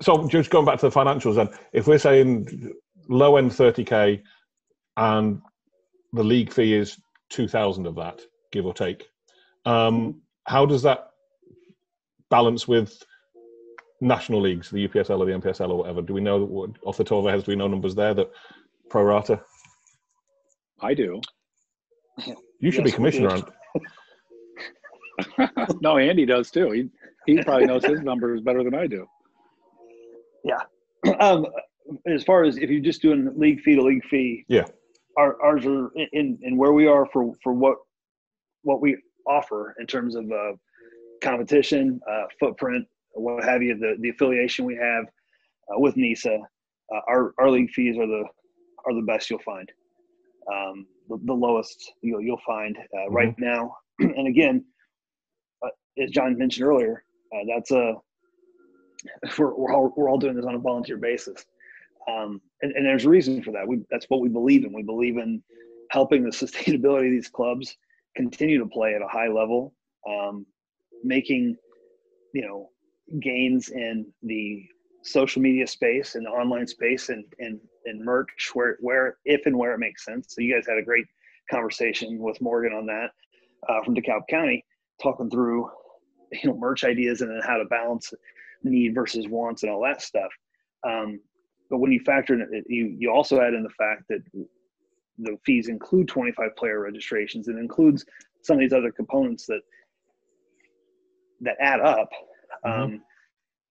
So 0.00 0.28
just 0.28 0.50
going 0.50 0.66
back 0.66 0.78
to 0.80 0.88
the 0.88 0.94
financials, 0.94 1.36
then, 1.36 1.48
if 1.72 1.86
we're 1.86 1.98
saying 1.98 2.72
low 3.08 3.36
end 3.36 3.52
thirty 3.52 3.84
k, 3.84 4.22
and 4.96 5.40
the 6.12 6.24
league 6.24 6.52
fee 6.52 6.74
is 6.74 7.00
two 7.28 7.48
thousand 7.48 7.86
of 7.86 7.96
that, 7.96 8.20
give 8.52 8.66
or 8.66 8.74
take, 8.74 9.08
um, 9.64 10.20
how 10.44 10.66
does 10.66 10.82
that 10.82 11.10
balance 12.28 12.68
with 12.68 13.02
national 14.00 14.40
leagues, 14.40 14.70
the 14.70 14.88
UPSL 14.88 15.20
or 15.20 15.26
the 15.26 15.32
NPSL 15.32 15.70
or 15.70 15.78
whatever? 15.78 16.02
Do 16.02 16.14
we 16.14 16.20
know 16.20 16.44
what, 16.44 16.70
off 16.82 16.96
the 16.96 17.04
top 17.04 17.18
of 17.18 17.26
our 17.26 17.32
heads? 17.32 17.44
Do 17.44 17.52
we 17.52 17.56
know 17.56 17.68
numbers 17.68 17.94
there 17.94 18.14
that 18.14 18.30
pro 18.88 19.02
rata? 19.02 19.42
I 20.80 20.94
do. 20.94 21.20
You 22.60 22.70
should 22.70 22.84
Yes, 22.86 22.96
be 22.96 23.02
we 23.02 23.10
commissioner. 23.10 23.36
do. 23.38 23.44
Ant. 25.38 25.80
no, 25.82 25.98
Andy 25.98 26.24
does 26.26 26.50
too. 26.50 26.70
He 26.70 26.88
he 27.26 27.42
probably 27.42 27.66
knows 27.66 27.84
his 27.84 28.00
numbers 28.00 28.40
better 28.40 28.62
than 28.64 28.74
I 28.74 28.86
do. 28.86 29.06
Yeah. 30.44 30.60
Um, 31.20 31.46
as 32.06 32.22
far 32.24 32.44
as 32.44 32.56
if 32.58 32.68
you're 32.70 32.80
just 32.82 33.00
doing 33.02 33.32
league 33.36 33.62
fee 33.62 33.74
to 33.74 33.82
league 33.82 34.04
fee, 34.04 34.44
Yeah. 34.48 34.66
our, 35.16 35.40
ours 35.42 35.64
are 35.66 35.90
in- 35.96 36.08
in 36.12 36.38
in 36.42 36.56
where 36.58 36.72
we 36.74 36.86
are 36.86 37.06
for 37.06 37.32
for 37.42 37.52
what 37.54 37.78
what 38.62 38.80
we 38.82 38.96
offer 39.26 39.74
in 39.80 39.86
terms 39.86 40.14
of 40.14 40.30
uh, 40.30 40.52
competition, 41.22 41.98
uh, 42.08 42.24
footprint, 42.38 42.86
what 43.14 43.42
have 43.44 43.62
you, 43.62 43.76
the 43.78 43.96
the 44.00 44.10
affiliation 44.10 44.66
we 44.66 44.76
have 44.76 45.04
uh, 45.74 45.78
with 45.80 45.96
NISA. 45.96 46.38
Uh, 46.94 47.00
our 47.08 47.32
our 47.38 47.50
league 47.50 47.70
fees 47.70 47.96
are 47.98 48.06
the 48.06 48.24
are 48.86 48.94
the 48.94 49.02
best 49.02 49.30
you'll 49.30 49.38
find. 49.40 49.68
Um, 50.52 50.86
the, 51.08 51.18
the 51.24 51.32
lowest 51.32 51.92
you'll 52.02 52.20
you'll 52.20 52.40
find 52.46 52.76
uh, 52.78 53.10
right 53.10 53.34
now, 53.38 53.76
and 53.98 54.28
again, 54.28 54.64
uh, 55.64 55.68
as 56.02 56.10
John 56.10 56.36
mentioned 56.38 56.66
earlier, 56.66 57.04
uh, 57.34 57.44
that's 57.48 57.70
a 57.70 57.94
we're, 59.38 59.54
we're 59.54 59.74
all 59.74 59.92
we're 59.96 60.10
all 60.10 60.18
doing 60.18 60.36
this 60.36 60.46
on 60.46 60.54
a 60.54 60.58
volunteer 60.58 60.96
basis, 60.96 61.44
um, 62.08 62.40
and, 62.62 62.72
and 62.72 62.86
there's 62.86 63.04
a 63.04 63.08
reason 63.08 63.42
for 63.42 63.52
that. 63.52 63.66
We 63.66 63.80
that's 63.90 64.06
what 64.08 64.20
we 64.20 64.28
believe 64.28 64.64
in. 64.64 64.72
We 64.72 64.82
believe 64.82 65.16
in 65.16 65.42
helping 65.90 66.24
the 66.24 66.30
sustainability 66.30 67.06
of 67.06 67.12
these 67.12 67.28
clubs 67.28 67.76
continue 68.16 68.58
to 68.58 68.66
play 68.66 68.94
at 68.94 69.02
a 69.02 69.08
high 69.08 69.28
level, 69.28 69.74
um, 70.08 70.46
making 71.04 71.56
you 72.32 72.42
know 72.42 72.68
gains 73.20 73.70
in 73.70 74.06
the 74.22 74.64
social 75.02 75.40
media 75.42 75.66
space 75.66 76.14
and 76.14 76.26
the 76.26 76.30
online 76.30 76.66
space 76.66 77.08
and 77.08 77.24
and 77.38 77.58
and 77.86 78.04
merch 78.04 78.50
where 78.54 78.76
where 78.80 79.18
if 79.24 79.46
and 79.46 79.56
where 79.58 79.74
it 79.74 79.78
makes 79.78 80.04
sense. 80.04 80.34
So 80.34 80.42
you 80.42 80.54
guys 80.54 80.66
had 80.68 80.78
a 80.78 80.82
great 80.84 81.06
conversation 81.50 82.18
with 82.18 82.40
Morgan 82.40 82.72
on 82.72 82.86
that. 82.86 83.10
uh, 83.68 83.82
from 83.84 83.94
DeKalb 83.94 84.22
County, 84.28 84.64
talking 85.02 85.30
through 85.30 85.70
you 86.32 86.50
know 86.50 86.56
merch 86.58 86.84
ideas 86.84 87.20
and 87.22 87.30
then 87.30 87.40
how 87.44 87.56
to 87.58 87.64
balance 87.66 88.12
need 88.62 88.94
versus 88.94 89.26
wants 89.28 89.62
and 89.62 89.72
all 89.72 89.82
that 89.82 90.02
stuff. 90.02 90.30
Um, 90.86 91.20
but 91.70 91.78
when 91.78 91.92
you 91.92 92.00
factor 92.00 92.34
in 92.34 92.42
it, 92.42 92.64
you 92.68 92.94
you 92.98 93.10
also 93.10 93.40
add 93.40 93.54
in 93.54 93.62
the 93.62 93.70
fact 93.70 94.04
that 94.08 94.20
the 95.18 95.36
fees 95.44 95.68
include 95.68 96.08
25 96.08 96.56
player 96.56 96.80
registrations 96.80 97.48
and 97.48 97.58
includes 97.58 98.04
some 98.42 98.56
of 98.56 98.60
these 98.60 98.72
other 98.72 98.90
components 98.92 99.46
that 99.46 99.60
that 101.42 101.56
add 101.60 101.80
up. 101.80 102.10
Mm-hmm. 102.64 102.82
Um, 102.82 103.02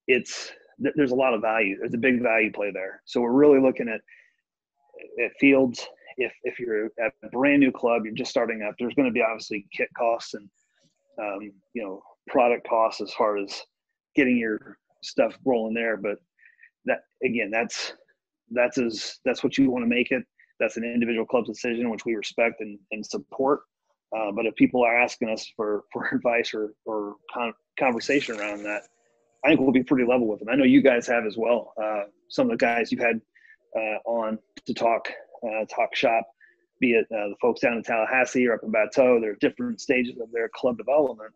it's 0.08 0.52
there's 0.80 1.12
a 1.12 1.16
lot 1.16 1.34
of 1.34 1.42
value. 1.42 1.78
There's 1.80 1.94
a 1.94 1.98
big 1.98 2.22
value 2.22 2.52
play 2.52 2.72
there. 2.72 3.02
So 3.06 3.22
we're 3.22 3.32
really 3.32 3.60
looking 3.60 3.90
at 3.90 4.02
at 5.24 5.32
fields. 5.40 5.86
If 6.18 6.34
if 6.44 6.60
you're 6.60 6.86
at 7.04 7.14
a 7.24 7.30
brand 7.30 7.62
new 7.62 7.72
club, 7.72 8.04
you're 8.06 8.14
just 8.14 8.32
starting 8.32 8.64
up. 8.64 8.76
There's 8.78 8.94
going 8.94 9.08
to 9.08 9.14
be 9.14 9.22
obviously 9.22 9.66
kit 9.76 9.90
costs 9.98 10.34
and 10.34 10.50
um, 11.22 11.52
you 11.74 11.84
know 11.84 12.02
product 12.28 12.68
costs 12.68 13.02
as 13.02 13.14
far 13.14 13.38
as 13.38 13.62
getting 14.16 14.38
your 14.38 14.78
stuff 15.04 15.38
rolling 15.46 15.74
there. 15.74 15.98
But 15.98 16.18
that 16.86 17.00
again, 17.24 17.52
that's 17.52 17.94
that's 18.52 18.78
as 18.78 19.20
that's 19.26 19.44
what 19.44 19.58
you 19.58 19.70
want 19.70 19.84
to 19.84 19.90
make 19.90 20.12
it. 20.12 20.24
That's 20.60 20.78
an 20.78 20.84
individual 20.84 21.26
club's 21.26 21.48
decision, 21.48 21.90
which 21.90 22.06
we 22.06 22.16
respect 22.16 22.60
and, 22.60 22.78
and 22.92 23.06
support. 23.06 23.62
Uh, 24.16 24.32
but 24.32 24.46
if 24.46 24.56
people 24.56 24.84
are 24.84 24.98
asking 24.98 25.30
us 25.30 25.50
for 25.56 25.84
for 25.92 26.08
advice 26.14 26.54
or 26.54 26.74
or 26.86 27.16
con- 27.34 27.54
conversation 27.80 28.40
around 28.40 28.64
that, 28.64 28.84
I 29.44 29.50
think 29.50 29.62
we'll 29.62 29.72
be 29.72 29.84
pretty 29.84 30.06
level 30.06 30.28
with 30.28 30.40
them. 30.40 30.50
I 30.50 30.56
know 30.56 30.66
you 30.66 30.82
guys 30.82 31.08
have 31.08 31.26
as 31.26 31.38
well. 31.38 31.74
Uh, 31.82 32.04
some 32.28 32.48
of 32.48 32.52
the 32.52 32.66
guys 32.66 32.92
you've 32.92 33.02
had 33.02 33.22
uh, 33.76 33.98
on 34.06 34.38
to 34.66 34.74
talk 34.74 35.10
uh, 35.44 35.66
talk 35.74 35.96
shop, 35.96 36.26
be 36.82 36.92
it 36.94 37.06
uh, 37.12 37.30
the 37.30 37.36
folks 37.42 37.62
down 37.62 37.78
in 37.78 37.84
Tallahassee 37.84 38.48
or 38.48 38.56
up 38.56 38.62
in 38.64 38.72
Bateau. 38.72 39.20
They're 39.22 39.36
different 39.40 39.80
stages 39.80 40.20
of 40.20 40.32
their 40.34 40.50
club 40.54 40.78
development, 40.78 41.32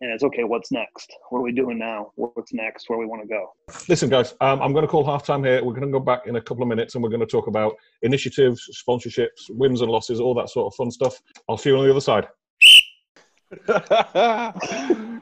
and 0.00 0.12
it's 0.12 0.22
okay. 0.22 0.44
What's 0.44 0.70
next? 0.70 1.10
What 1.30 1.38
are 1.38 1.42
we 1.42 1.52
doing 1.52 1.78
now? 1.78 2.12
What's 2.16 2.52
next? 2.52 2.90
Where 2.90 2.98
we 2.98 3.06
want 3.06 3.22
to 3.22 3.28
go? 3.28 3.52
Listen, 3.88 4.10
guys, 4.10 4.34
um, 4.40 4.60
I'm 4.60 4.72
going 4.72 4.82
to 4.82 4.88
call 4.88 5.04
halftime 5.04 5.46
here. 5.46 5.64
We're 5.64 5.72
going 5.72 5.86
to 5.86 5.92
go 5.92 6.00
back 6.00 6.26
in 6.26 6.36
a 6.36 6.40
couple 6.40 6.62
of 6.62 6.68
minutes, 6.68 6.94
and 6.94 7.02
we're 7.02 7.10
going 7.10 7.20
to 7.20 7.26
talk 7.26 7.46
about 7.46 7.74
initiatives, 8.02 8.68
sponsorships, 8.86 9.48
wins 9.50 9.80
and 9.80 9.90
losses, 9.90 10.20
all 10.20 10.34
that 10.34 10.50
sort 10.50 10.72
of 10.72 10.76
fun 10.76 10.90
stuff. 10.90 11.20
I'll 11.48 11.56
see 11.56 11.70
you 11.70 11.78
on 11.78 11.84
the 11.84 11.90
other 11.90 12.00
side. 12.00 12.28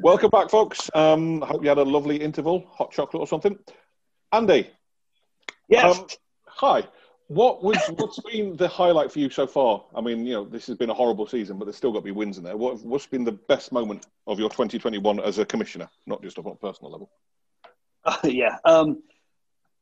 Welcome 0.00 0.30
back, 0.30 0.50
folks. 0.50 0.90
Um, 0.94 1.42
I 1.42 1.46
hope 1.46 1.62
you 1.62 1.68
had 1.68 1.78
a 1.78 1.84
lovely 1.84 2.16
interval, 2.16 2.66
hot 2.72 2.90
chocolate 2.90 3.20
or 3.20 3.26
something. 3.26 3.56
Andy. 4.32 4.68
Yes. 5.68 5.98
Um, 5.98 6.06
hi. 6.46 6.84
What 7.28 7.62
was 7.62 7.78
what's 7.96 8.20
been 8.20 8.56
the 8.56 8.68
highlight 8.68 9.12
for 9.12 9.20
you 9.20 9.30
so 9.30 9.46
far? 9.46 9.84
I 9.94 10.00
mean, 10.00 10.26
you 10.26 10.34
know, 10.34 10.44
this 10.44 10.66
has 10.66 10.76
been 10.76 10.90
a 10.90 10.94
horrible 10.94 11.26
season, 11.26 11.58
but 11.58 11.66
there's 11.66 11.76
still 11.76 11.92
got 11.92 12.00
to 12.00 12.04
be 12.04 12.10
wins 12.10 12.38
in 12.38 12.44
there. 12.44 12.56
What, 12.56 12.84
what's 12.84 13.06
been 13.06 13.24
the 13.24 13.32
best 13.32 13.72
moment 13.72 14.06
of 14.26 14.38
your 14.38 14.48
2021 14.50 15.20
as 15.20 15.38
a 15.38 15.44
commissioner, 15.44 15.88
not 16.06 16.22
just 16.22 16.38
on 16.38 16.46
a 16.46 16.54
personal 16.54 16.92
level? 16.92 17.10
Uh, 18.04 18.16
yeah. 18.24 18.58
Um, 18.64 19.02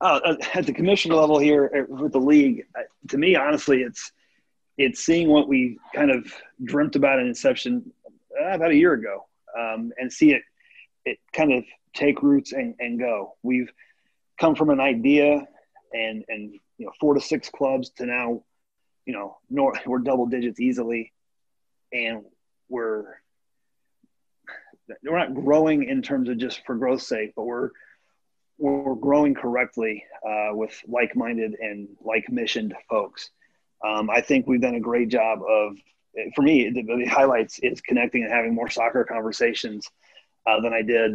uh, 0.01 0.21
uh 0.25 0.37
at 0.55 0.67
the 0.67 0.73
commissioner 0.73 1.15
level 1.15 1.39
here 1.39 1.87
uh, 1.91 1.95
with 1.95 2.13
the 2.13 2.21
league, 2.21 2.67
uh, 2.79 2.83
to 3.09 3.19
me, 3.19 3.37
honestly, 3.37 3.83
it's 3.83 4.13
it's 4.77 5.01
seeing 5.01 5.29
what 5.29 5.49
we 5.49 5.79
kind 5.95 6.11
of 6.11 6.33
dreamt 6.63 6.97
about 6.97 7.21
in 7.21 7.27
inception 7.27 7.93
about 8.39 8.71
a 8.71 8.75
year 8.75 8.93
ago 8.93 9.25
um, 9.59 9.93
and 9.99 10.13
see 10.13 10.33
it 10.33 10.43
it 11.05 11.19
kind 11.33 11.53
of 11.53 11.65
take 11.95 12.23
roots 12.23 12.53
and, 12.53 12.75
and 12.79 12.99
go. 12.99 13.37
We've 13.43 13.71
come 14.39 14.55
from 14.55 14.71
an 14.71 14.81
idea 14.81 15.47
and 15.93 16.25
and 16.29 16.55
you 16.79 16.87
know 16.87 16.93
four 17.01 17.15
to 17.15 17.21
six 17.21 17.49
clubs 17.49 17.91
to 17.91 18.07
now, 18.07 18.43
you 19.07 19.13
know, 19.13 19.39
nor, 19.51 19.75
we're 19.87 19.99
double 19.99 20.27
digits 20.27 20.61
easily, 20.61 21.13
and 21.93 22.23
we're 22.69 23.05
we're 25.03 25.19
not 25.19 25.35
growing 25.35 25.85
in 25.85 26.03
terms 26.03 26.29
of 26.29 26.39
just 26.39 26.65
for 26.67 26.75
growth's 26.75 27.07
sake, 27.07 27.33
but 27.37 27.45
we're 27.45 27.71
we're 28.59 28.95
growing 28.95 29.35
correctly 29.35 30.05
uh, 30.27 30.51
with 30.53 30.81
like-minded 30.87 31.57
and 31.61 31.89
like-missioned 32.01 32.73
folks. 32.89 33.31
Um, 33.85 34.09
I 34.09 34.21
think 34.21 34.47
we've 34.47 34.61
done 34.61 34.77
a 34.77 34.81
great 34.81 35.09
job 35.09 35.41
of 35.43 35.77
for 36.35 36.43
me, 36.43 36.71
the, 36.71 36.83
the, 36.83 37.07
highlights 37.07 37.59
is 37.61 37.81
connecting 37.81 38.23
and 38.23 38.33
having 38.33 38.55
more 38.55 38.71
soccer 38.71 39.05
conversations 39.05 39.89
uh, 40.47 40.61
than 40.61 40.73
I 40.73 40.83
did 40.83 41.13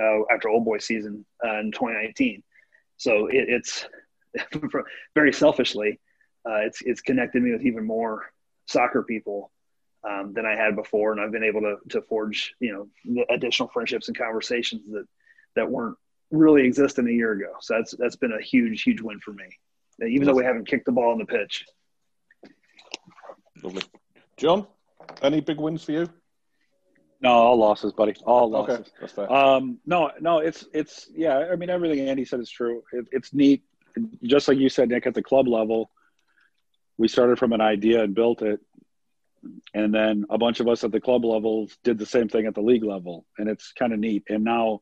uh, 0.00 0.22
after 0.32 0.48
Old 0.48 0.64
Boy 0.64 0.78
season 0.78 1.24
uh, 1.44 1.60
in 1.60 1.72
2019. 1.72 2.42
So 2.96 3.26
it, 3.26 3.48
it's 3.48 3.86
very 5.14 5.32
selfishly, 5.32 6.00
uh, 6.48 6.60
it's 6.60 6.82
it's 6.82 7.00
connected 7.00 7.42
me 7.42 7.52
with 7.52 7.62
even 7.62 7.84
more 7.84 8.32
soccer 8.66 9.02
people 9.02 9.50
um, 10.08 10.32
than 10.32 10.46
I 10.46 10.56
had 10.56 10.74
before, 10.74 11.12
and 11.12 11.20
I've 11.20 11.32
been 11.32 11.44
able 11.44 11.60
to 11.60 11.76
to 11.90 12.02
forge 12.02 12.54
you 12.60 12.88
know 13.04 13.24
additional 13.30 13.68
friendships 13.68 14.08
and 14.08 14.16
conversations 14.16 14.82
that 14.92 15.06
that 15.56 15.70
weren't 15.70 15.96
really 16.30 16.64
existing 16.64 17.08
a 17.08 17.12
year 17.12 17.32
ago. 17.32 17.52
So 17.60 17.74
that's 17.74 17.94
that's 17.98 18.16
been 18.16 18.32
a 18.32 18.42
huge 18.42 18.82
huge 18.82 19.00
win 19.00 19.20
for 19.20 19.32
me, 19.32 19.44
even 20.06 20.26
though 20.26 20.34
we 20.34 20.44
haven't 20.44 20.68
kicked 20.68 20.86
the 20.86 20.92
ball 20.92 21.12
on 21.12 21.18
the 21.18 21.26
pitch. 21.26 21.66
John, 24.40 24.66
any 25.20 25.42
big 25.42 25.60
wins 25.60 25.84
for 25.84 25.92
you? 25.92 26.08
No, 27.20 27.28
all 27.28 27.58
losses, 27.58 27.92
buddy. 27.92 28.14
All 28.24 28.48
losses. 28.48 28.78
Okay, 28.78 28.90
that's 28.98 29.12
fair. 29.12 29.30
Um, 29.30 29.78
no, 29.84 30.10
no, 30.18 30.38
it's 30.38 30.64
it's 30.72 31.10
yeah. 31.14 31.50
I 31.52 31.56
mean, 31.56 31.68
everything 31.68 32.08
Andy 32.08 32.24
said 32.24 32.40
is 32.40 32.50
true. 32.50 32.82
It, 32.90 33.04
it's 33.12 33.34
neat, 33.34 33.62
just 34.22 34.48
like 34.48 34.56
you 34.56 34.70
said, 34.70 34.88
Nick. 34.88 35.06
At 35.06 35.12
the 35.12 35.22
club 35.22 35.46
level, 35.46 35.90
we 36.96 37.06
started 37.06 37.38
from 37.38 37.52
an 37.52 37.60
idea 37.60 38.02
and 38.02 38.14
built 38.14 38.40
it, 38.40 38.60
and 39.74 39.92
then 39.92 40.24
a 40.30 40.38
bunch 40.38 40.60
of 40.60 40.68
us 40.68 40.84
at 40.84 40.90
the 40.90 41.00
club 41.02 41.26
level 41.26 41.68
did 41.84 41.98
the 41.98 42.06
same 42.06 42.30
thing 42.30 42.46
at 42.46 42.54
the 42.54 42.62
league 42.62 42.84
level, 42.84 43.26
and 43.36 43.46
it's 43.46 43.72
kind 43.72 43.92
of 43.92 43.98
neat. 43.98 44.24
And 44.30 44.42
now, 44.42 44.80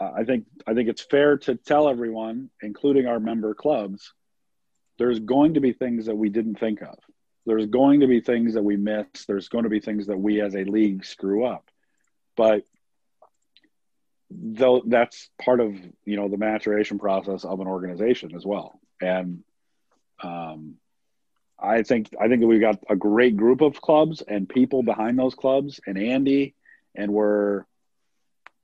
uh, 0.00 0.12
I 0.16 0.24
think 0.24 0.46
I 0.66 0.72
think 0.72 0.88
it's 0.88 1.02
fair 1.02 1.36
to 1.36 1.56
tell 1.56 1.90
everyone, 1.90 2.48
including 2.62 3.06
our 3.06 3.20
member 3.20 3.54
clubs, 3.54 4.14
there's 4.98 5.20
going 5.20 5.52
to 5.52 5.60
be 5.60 5.74
things 5.74 6.06
that 6.06 6.16
we 6.16 6.30
didn't 6.30 6.58
think 6.58 6.80
of 6.80 6.96
there's 7.48 7.66
going 7.66 8.00
to 8.00 8.06
be 8.06 8.20
things 8.20 8.54
that 8.54 8.62
we 8.62 8.76
miss. 8.76 9.24
There's 9.26 9.48
going 9.48 9.64
to 9.64 9.70
be 9.70 9.80
things 9.80 10.06
that 10.06 10.18
we 10.18 10.40
as 10.40 10.54
a 10.54 10.64
league 10.64 11.04
screw 11.04 11.44
up. 11.44 11.68
But 12.36 12.62
though 14.30 14.82
that's 14.86 15.30
part 15.42 15.60
of 15.60 15.74
you 16.04 16.16
know 16.16 16.28
the 16.28 16.36
maturation 16.36 16.98
process 16.98 17.44
of 17.44 17.60
an 17.60 17.66
organization 17.66 18.34
as 18.36 18.44
well. 18.44 18.78
And 19.00 19.42
um, 20.22 20.74
I 21.58 21.82
think 21.82 22.10
I 22.20 22.28
think 22.28 22.44
we've 22.44 22.60
got 22.60 22.78
a 22.88 22.96
great 22.96 23.36
group 23.36 23.60
of 23.60 23.80
clubs 23.80 24.22
and 24.22 24.48
people 24.48 24.82
behind 24.82 25.18
those 25.18 25.34
clubs 25.34 25.80
and 25.86 25.98
Andy, 25.98 26.54
and 26.94 27.12
we're 27.12 27.64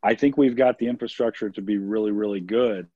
I 0.03 0.14
think 0.14 0.37
we've 0.37 0.57
got 0.57 0.78
the 0.78 0.89
infrastructure 0.89 1.51
to 1.51 1.62
be 1.62 1.78
really 1.78 2.12
really 2.12 2.41
good. 2.41 2.89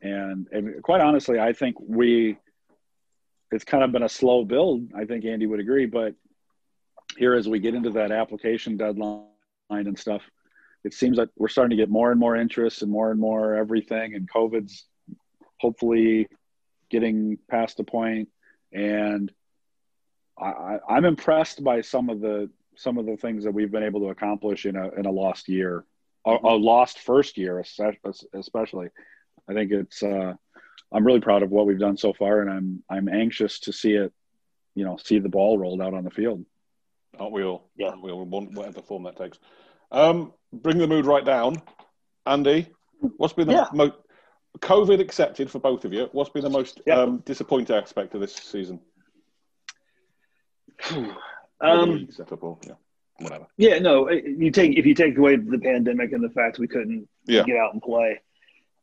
And, 0.00 0.48
and 0.52 0.82
quite 0.82 1.00
honestly, 1.00 1.40
I 1.40 1.54
think 1.54 1.76
we 1.80 2.36
it's 3.50 3.64
kind 3.64 3.84
of 3.84 3.92
been 3.92 4.02
a 4.02 4.08
slow 4.08 4.44
build. 4.44 4.90
I 4.96 5.04
think 5.04 5.24
Andy 5.24 5.46
would 5.46 5.60
agree, 5.60 5.86
but 5.86 6.14
here 7.16 7.34
as 7.34 7.48
we 7.48 7.60
get 7.60 7.74
into 7.74 7.90
that 7.90 8.10
application 8.10 8.76
deadline 8.76 9.26
and 9.70 9.98
stuff, 9.98 10.22
it 10.84 10.92
seems 10.92 11.16
like 11.16 11.28
we're 11.36 11.48
starting 11.48 11.76
to 11.76 11.82
get 11.82 11.90
more 11.90 12.10
and 12.10 12.20
more 12.20 12.36
interest 12.36 12.82
and 12.82 12.90
more 12.90 13.10
and 13.10 13.20
more 13.20 13.54
everything. 13.54 14.14
And 14.14 14.30
COVID's 14.30 14.86
hopefully 15.60 16.28
getting 16.90 17.38
past 17.50 17.76
the 17.76 17.84
point. 17.84 18.28
And 18.72 19.32
I, 20.38 20.78
I'm 20.88 21.04
impressed 21.04 21.62
by 21.62 21.80
some 21.80 22.10
of 22.10 22.20
the 22.20 22.50
some 22.76 22.98
of 22.98 23.06
the 23.06 23.16
things 23.16 23.44
that 23.44 23.54
we've 23.54 23.70
been 23.70 23.84
able 23.84 24.00
to 24.00 24.08
accomplish 24.08 24.66
in 24.66 24.76
a 24.76 24.90
in 24.90 25.06
a 25.06 25.10
lost 25.10 25.48
year, 25.48 25.84
a, 26.26 26.32
a 26.32 26.56
lost 26.56 26.98
first 26.98 27.38
year, 27.38 27.60
especially. 27.60 28.88
I 29.48 29.52
think 29.52 29.70
it's 29.70 30.02
uh, 30.02 30.34
I'm 30.92 31.04
really 31.04 31.20
proud 31.20 31.42
of 31.42 31.50
what 31.50 31.66
we've 31.66 31.78
done 31.78 31.96
so 31.96 32.12
far, 32.12 32.40
and 32.40 32.50
I'm 32.50 32.82
I'm 32.88 33.08
anxious 33.08 33.60
to 33.60 33.72
see 33.72 33.92
it, 33.92 34.12
you 34.74 34.84
know, 34.84 34.96
see 34.96 35.18
the 35.18 35.28
ball 35.28 35.58
rolled 35.58 35.82
out 35.82 35.94
on 35.94 36.04
the 36.04 36.10
field. 36.10 36.44
Aren't 37.18 37.32
we 37.32 37.44
all? 37.44 37.68
Yeah, 37.76 37.94
we 38.00 38.10
all 38.10 38.24
want 38.24 38.52
whatever 38.52 38.82
form 38.82 39.04
that 39.04 39.16
takes. 39.16 39.38
Um, 39.90 40.32
bring 40.52 40.78
the 40.78 40.86
mood 40.86 41.06
right 41.06 41.24
down, 41.24 41.62
Andy. 42.26 42.68
What's 43.16 43.34
been 43.34 43.48
the 43.48 43.54
yeah. 43.54 43.66
most 43.72 43.94
COVID 44.58 45.00
accepted 45.00 45.50
for 45.50 45.58
both 45.58 45.84
of 45.84 45.92
you? 45.92 46.08
What's 46.12 46.30
been 46.30 46.44
the 46.44 46.50
most 46.50 46.80
yeah. 46.86 47.00
um, 47.00 47.18
disappointing 47.18 47.76
aspect 47.76 48.14
of 48.14 48.20
this 48.20 48.34
season? 48.34 48.80
um, 51.60 52.08
set 52.10 52.32
up 52.32 52.42
or 52.42 52.58
yeah, 52.66 52.74
whatever. 53.18 53.46
Yeah, 53.56 53.78
no. 53.78 54.10
You 54.10 54.50
take 54.50 54.76
if 54.76 54.86
you 54.86 54.94
take 54.94 55.16
away 55.18 55.36
the 55.36 55.58
pandemic 55.58 56.12
and 56.12 56.22
the 56.22 56.30
fact 56.30 56.58
we 56.58 56.68
couldn't 56.68 57.08
yeah. 57.26 57.42
get 57.44 57.56
out 57.56 57.72
and 57.72 57.82
play. 57.82 58.20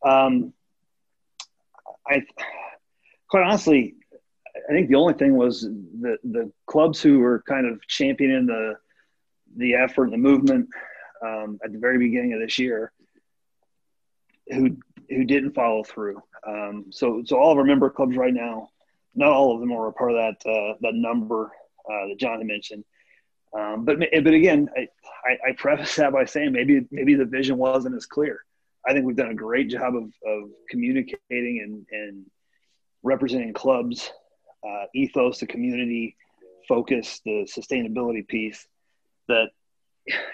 Um, 0.04 0.52
I 2.06 2.22
quite 3.28 3.44
honestly, 3.44 3.94
I 4.68 4.72
think 4.72 4.88
the 4.88 4.96
only 4.96 5.14
thing 5.14 5.36
was 5.36 5.62
the 5.62 6.18
the 6.24 6.52
clubs 6.66 7.00
who 7.00 7.20
were 7.20 7.42
kind 7.48 7.66
of 7.66 7.86
championing 7.88 8.46
the 8.46 8.74
the 9.56 9.74
effort 9.74 10.04
and 10.04 10.12
the 10.12 10.18
movement 10.18 10.68
um, 11.24 11.58
at 11.64 11.72
the 11.72 11.78
very 11.78 11.98
beginning 11.98 12.32
of 12.34 12.40
this 12.40 12.58
year, 12.58 12.92
who 14.48 14.76
who 15.08 15.24
didn't 15.24 15.54
follow 15.54 15.82
through. 15.84 16.22
Um, 16.46 16.86
so 16.90 17.22
so 17.24 17.38
all 17.38 17.52
of 17.52 17.58
our 17.58 17.64
member 17.64 17.90
clubs 17.90 18.16
right 18.16 18.34
now, 18.34 18.68
not 19.14 19.32
all 19.32 19.54
of 19.54 19.60
them 19.60 19.72
are 19.72 19.88
a 19.88 19.92
part 19.92 20.12
of 20.12 20.16
that 20.16 20.50
uh, 20.50 20.74
that 20.80 20.94
number 20.94 21.50
uh, 21.90 22.08
that 22.08 22.18
John 22.18 22.38
had 22.38 22.46
mentioned. 22.46 22.84
Um, 23.56 23.84
but 23.84 23.98
but 23.98 24.32
again, 24.32 24.68
I, 24.76 25.48
I, 25.48 25.52
preface 25.52 25.96
that 25.96 26.12
by 26.12 26.24
saying 26.24 26.52
maybe 26.52 26.86
maybe 26.90 27.14
the 27.14 27.26
vision 27.26 27.58
wasn't 27.58 27.94
as 27.96 28.06
clear. 28.06 28.40
I 28.86 28.92
think 28.92 29.06
we've 29.06 29.16
done 29.16 29.30
a 29.30 29.34
great 29.34 29.68
job 29.68 29.94
of, 29.94 30.04
of 30.26 30.50
communicating 30.68 31.20
and, 31.30 31.86
and 31.90 32.26
representing 33.02 33.52
clubs, 33.52 34.10
uh, 34.66 34.84
ethos, 34.94 35.40
the 35.40 35.46
community 35.46 36.16
focus, 36.68 37.20
the 37.24 37.48
sustainability 37.50 38.26
piece. 38.26 38.66
That 39.28 39.50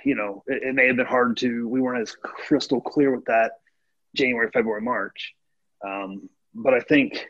you 0.05 0.15
know 0.15 0.43
it, 0.47 0.63
it, 0.63 0.75
may 0.75 0.87
have 0.87 0.97
been 0.97 1.07
hard 1.07 1.37
to 1.39 1.69
we 1.69 1.81
weren't 1.81 2.01
as 2.01 2.17
crystal 2.23 2.81
clear 2.81 3.15
with 3.15 3.27
that 3.27 3.53
January, 4.15 4.51
February, 4.53 4.81
March. 4.83 5.35
Um, 5.87 6.29
but 6.55 6.75
I 6.75 6.81
think 6.81 7.29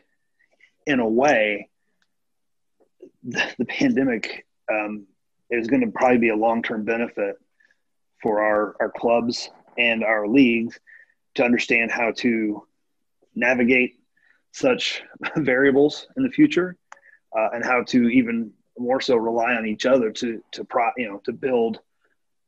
in 0.87 0.99
a 0.99 1.07
way, 1.07 1.69
the, 3.23 3.43
the 3.57 3.65
pandemic 3.65 4.45
um, 4.71 5.05
is 5.49 5.67
going 5.67 5.81
to 5.81 5.91
probably 5.91 6.17
be 6.17 6.29
a 6.29 6.35
long 6.35 6.63
term 6.63 6.85
benefit 6.85 7.35
for 8.21 8.41
our, 8.41 8.75
our 8.79 8.91
clubs 8.91 9.49
and 9.77 10.03
our 10.03 10.27
leagues 10.27 10.79
to 11.35 11.43
understand 11.43 11.91
how 11.91 12.11
to 12.17 12.63
navigate 13.35 13.99
such 14.51 15.03
variables 15.37 16.07
in 16.17 16.23
the 16.23 16.29
future 16.29 16.77
uh, 17.37 17.49
and 17.53 17.63
how 17.63 17.83
to 17.83 18.09
even 18.09 18.51
more 18.77 19.01
so 19.01 19.15
rely 19.15 19.53
on 19.53 19.65
each 19.65 19.85
other 19.85 20.11
to 20.11 20.41
to 20.51 20.63
pro, 20.63 20.89
you 20.97 21.07
know 21.07 21.21
to 21.25 21.31
build 21.33 21.79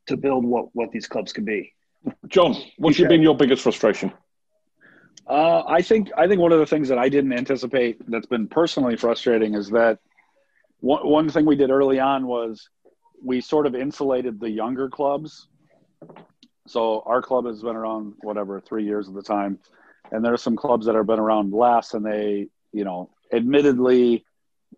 to 0.07 0.17
build 0.17 0.45
what 0.45 0.67
what 0.73 0.91
these 0.91 1.07
clubs 1.07 1.33
can 1.33 1.45
be. 1.45 1.73
John, 2.27 2.55
what's 2.77 2.97
yeah. 2.97 3.07
been 3.07 3.21
your 3.21 3.35
biggest 3.35 3.61
frustration? 3.61 4.11
Uh, 5.27 5.63
I 5.67 5.81
think 5.81 6.09
I 6.17 6.27
think 6.27 6.41
one 6.41 6.51
of 6.51 6.59
the 6.59 6.65
things 6.65 6.89
that 6.89 6.97
I 6.97 7.09
didn't 7.09 7.33
anticipate 7.33 8.09
that's 8.09 8.25
been 8.25 8.47
personally 8.47 8.95
frustrating 8.95 9.53
is 9.53 9.69
that 9.69 9.99
one, 10.79 11.07
one 11.07 11.29
thing 11.29 11.45
we 11.45 11.55
did 11.55 11.69
early 11.69 11.99
on 11.99 12.25
was 12.25 12.67
we 13.23 13.39
sort 13.39 13.67
of 13.67 13.75
insulated 13.75 14.39
the 14.39 14.49
younger 14.49 14.89
clubs. 14.89 15.47
So 16.71 17.03
our 17.05 17.21
club 17.21 17.45
has 17.47 17.61
been 17.61 17.75
around 17.75 18.13
whatever 18.21 18.61
three 18.61 18.85
years 18.85 19.09
at 19.09 19.13
the 19.13 19.21
time, 19.21 19.59
and 20.11 20.23
there 20.23 20.33
are 20.33 20.37
some 20.37 20.55
clubs 20.55 20.85
that 20.85 20.95
have 20.95 21.05
been 21.05 21.19
around 21.19 21.53
less, 21.53 21.93
and 21.93 22.05
they, 22.05 22.47
you 22.71 22.85
know, 22.85 23.09
admittedly, 23.33 24.25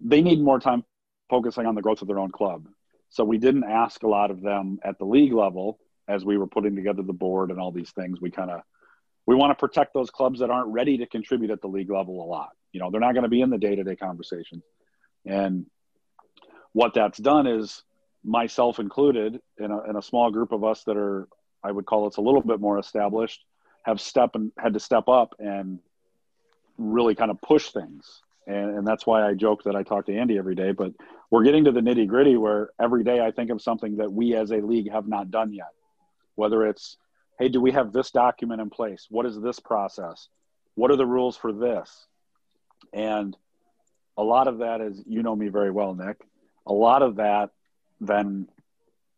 they 0.01 0.21
need 0.21 0.41
more 0.41 0.59
time 0.59 0.83
focusing 1.29 1.67
on 1.67 1.75
the 1.75 1.81
growth 1.81 2.01
of 2.01 2.07
their 2.07 2.17
own 2.17 2.31
club. 2.31 2.67
So 3.09 3.23
we 3.23 3.37
didn't 3.37 3.65
ask 3.65 4.01
a 4.01 4.07
lot 4.07 4.31
of 4.31 4.41
them 4.41 4.79
at 4.83 4.97
the 4.97 5.05
league 5.05 5.33
level 5.33 5.77
as 6.07 6.25
we 6.25 6.35
were 6.35 6.47
putting 6.47 6.75
together 6.75 7.03
the 7.03 7.13
board 7.13 7.51
and 7.51 7.59
all 7.59 7.71
these 7.71 7.91
things. 7.91 8.19
We 8.19 8.31
kind 8.31 8.49
of 8.49 8.61
we 9.27 9.35
want 9.35 9.51
to 9.51 9.55
protect 9.55 9.93
those 9.93 10.09
clubs 10.09 10.39
that 10.39 10.49
aren't 10.49 10.73
ready 10.73 10.97
to 10.97 11.05
contribute 11.05 11.51
at 11.51 11.61
the 11.61 11.67
league 11.67 11.91
level 11.91 12.23
a 12.23 12.27
lot. 12.27 12.49
You 12.71 12.79
know, 12.79 12.89
they're 12.89 12.99
not 12.99 13.13
going 13.13 13.23
to 13.23 13.29
be 13.29 13.41
in 13.41 13.51
the 13.51 13.59
day 13.59 13.75
to 13.75 13.83
day 13.83 13.95
conversations. 13.95 14.63
And 15.27 15.67
what 16.73 16.95
that's 16.95 17.19
done 17.19 17.45
is 17.45 17.83
myself 18.23 18.79
included 18.79 19.39
in 19.59 19.71
a, 19.71 19.89
in 19.89 19.95
a 19.95 20.01
small 20.01 20.31
group 20.31 20.51
of 20.51 20.63
us 20.63 20.83
that 20.85 20.97
are, 20.97 21.27
I 21.63 21.71
would 21.71 21.85
call 21.85 22.07
it's 22.07 22.17
a 22.17 22.21
little 22.21 22.41
bit 22.41 22.59
more 22.59 22.79
established, 22.79 23.43
have 23.83 24.01
step 24.01 24.35
and 24.35 24.51
had 24.57 24.73
to 24.73 24.79
step 24.79 25.07
up 25.07 25.35
and 25.39 25.79
really 26.77 27.15
kind 27.15 27.31
of 27.31 27.41
push 27.41 27.69
things. 27.71 28.21
And, 28.45 28.77
and 28.77 28.87
that's 28.87 29.05
why 29.05 29.27
I 29.27 29.33
joke 29.33 29.63
that 29.63 29.75
I 29.75 29.83
talk 29.83 30.07
to 30.07 30.17
Andy 30.17 30.37
every 30.37 30.55
day, 30.55 30.71
but 30.71 30.91
we're 31.29 31.43
getting 31.43 31.63
to 31.65 31.71
the 31.71 31.79
nitty 31.79 32.07
gritty 32.07 32.35
where 32.35 32.71
every 32.79 33.03
day 33.03 33.25
I 33.25 33.31
think 33.31 33.49
of 33.49 33.61
something 33.61 33.97
that 33.97 34.11
we 34.11 34.35
as 34.35 34.51
a 34.51 34.57
league 34.57 34.91
have 34.91 35.07
not 35.07 35.31
done 35.31 35.53
yet, 35.53 35.71
whether 36.35 36.65
it's 36.67 36.97
hey, 37.39 37.49
do 37.49 37.59
we 37.59 37.71
have 37.71 37.91
this 37.91 38.11
document 38.11 38.61
in 38.61 38.69
place? 38.69 39.07
What 39.09 39.25
is 39.25 39.39
this 39.39 39.59
process? 39.59 40.29
What 40.75 40.91
are 40.91 40.95
the 40.95 41.05
rules 41.05 41.35
for 41.35 41.51
this? 41.51 42.05
And 42.93 43.35
a 44.17 44.23
lot 44.23 44.47
of 44.47 44.59
that 44.59 44.81
is, 44.81 45.01
you 45.07 45.23
know 45.23 45.35
me 45.35 45.47
very 45.47 45.71
well, 45.71 45.95
Nick. 45.95 46.21
A 46.67 46.73
lot 46.73 47.01
of 47.01 47.15
that, 47.15 47.49
then 47.99 48.47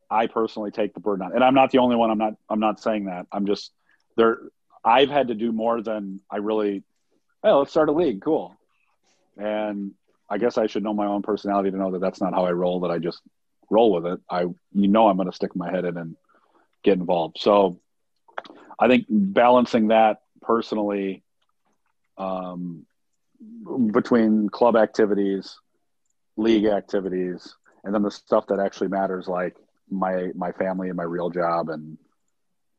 I 0.09 0.27
personally 0.27 0.71
take 0.71 0.93
the 0.93 0.99
burden 0.99 1.25
on. 1.25 1.33
And 1.33 1.43
I'm 1.43 1.53
not 1.53 1.71
the 1.71 1.79
only 1.79 1.95
one. 1.95 2.11
I'm 2.11 2.17
not. 2.17 2.33
I'm 2.49 2.59
not 2.59 2.79
saying 2.79 3.05
that. 3.05 3.27
I'm 3.31 3.45
just 3.45 3.71
there. 4.17 4.39
I've 4.83 5.09
had 5.09 5.29
to 5.29 5.35
do 5.35 5.51
more 5.51 5.81
than 5.81 6.21
I 6.29 6.37
really. 6.37 6.83
Hey, 7.43 7.51
let's 7.51 7.71
start 7.71 7.89
a 7.89 7.91
league. 7.91 8.21
Cool. 8.21 8.55
And 9.37 9.91
I 10.29 10.37
guess 10.37 10.57
I 10.57 10.67
should 10.67 10.83
know 10.83 10.93
my 10.93 11.05
own 11.05 11.21
personality 11.21 11.71
to 11.71 11.77
know 11.77 11.91
that 11.91 12.01
that's 12.01 12.21
not 12.21 12.33
how 12.33 12.45
I 12.45 12.51
roll. 12.51 12.81
That 12.81 12.91
I 12.91 12.97
just 12.97 13.21
roll 13.69 13.91
with 13.91 14.05
it. 14.05 14.19
I, 14.29 14.41
you 14.41 14.87
know, 14.87 15.07
I'm 15.07 15.17
going 15.17 15.29
to 15.29 15.35
stick 15.35 15.55
my 15.55 15.71
head 15.71 15.85
in 15.85 15.97
and 15.97 16.15
get 16.83 16.97
involved. 16.97 17.37
So 17.39 17.79
I 18.79 18.87
think 18.87 19.05
balancing 19.09 19.87
that 19.89 20.21
personally 20.41 21.23
um, 22.17 22.85
between 23.91 24.49
club 24.49 24.75
activities, 24.75 25.57
league 26.37 26.65
activities, 26.65 27.55
and 27.83 27.93
then 27.93 28.01
the 28.01 28.11
stuff 28.11 28.47
that 28.47 28.59
actually 28.59 28.87
matters, 28.87 29.27
like 29.27 29.55
my 29.89 30.31
my 30.35 30.51
family 30.53 30.89
and 30.89 30.97
my 30.97 31.03
real 31.03 31.29
job 31.29 31.69
and 31.69 31.97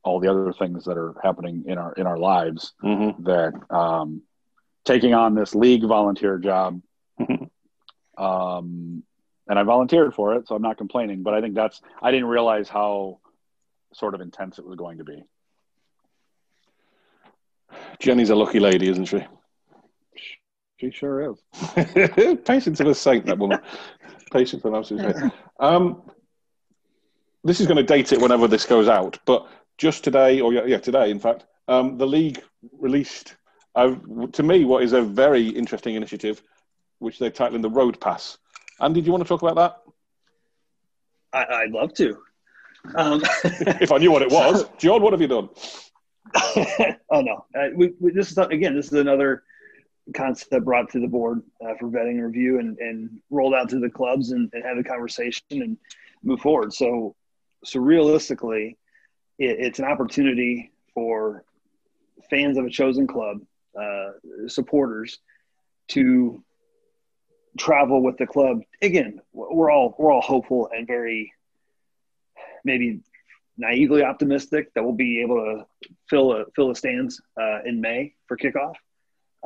all 0.03 0.21
the 0.21 0.31
other 0.31 0.53
things 0.53 0.85
that 0.85 0.97
are 0.97 1.15
happening 1.23 1.65
in 1.67 1.79
our 1.79 1.93
in 1.95 2.07
our 2.07 2.19
lives. 2.19 2.73
Mm-hmm. 2.83 3.25
That 3.25 3.53
um, 3.75 4.23
taking 4.85 5.15
on 5.15 5.35
this 5.35 5.55
league 5.55 5.85
volunteer 5.85 6.39
job, 6.39 6.81
mm-hmm. 7.21 8.23
um, 8.23 9.03
and 9.49 9.59
I 9.59 9.63
volunteered 9.63 10.15
for 10.15 10.35
it, 10.35 10.49
so 10.49 10.55
I'm 10.55 10.63
not 10.63 10.79
complaining. 10.79 11.23
But 11.23 11.35
I 11.35 11.41
think 11.41 11.55
that's 11.55 11.81
I 12.01 12.11
didn't 12.11 12.29
realize 12.29 12.69
how 12.69 13.21
sort 13.93 14.15
of 14.15 14.21
intense 14.21 14.59
it 14.59 14.67
was 14.67 14.77
going 14.77 14.99
to 14.99 15.05
be. 15.05 15.25
Jenny's 17.99 18.31
a 18.31 18.37
lucky 18.37 18.61
lady, 18.61 18.89
isn't 18.89 19.07
she? 19.07 19.25
She 20.79 20.91
sure 20.91 21.33
is. 21.33 22.39
Patience 22.45 22.81
of 22.81 22.87
a 22.87 22.95
saint, 22.95 23.27
that 23.27 23.39
woman. 23.39 23.59
Patience 24.33 24.65
of 24.65 24.73
an 24.73 24.79
absolute 24.79 25.17
saint. 25.17 25.33
Um, 25.59 26.03
this 27.47 27.61
is 27.61 27.67
going 27.67 27.77
to 27.77 27.83
date 27.83 28.13
it 28.13 28.21
whenever 28.21 28.49
this 28.49 28.67
goes 28.67 28.89
out, 28.89 29.19
but 29.25 29.47
just 29.79 30.05
today, 30.05 30.41
or 30.41 30.53
yeah, 30.53 30.79
today, 30.79 31.11
in 31.11 31.21
fact, 31.21 31.45
um, 31.69 31.99
the 31.99 32.07
league 32.07 32.43
released, 32.79 33.37
uh, 33.75 33.95
to 34.33 34.43
me, 34.43 34.65
what 34.65 34.83
is 34.83 34.93
a 34.93 35.03
very 35.03 35.49
interesting 35.49 35.95
initiative, 35.95 36.43
which 36.99 37.19
they're 37.19 37.31
titling 37.31 37.63
the 37.63 37.71
Road 37.71 38.01
Pass. 38.01 38.39
Andy, 38.81 39.01
do 39.01 39.07
you 39.07 39.13
want 39.13 39.25
to 39.25 39.29
talk 39.29 39.43
about 39.43 39.57
that? 39.57 39.83
I, 41.33 41.65
would 41.65 41.73
love 41.73 41.95
to. 41.95 42.19
Um, 42.95 43.23
if 43.45 43.93
I 43.93 43.99
knew 43.99 44.11
what 44.11 44.23
it 44.23 44.31
was, 44.31 44.65
John, 44.79 45.03
what 45.03 45.13
have 45.13 45.21
you 45.21 45.29
done? 45.29 45.49
oh 47.11 47.21
no, 47.21 47.45
uh, 47.55 47.69
we, 47.75 47.93
we, 48.01 48.11
this 48.11 48.31
is 48.31 48.39
again. 48.39 48.75
This 48.75 48.87
is 48.87 48.95
another 48.95 49.45
concept 50.15 50.65
brought 50.65 50.91
to 50.91 51.01
the 51.01 51.07
board 51.07 51.43
uh, 51.65 51.75
for 51.79 51.89
vetting 51.89 52.25
review 52.25 52.59
and, 52.59 52.79
and 52.79 53.21
rolled 53.31 53.55
out 53.55 53.69
to 53.69 53.79
the 53.79 53.91
clubs 53.91 54.31
and, 54.31 54.51
and 54.53 54.65
have 54.65 54.79
a 54.79 54.83
conversation 54.83 55.43
and 55.51 55.77
move 56.23 56.41
forward. 56.41 56.73
So, 56.73 57.15
so 57.65 57.81
realistically, 57.81 58.77
it, 59.39 59.57
it's 59.59 59.79
an 59.79 59.85
opportunity 59.85 60.73
for 60.95 61.45
fans 62.31 62.57
of 62.59 62.65
a 62.65 62.71
chosen 62.71 63.07
club, 63.07 63.41
uh, 63.79 64.13
supporters, 64.49 65.19
to 65.89 66.43
travel 67.59 68.03
with 68.03 68.17
the 68.19 68.27
club. 68.27 68.61
Again, 68.83 69.21
we're 69.33 69.71
all 69.71 69.95
we're 69.99 70.13
all 70.13 70.21
hopeful 70.21 70.69
and 70.75 70.87
very 70.87 71.33
maybe 72.65 73.01
naively 73.57 74.03
optimistic 74.03 74.73
that 74.75 74.83
we'll 74.83 74.93
be 74.93 75.23
able 75.23 75.37
to 75.37 75.91
fill 76.11 76.33
a, 76.33 76.45
fill 76.55 76.69
the 76.69 76.75
stands 76.75 77.23
uh, 77.41 77.63
in 77.65 77.81
May 77.81 78.15
for 78.27 78.37
kickoff. 78.37 78.75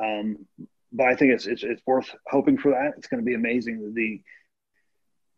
Um, 0.03 0.45
but 0.91 1.07
I 1.07 1.15
think 1.15 1.31
it's, 1.31 1.45
it's, 1.45 1.63
it's 1.63 1.81
worth 1.85 2.13
hoping 2.27 2.57
for 2.57 2.71
that. 2.71 2.93
It's 2.97 3.07
going 3.07 3.21
to 3.21 3.25
be 3.25 3.35
amazing. 3.35 3.93
The 3.93 4.21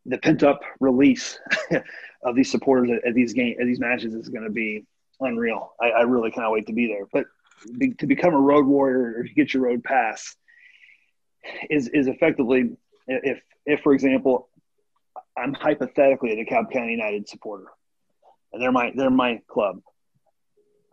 the 0.05 0.17
pent 0.17 0.43
up 0.43 0.61
release 0.79 1.39
of 2.23 2.35
these 2.35 2.51
supporters 2.51 2.89
at, 2.91 3.07
at, 3.07 3.13
these 3.13 3.33
game 3.33 3.55
at 3.59 3.65
these 3.65 3.79
matches 3.79 4.13
is 4.13 4.29
going 4.29 4.43
to 4.43 4.49
be 4.49 4.85
unreal. 5.19 5.73
I, 5.81 5.89
I, 5.89 6.01
really 6.01 6.31
cannot 6.31 6.51
wait 6.51 6.67
to 6.67 6.73
be 6.73 6.87
there. 6.87 7.07
But 7.11 7.25
be, 7.77 7.93
to 7.95 8.07
become 8.07 8.33
a 8.33 8.39
road 8.39 8.65
warrior 8.65 9.19
or 9.19 9.23
to 9.23 9.33
get 9.33 9.53
your 9.53 9.63
road 9.63 9.83
pass 9.83 10.35
is 11.69 11.87
is 11.89 12.07
effectively 12.07 12.71
if 13.07 13.41
if 13.65 13.81
for 13.81 13.93
example 13.93 14.49
I'm 15.37 15.53
hypothetically 15.53 16.39
a 16.39 16.45
DeKalb 16.45 16.71
County 16.71 16.91
United 16.91 17.27
supporter 17.27 17.67
and 18.53 18.61
they're 18.61 18.71
my 18.71 18.91
they're 18.95 19.09
my 19.09 19.41
club. 19.47 19.81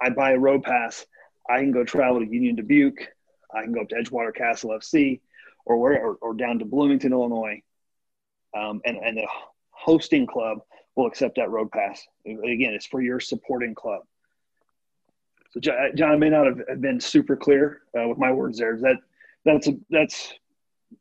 I 0.00 0.11
buy 0.11 0.32
a 0.32 0.38
road 0.38 0.62
pass. 0.62 1.04
I 1.48 1.58
can 1.58 1.72
go 1.72 1.84
travel 1.84 2.20
to 2.20 2.26
Union 2.26 2.56
Dubuque. 2.56 3.06
I 3.54 3.62
can 3.62 3.72
go 3.72 3.82
up 3.82 3.88
to 3.90 3.96
Edgewater 3.96 4.34
Castle 4.34 4.70
FC, 4.70 5.20
or 5.66 5.78
where 5.78 6.04
or, 6.04 6.14
or 6.16 6.34
down 6.34 6.58
to 6.61 6.64
Bloomington, 6.64 7.12
Illinois, 7.12 7.62
um, 8.57 8.80
and 8.84 8.96
and 8.98 9.16
the 9.16 9.26
hosting 9.70 10.26
club 10.26 10.59
will 10.96 11.07
accept 11.07 11.36
that 11.36 11.51
road 11.51 11.70
pass. 11.70 12.07
Again, 12.26 12.72
it's 12.74 12.86
for 12.86 13.01
your 13.01 13.20
supporting 13.20 13.74
club. 13.74 14.03
So 15.51 15.61
John, 15.61 16.12
I 16.12 16.16
may 16.16 16.30
not 16.30 16.46
have 16.46 16.80
been 16.80 17.01
super 17.01 17.36
clear 17.36 17.82
uh, 17.98 18.09
with 18.09 18.18
my 18.18 18.30
words 18.32 18.59
there. 18.59 18.76
That 18.76 18.96
that's 19.44 19.68
a, 19.68 19.72
that's 19.90 20.34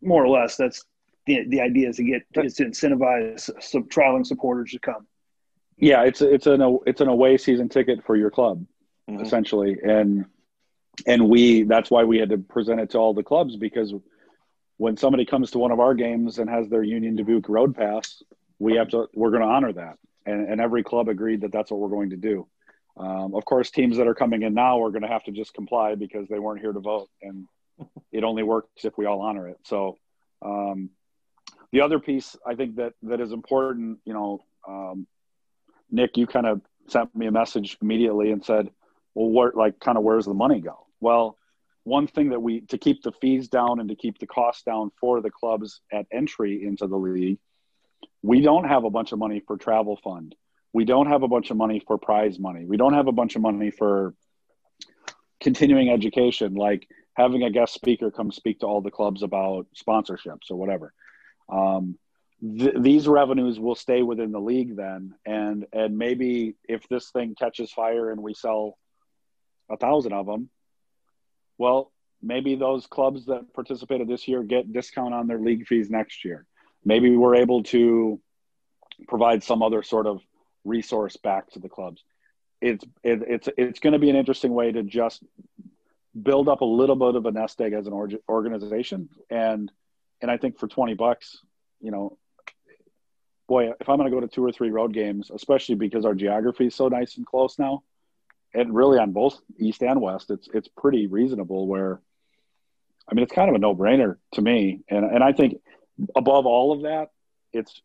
more 0.02 0.24
or 0.24 0.30
less 0.30 0.56
that's 0.56 0.84
the 1.26 1.46
the 1.48 1.62
idea 1.62 1.90
is 1.90 1.98
to 1.98 2.04
get 2.04 2.24
is 2.36 2.56
to 2.56 2.66
incentivize 2.66 3.50
some 3.62 3.88
traveling 3.88 4.24
supporters 4.24 4.72
to 4.72 4.80
come. 4.80 5.06
Yeah, 5.78 6.04
it's 6.04 6.22
it's 6.22 6.48
an 6.48 6.80
it's 6.88 7.02
an 7.02 7.08
away 7.08 7.38
season 7.38 7.70
ticket 7.70 8.04
for 8.04 8.16
your 8.16 8.32
club, 8.32 8.66
mm-hmm. 9.10 9.24
essentially, 9.24 9.78
and 9.84 10.26
and 11.06 11.30
we 11.30 11.64
that's 11.64 11.92
why 11.92 12.04
we 12.04 12.18
had 12.18 12.30
to 12.30 12.38
present 12.38 12.80
it 12.80 12.90
to 12.92 12.98
all 12.98 13.14
the 13.14 13.24
clubs 13.24 13.56
because 13.56 13.94
when 14.80 14.96
somebody 14.96 15.26
comes 15.26 15.52
to 15.52 15.60
one 15.60 15.72
of 15.72 15.82
our 15.82 15.94
games 15.94 16.40
and 16.40 16.50
has 16.50 16.70
their 16.70 16.82
Union 16.82 17.18
Dubuque 17.18 17.50
road 17.50 17.76
pass, 17.76 18.24
we 18.60 18.76
have 18.76 18.88
to 18.90 19.08
we're 19.14 19.30
going 19.30 19.42
to 19.42 19.48
honor 19.48 19.74
that, 19.74 19.98
and 20.26 20.48
and 20.50 20.62
every 20.62 20.84
club 20.84 21.10
agreed 21.10 21.42
that 21.42 21.52
that's 21.52 21.70
what 21.70 21.82
we're 21.82 21.90
going 21.90 22.12
to 22.12 22.16
do. 22.16 22.48
Um, 22.96 23.36
of 23.36 23.44
course, 23.44 23.72
teams 23.72 23.98
that 23.98 24.08
are 24.08 24.16
coming 24.16 24.42
in 24.42 24.54
now 24.54 24.82
are 24.82 24.90
going 24.90 25.02
to 25.02 25.10
have 25.10 25.24
to 25.26 25.32
just 25.32 25.54
comply 25.54 25.96
because 25.96 26.30
they 26.30 26.40
weren't 26.40 26.62
here 26.62 26.72
to 26.72 26.80
vote, 26.80 27.10
and 27.22 27.46
it 28.14 28.24
only 28.24 28.42
works 28.42 28.86
if 28.86 28.98
we 28.98 29.06
all 29.06 29.20
honor 29.20 29.50
it. 29.50 29.58
So, 29.66 29.98
um, 30.42 30.92
the 31.74 31.82
other 31.82 32.00
piece 32.00 32.38
I 32.48 32.56
think 32.56 32.78
that 32.78 32.94
that 33.04 33.20
is 33.20 33.34
important, 33.34 34.00
you 34.06 34.14
know, 34.14 34.40
um, 34.66 35.08
Nick, 35.92 36.16
you 36.16 36.26
kind 36.26 36.46
of 36.46 36.62
sent 36.88 37.14
me 37.14 37.28
a 37.28 37.32
message 37.32 37.78
immediately 37.82 38.32
and 38.32 38.46
said, 38.46 38.70
"Well, 39.14 39.30
where 39.30 39.52
like 39.54 39.82
kind 39.82 39.98
of 39.98 40.06
where's 40.06 40.26
the 40.26 40.34
money 40.34 40.62
go?" 40.62 40.88
Well, 41.02 41.36
one 41.84 42.08
thing 42.08 42.30
that 42.30 42.42
we 42.42 42.62
to 42.62 42.78
keep 42.78 43.02
the 43.04 43.12
fees 43.12 43.48
down 43.48 43.80
and 43.80 43.90
to 43.90 43.96
keep 43.96 44.20
the 44.20 44.28
costs 44.28 44.64
down 44.64 44.92
for 45.00 45.22
the 45.22 45.32
clubs 45.32 45.82
at 45.92 46.06
entry 46.12 46.66
into 46.66 46.88
the 46.88 46.98
league, 46.98 47.40
we 48.22 48.42
don't 48.42 48.66
have 48.66 48.84
a 48.84 48.90
bunch 48.90 49.12
of 49.12 49.20
money 49.20 49.42
for 49.46 49.58
travel 49.58 50.00
fund 50.04 50.36
we 50.74 50.86
don't 50.86 51.08
have 51.08 51.24
a 51.24 51.28
bunch 51.28 51.52
of 51.52 51.58
money 51.58 51.82
for 51.86 51.98
prize 51.98 52.40
money. 52.40 52.66
We 52.66 52.78
don't 52.78 52.94
have 52.94 53.08
a 53.08 53.12
bunch 53.12 53.36
of 53.36 53.42
money 53.42 53.72
for 53.72 54.14
continuing 55.42 55.90
education, 55.90 56.54
like 56.54 56.88
having 57.16 57.44
a 57.44 57.50
guest 57.50 57.74
speaker 57.74 58.12
come 58.12 58.32
speak 58.32 58.60
to 58.60 58.68
all 58.68 58.82
the 58.82 58.92
clubs 58.92 59.24
about 59.24 59.68
sponsorships 59.76 60.52
or 60.52 60.58
whatever. 60.58 60.94
Um, 61.52 61.98
th- 62.42 62.76
these 62.78 63.08
revenues 63.08 63.60
will 63.60 63.76
stay 63.76 64.04
within 64.04 64.32
the 64.32 64.40
league 64.40 64.76
then, 64.76 65.16
and 65.26 65.66
and 65.74 65.98
maybe 65.98 66.56
if 66.68 66.88
this 66.88 67.10
thing 67.10 67.36
catches 67.38 67.72
fire 67.72 68.12
and 68.12 68.22
we 68.22 68.34
sell 68.34 68.78
a 69.72 69.78
thousand 69.78 70.14
of 70.14 70.28
them, 70.28 70.50
well, 71.60 71.92
maybe 72.22 72.56
those 72.56 72.88
clubs 72.88 73.26
that 73.28 73.54
participated 73.54 74.08
this 74.08 74.28
year 74.28 74.42
get 74.42 74.74
discount 74.74 75.14
on 75.14 75.28
their 75.28 75.40
league 75.40 75.68
fees 75.68 75.90
next 75.92 76.26
year. 76.26 76.46
Maybe 76.84 77.16
we're 77.16 77.36
able 77.36 77.62
to 77.64 78.20
provide 79.08 79.44
some 79.44 79.62
other 79.62 79.84
sort 79.84 80.08
of 80.08 80.22
resource 80.64 81.18
back 81.18 81.52
to 81.52 81.60
the 81.60 81.70
clubs. 81.70 82.04
It's 82.62 82.84
it, 83.04 83.22
it's 83.28 83.50
it's 83.58 83.80
going 83.80 83.94
to 83.94 84.00
be 84.00 84.10
an 84.10 84.16
interesting 84.16 84.54
way 84.54 84.72
to 84.72 84.84
just 84.84 85.24
build 86.22 86.50
up 86.50 86.62
a 86.62 86.66
little 86.66 86.96
bit 86.96 87.16
of 87.16 87.26
a 87.26 87.32
nest 87.32 87.62
egg 87.62 87.74
as 87.74 87.88
an 87.88 87.94
org- 87.94 88.20
organization, 88.28 89.10
and 89.30 89.72
and 90.22 90.32
I 90.32 90.38
think 90.38 90.58
for 90.58 90.68
twenty 90.68 90.94
bucks, 90.94 91.38
you 91.80 91.92
know, 91.92 92.18
boy, 93.48 93.72
if 93.80 93.88
I'm 93.90 93.98
going 93.98 94.10
to 94.10 94.16
go 94.16 94.20
to 94.20 94.28
two 94.28 94.44
or 94.44 94.52
three 94.52 94.72
road 94.72 94.94
games, 94.94 95.32
especially 95.34 95.76
because 95.76 96.06
our 96.06 96.16
geography 96.16 96.68
is 96.68 96.76
so 96.76 96.90
nice 96.90 97.16
and 97.16 97.26
close 97.26 97.58
now, 97.58 97.84
and 98.54 98.74
really 98.74 99.00
on 99.00 99.12
both 99.12 99.40
east 99.58 99.84
and 99.84 100.02
west, 100.02 100.32
it's 100.32 100.48
it's 100.54 100.68
pretty 100.68 101.08
reasonable. 101.08 101.68
Where, 101.68 102.02
I 103.10 103.14
mean, 103.14 103.24
it's 103.24 103.34
kind 103.34 103.50
of 103.50 103.56
a 103.56 103.60
no 103.60 103.76
brainer 103.76 104.18
to 104.34 104.42
me, 104.42 104.82
and 104.90 105.06
and 105.06 105.24
I 105.24 105.34
think 105.34 105.56
above 106.16 106.46
all 106.46 106.72
of 106.72 106.84
that, 106.84 107.10
it's 107.54 107.82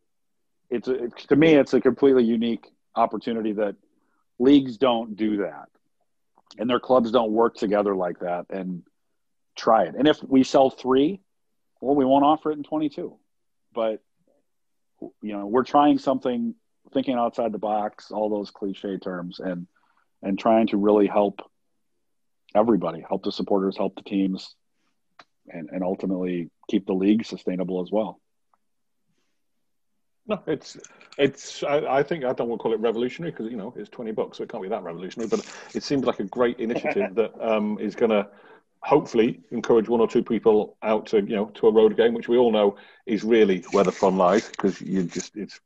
it's, 0.71 0.89
it's 0.89 1.27
to 1.27 1.37
me 1.37 1.55
it's 1.55 1.75
a 1.75 1.81
completely 1.81 2.25
unique 2.25 2.67
opportunity 2.97 3.53
that 3.53 3.77
leagues 4.39 4.79
don't 4.79 5.17
do 5.17 5.39
that. 5.39 5.69
And 6.57 6.71
their 6.71 6.81
clubs 6.81 7.11
don't 7.11 7.33
work 7.33 7.57
together 7.57 7.97
like 7.97 8.21
that 8.21 8.47
and 8.49 8.85
try 9.57 9.85
it. 9.85 9.97
And 9.97 10.07
if 10.07 10.23
we 10.23 10.45
sell 10.45 10.71
three 10.71 11.21
well 11.85 11.95
we 11.95 12.05
won't 12.05 12.25
offer 12.25 12.51
it 12.51 12.57
in 12.57 12.65
22 12.65 13.17
but 13.75 14.03
you 15.23 15.33
know 15.33 15.47
we're 15.47 15.65
trying 15.65 15.99
something 15.99 16.55
thinking 16.93 17.17
outside 17.17 17.53
the 17.53 17.59
box 17.59 18.11
all 18.11 18.29
those 18.29 18.51
cliche 18.51 18.97
terms 18.97 19.41
and 19.41 19.67
and 20.25 20.39
trying 20.39 20.66
to 20.68 20.77
really 20.77 21.07
help 21.07 21.41
everybody 22.55 23.05
help 23.07 23.22
the 23.25 23.33
supporters 23.33 23.77
help 23.77 23.95
the 23.97 24.03
teams 24.03 24.55
and, 25.49 25.68
and 25.70 25.83
ultimately 25.83 26.51
keep 26.68 26.87
the 26.87 26.93
league 26.93 27.25
sustainable 27.25 27.83
as 27.83 27.91
well 27.91 28.20
no, 30.27 30.43
it's 30.47 30.79
it's. 31.18 31.62
I, 31.62 31.99
I, 31.99 32.03
think 32.03 32.25
I 32.25 32.33
don't 32.33 32.49
want 32.49 32.61
to 32.61 32.62
call 32.62 32.72
it 32.72 32.81
revolutionary 32.81 33.31
because 33.31 33.51
you 33.51 33.59
know 33.59 33.75
it's 33.77 33.91
twenty 33.91 34.12
bucks, 34.12 34.39
so 34.39 34.45
it 34.45 34.49
can't 34.49 34.62
be 34.62 34.70
that 34.70 34.83
revolutionary. 34.83 35.29
But 35.29 35.47
it 35.75 35.83
seems 35.83 36.05
like 36.05 36.18
a 36.20 36.25
great 36.25 36.59
initiative 36.61 37.14
that 37.16 37.33
um, 37.41 37.79
is 37.79 37.95
going 37.95 38.11
to 38.11 38.27
hopefully 38.81 39.41
encourage 39.51 39.89
one 39.89 40.01
or 40.01 40.09
two 40.09 40.22
people 40.22 40.77
out 40.83 41.07
to 41.07 41.18
you 41.18 41.37
know 41.37 41.47
to 41.57 41.68
a 41.68 41.72
road 41.72 41.97
game, 41.97 42.14
which 42.14 42.29
we 42.29 42.39
all 42.39 42.53
know 42.53 42.77
is 43.05 43.22
really 43.22 43.64
where 43.72 43.85
the 43.85 43.93
fun 43.93 44.16
lies 44.16 44.49
because 44.49 44.81
you 44.81 45.03
just 45.03 45.37
it's 45.37 45.61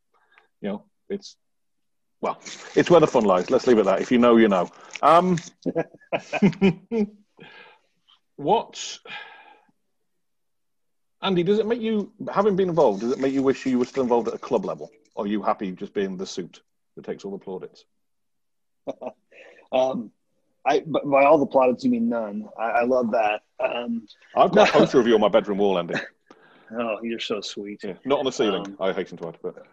you 0.61 0.71
know 0.71 0.85
it's 1.09 1.37
well 2.21 2.41
it's 2.75 2.91
where 2.91 3.01
the 3.01 3.07
fun 3.07 3.25
lies. 3.25 3.51
Let's 3.51 3.67
leave 3.67 3.79
it 3.79 3.81
at 3.81 3.87
that. 3.87 4.01
If 4.01 4.11
you 4.11 4.19
know, 4.19 4.37
you 4.37 4.49
know. 4.49 4.71
Um, 5.03 5.39
what 8.37 8.99
Andy, 11.21 11.43
does 11.43 11.59
it 11.59 11.67
make 11.67 11.81
you, 11.81 12.13
having 12.33 12.55
been 12.55 12.69
involved, 12.69 13.01
does 13.01 13.13
it 13.13 13.19
make 13.19 13.33
you 13.33 13.43
wish 13.43 13.67
you 13.67 13.79
were 13.79 13.85
still 13.85 14.05
involved 14.05 14.29
at 14.29 14.35
a 14.35 14.39
club 14.39 14.65
level? 14.65 14.91
Or 15.15 15.25
are 15.25 15.29
you 15.29 15.43
happy 15.43 15.73
just 15.73 15.93
being 15.93 16.17
the 16.17 16.27
suit 16.27 16.63
that 16.95 17.05
takes 17.05 17.25
all 17.25 17.33
the 17.33 17.39
plaudits? 17.39 17.85
um, 19.73 20.13
I, 20.65 20.81
by 20.81 21.25
all 21.25 21.39
the 21.39 21.47
plaudits, 21.47 21.83
you 21.83 21.91
mean 21.91 22.09
none. 22.09 22.49
I, 22.59 22.63
I 22.63 22.85
love 22.85 23.11
that. 23.13 23.43
Um, 23.59 24.07
I've 24.37 24.53
got 24.53 24.69
a 24.69 24.73
poster 24.79 25.01
of 25.01 25.09
you 25.09 25.15
on 25.15 25.21
my 25.21 25.29
bedroom 25.29 25.59
wall, 25.59 25.79
Andy. 25.79 25.95
Oh, 26.71 26.99
you're 27.03 27.19
so 27.19 27.41
sweet. 27.41 27.83
Yeah, 27.83 27.95
not 28.05 28.21
on 28.21 28.25
the 28.25 28.33
ceiling, 28.33 28.67
um, 28.67 28.77
I 28.79 28.93
hasten 28.93 29.19
to 29.19 29.29
add, 29.29 29.39
but. 29.43 29.67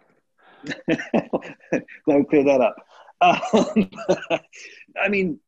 Let 0.92 2.18
me 2.18 2.24
clear 2.24 2.44
that 2.44 2.60
up. 2.60 2.76
Um, 3.20 3.90
I 5.02 5.08
mean, 5.08 5.40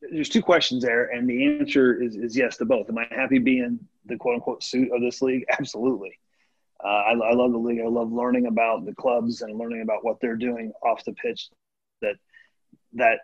there's 0.00 0.28
two 0.28 0.42
questions 0.42 0.82
there, 0.82 1.06
and 1.06 1.28
the 1.28 1.58
answer 1.58 2.00
is, 2.02 2.16
is 2.16 2.36
yes 2.36 2.56
to 2.58 2.64
both. 2.64 2.88
Am 2.88 2.98
I 2.98 3.06
happy 3.10 3.38
being 3.38 3.78
the 4.04 4.16
quote 4.16 4.36
unquote 4.36 4.62
suit 4.62 4.90
of 4.92 5.00
this 5.00 5.22
league? 5.22 5.44
Absolutely. 5.58 6.18
Uh, 6.82 6.88
I, 6.88 7.12
I, 7.12 7.32
love 7.32 7.52
the 7.52 7.58
league. 7.58 7.80
I 7.80 7.88
love 7.88 8.12
learning 8.12 8.46
about 8.46 8.84
the 8.84 8.94
clubs 8.94 9.40
and 9.40 9.58
learning 9.58 9.80
about 9.80 10.04
what 10.04 10.20
they're 10.20 10.36
doing 10.36 10.72
off 10.82 11.04
the 11.04 11.12
pitch. 11.12 11.48
That 12.02 12.16
that 12.94 13.20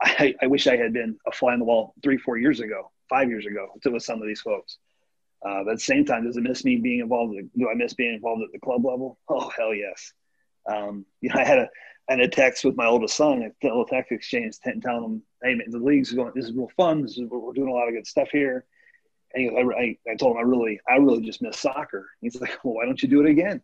I, 0.00 0.34
I 0.40 0.46
wish 0.46 0.66
I 0.66 0.76
had 0.76 0.92
been 0.92 1.16
a 1.26 1.32
fly 1.32 1.52
on 1.52 1.58
the 1.58 1.64
wall 1.64 1.94
three, 2.02 2.16
four 2.16 2.38
years 2.38 2.60
ago, 2.60 2.90
five 3.08 3.28
years 3.28 3.46
ago, 3.46 3.68
to 3.82 3.90
with 3.90 4.02
some 4.02 4.20
of 4.20 4.26
these 4.26 4.40
folks. 4.40 4.78
Uh, 5.44 5.62
but 5.64 5.72
at 5.72 5.76
the 5.76 5.80
same 5.80 6.04
time, 6.04 6.24
does 6.24 6.36
it 6.36 6.42
miss 6.42 6.64
me 6.64 6.76
being 6.76 7.00
involved? 7.00 7.36
Do 7.56 7.68
I 7.68 7.74
miss 7.74 7.94
being 7.94 8.14
involved 8.14 8.42
at 8.42 8.52
the 8.52 8.58
club 8.58 8.84
level? 8.84 9.18
Oh 9.28 9.50
hell 9.56 9.74
yes. 9.74 10.12
Um, 10.70 11.04
you 11.20 11.28
know, 11.28 11.40
I 11.40 11.44
had 11.44 11.58
a 11.58 11.68
and 12.08 12.20
a 12.20 12.28
text 12.28 12.64
with 12.64 12.76
my 12.76 12.86
oldest 12.86 13.16
son, 13.16 13.42
a 13.42 13.66
little 13.66 13.86
text 13.86 14.12
exchange, 14.12 14.56
telling 14.60 15.04
him, 15.04 15.22
"Hey, 15.42 15.54
man, 15.54 15.70
the 15.70 15.78
league's 15.78 16.12
going. 16.12 16.32
This 16.34 16.46
is 16.46 16.52
real 16.52 16.70
fun. 16.76 17.02
This 17.02 17.16
is 17.16 17.28
we're 17.30 17.52
doing 17.52 17.70
a 17.70 17.72
lot 17.72 17.88
of 17.88 17.94
good 17.94 18.06
stuff 18.06 18.28
here." 18.30 18.64
And 19.34 19.42
he, 19.42 19.98
I, 20.08 20.10
I 20.10 20.16
told 20.16 20.36
him, 20.36 20.38
"I 20.38 20.42
really, 20.42 20.80
I 20.88 20.96
really 20.96 21.22
just 21.22 21.42
miss 21.42 21.58
soccer." 21.58 22.08
He's 22.20 22.40
like, 22.40 22.58
"Well, 22.62 22.74
why 22.74 22.84
don't 22.84 23.02
you 23.02 23.08
do 23.08 23.24
it 23.24 23.30
again?" 23.30 23.62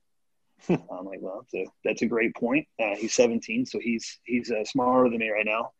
I'm 0.68 1.06
like, 1.06 1.20
"Well, 1.20 1.42
that's 1.42 1.54
a, 1.54 1.72
that's 1.84 2.02
a 2.02 2.06
great 2.06 2.34
point." 2.34 2.66
Uh, 2.78 2.94
he's 2.96 3.14
17, 3.14 3.66
so 3.66 3.78
he's 3.78 4.18
he's 4.24 4.50
uh, 4.50 4.64
smarter 4.64 5.08
than 5.08 5.18
me 5.18 5.30
right 5.30 5.46
now. 5.46 5.70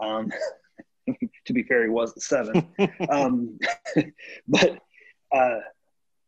Um, 0.00 0.32
to 1.46 1.52
be 1.52 1.62
fair, 1.64 1.82
he 1.84 1.88
was 1.88 2.14
the 2.14 2.20
seven. 2.20 2.68
um, 3.10 3.58
but 4.48 4.80
uh, 5.32 5.58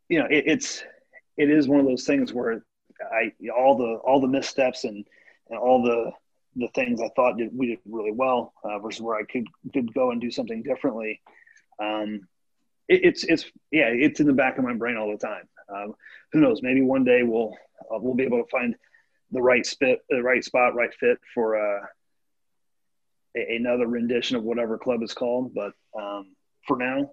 you 0.09 0.19
know, 0.19 0.27
it, 0.27 0.45
it's 0.47 0.85
it 1.37 1.51
is 1.51 1.69
one 1.69 1.81
of 1.81 1.87
those 1.87 2.05
things 2.05 2.33
where 2.33 2.65
I 3.01 3.33
all 3.51 3.77
the 3.77 3.95
all 4.05 4.21
the 4.21 4.29
missteps 4.29 4.85
and 4.85 5.05
and 5.49 5.59
all 5.59 5.83
the 5.83 6.13
the 6.57 6.69
things 6.75 7.01
I 7.01 7.09
thought 7.15 7.39
did, 7.39 7.57
we 7.57 7.69
did 7.69 7.79
really 7.89 8.13
well 8.13 8.53
uh, 8.65 8.79
versus 8.79 9.01
where 9.01 9.17
I 9.17 9.23
could 9.25 9.47
could 9.73 9.93
go 9.95 10.11
and 10.11 10.21
do 10.21 10.31
something 10.31 10.63
differently. 10.63 11.21
Um, 11.79 12.29
it, 12.89 13.05
it's 13.05 13.25
it's 13.25 13.45
yeah, 13.71 13.89
it's 13.89 14.21
in 14.21 14.27
the 14.27 14.33
back 14.33 14.59
of 14.59 14.65
my 14.65 14.75
brain 14.75 14.97
all 14.97 15.11
the 15.11 15.27
time. 15.27 15.49
Um, 15.75 15.95
who 16.33 16.41
knows? 16.41 16.63
Maybe 16.63 16.83
one 16.83 17.05
day 17.05 17.23
we'll 17.23 17.57
uh, 17.83 17.99
we'll 17.99 18.15
be 18.15 18.25
able 18.25 18.43
to 18.43 18.51
find 18.51 18.75
the 19.31 19.41
right 19.41 19.65
spit, 19.65 20.01
the 20.09 20.23
right 20.23 20.45
spot, 20.45 20.75
right 20.75 20.93
fit 20.99 21.19
for 21.33 21.57
uh, 21.57 21.87
a, 23.37 23.57
another 23.57 23.87
rendition 23.87 24.37
of 24.37 24.43
whatever 24.43 24.77
club 24.77 25.03
is 25.03 25.15
called. 25.15 25.55
But 25.55 25.73
um, 25.99 26.35
for 26.67 26.77
now, 26.77 27.13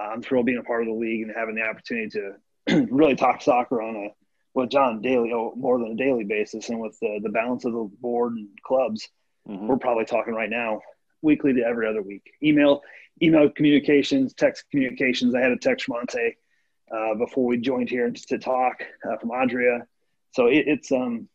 I'm 0.00 0.22
thrilled 0.22 0.46
being 0.46 0.58
a 0.58 0.62
part 0.62 0.82
of 0.82 0.88
the 0.88 0.94
league 0.94 1.22
and 1.22 1.32
having 1.34 1.54
the 1.54 1.62
opportunity 1.62 2.08
to 2.10 2.86
really 2.90 3.16
talk 3.16 3.42
soccer 3.42 3.82
on 3.82 3.96
a 3.96 4.08
with 4.54 4.70
John 4.70 5.00
daily, 5.00 5.32
oh, 5.32 5.54
more 5.56 5.78
than 5.78 5.92
a 5.92 5.96
daily 5.96 6.24
basis, 6.24 6.68
and 6.68 6.78
with 6.78 6.98
the, 7.00 7.20
the 7.22 7.30
balance 7.30 7.64
of 7.64 7.72
the 7.72 7.90
board 8.00 8.34
and 8.34 8.48
clubs, 8.62 9.08
mm-hmm. 9.48 9.66
we're 9.66 9.78
probably 9.78 10.04
talking 10.04 10.34
right 10.34 10.50
now 10.50 10.82
weekly 11.22 11.54
to 11.54 11.62
every 11.62 11.88
other 11.88 12.02
week. 12.02 12.34
Email, 12.42 12.82
email 13.22 13.48
communications, 13.48 14.34
text 14.34 14.64
communications. 14.70 15.34
I 15.34 15.40
had 15.40 15.52
a 15.52 15.56
text 15.56 15.86
from 15.86 15.96
Ante 15.96 16.36
uh, 16.94 17.14
before 17.14 17.46
we 17.46 17.56
joined 17.56 17.88
here 17.88 18.10
to 18.10 18.38
talk 18.38 18.84
uh, 19.08 19.16
from 19.16 19.30
Adria. 19.30 19.86
So 20.32 20.46
it, 20.48 20.64
it's 20.66 20.92
um 20.92 21.28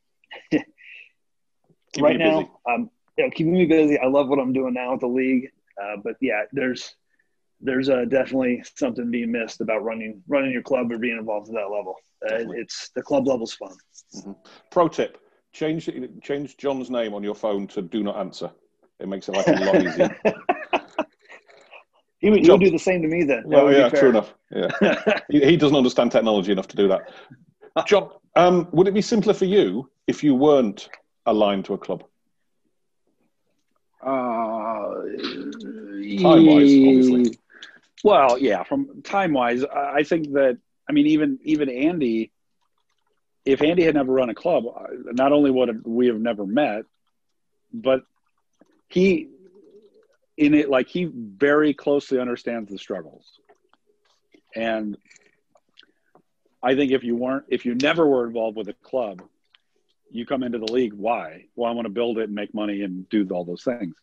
right 2.00 2.18
now, 2.18 2.60
um, 2.70 2.90
yeah, 3.18 3.30
keeping 3.30 3.54
me 3.54 3.66
busy. 3.66 3.98
I 3.98 4.08
love 4.08 4.28
what 4.28 4.40
I'm 4.40 4.54
doing 4.54 4.74
now 4.74 4.92
with 4.92 5.02
the 5.02 5.08
league. 5.08 5.50
Uh, 5.82 5.98
but 6.04 6.16
yeah, 6.22 6.44
there's 6.52 6.96
there's 7.60 7.90
uh, 7.90 8.06
definitely 8.06 8.64
something 8.76 9.10
being 9.10 9.32
missed 9.32 9.62
about 9.62 9.84
running 9.84 10.22
running 10.28 10.52
your 10.52 10.62
club 10.62 10.92
or 10.92 10.98
being 10.98 11.18
involved 11.18 11.50
at 11.50 11.56
that 11.56 11.70
level. 11.70 11.96
Uh, 12.24 12.52
it's 12.56 12.90
the 12.96 13.02
club 13.02 13.28
level's 13.28 13.54
fun. 13.54 13.76
Mm-hmm. 14.16 14.32
Pro 14.72 14.88
tip: 14.88 15.18
change 15.54 15.90
change 16.22 16.58
John's 16.58 16.90
name 16.90 17.14
on 17.14 17.24
your 17.24 17.36
phone 17.36 17.68
to 17.68 17.82
do 17.82 18.04
not 18.04 18.18
answer. 18.18 18.52
It 19.00 19.08
makes 19.08 19.30
it 19.30 19.36
like 19.36 19.48
a 19.48 19.52
lot 19.52 19.76
easier. 19.84 20.18
he 22.20 22.30
would, 22.30 22.44
he 22.44 22.50
would 22.50 22.60
do 22.60 22.72
the 22.72 22.80
same 22.80 23.02
to 23.04 23.08
me 23.08 23.24
then. 23.24 23.44
Well, 23.46 23.72
yeah, 23.72 23.90
true 23.90 24.10
enough. 24.10 24.34
Yeah, 24.52 24.70
he, 25.30 25.46
he, 25.46 25.58
doesn't 25.58 25.78
understand 25.78 26.12
technology 26.12 26.52
enough 26.52 26.68
to 26.70 26.76
do 26.76 26.88
that. 26.88 27.12
John, 27.86 28.10
um, 28.36 28.68
would 28.72 28.88
it 28.88 28.94
be 28.94 29.02
simpler 29.02 29.34
for 29.34 29.46
you 29.46 29.90
if 30.08 30.24
you 30.24 30.34
weren't 30.34 30.90
aligned 31.28 31.66
to 31.66 31.74
a 31.76 31.78
club? 31.78 32.04
Uh, 34.02 34.94
Time-wise, 36.22 36.72
obviously. 36.72 37.38
Well, 38.04 38.38
yeah, 38.38 38.64
from 38.64 39.02
time 39.02 39.34
wise, 39.34 39.64
I 39.64 40.04
think 40.04 40.34
that 40.34 40.58
I 40.88 40.94
mean, 40.94 41.08
even 41.08 41.40
even 41.44 41.70
Andy, 41.70 42.32
if 43.46 43.62
Andy 43.62 43.84
had 43.84 43.96
never 43.96 44.14
run 44.14 44.30
a 44.30 44.36
club, 44.36 44.66
uh, 44.68 44.88
not 45.12 45.32
only 45.32 45.52
would 45.52 45.86
we 45.86 46.08
have 46.08 46.20
never 46.20 46.46
met, 46.46 46.84
but 47.74 48.04
he 48.88 49.30
in 50.38 50.54
it 50.54 50.70
like 50.70 50.88
he 50.88 51.06
very 51.06 51.74
closely 51.74 52.20
understands 52.20 52.70
the 52.70 52.78
struggles, 52.78 53.26
and 54.56 54.98
I 56.62 56.76
think 56.76 56.92
if 56.92 57.04
you 57.04 57.16
weren't, 57.16 57.46
if 57.50 57.66
you 57.66 57.74
never 57.76 58.08
were 58.08 58.28
involved 58.28 58.58
with 58.58 58.70
a 58.70 58.74
club, 58.74 59.24
you 60.12 60.26
come 60.26 60.44
into 60.44 60.60
the 60.60 60.72
league. 60.72 60.94
Why? 60.94 61.46
Well, 61.56 61.70
I 61.70 61.74
want 61.74 61.88
to 61.88 61.94
build 61.94 62.20
it 62.20 62.26
and 62.26 62.36
make 62.36 62.54
money 62.54 62.84
and 62.84 63.10
do 63.10 63.28
all 63.32 63.44
those 63.44 63.64
things 63.64 63.96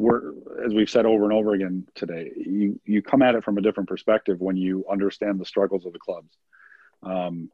we're 0.00 0.32
as 0.64 0.72
we've 0.72 0.88
said 0.88 1.04
over 1.04 1.24
and 1.24 1.32
over 1.34 1.52
again 1.52 1.86
today 1.94 2.32
you 2.34 2.80
you 2.86 3.02
come 3.02 3.20
at 3.20 3.34
it 3.34 3.44
from 3.44 3.58
a 3.58 3.60
different 3.60 3.86
perspective 3.86 4.40
when 4.40 4.56
you 4.56 4.82
understand 4.90 5.38
the 5.38 5.44
struggles 5.44 5.84
of 5.84 5.92
the 5.92 5.98
clubs. 5.98 6.34
Um, 7.02 7.50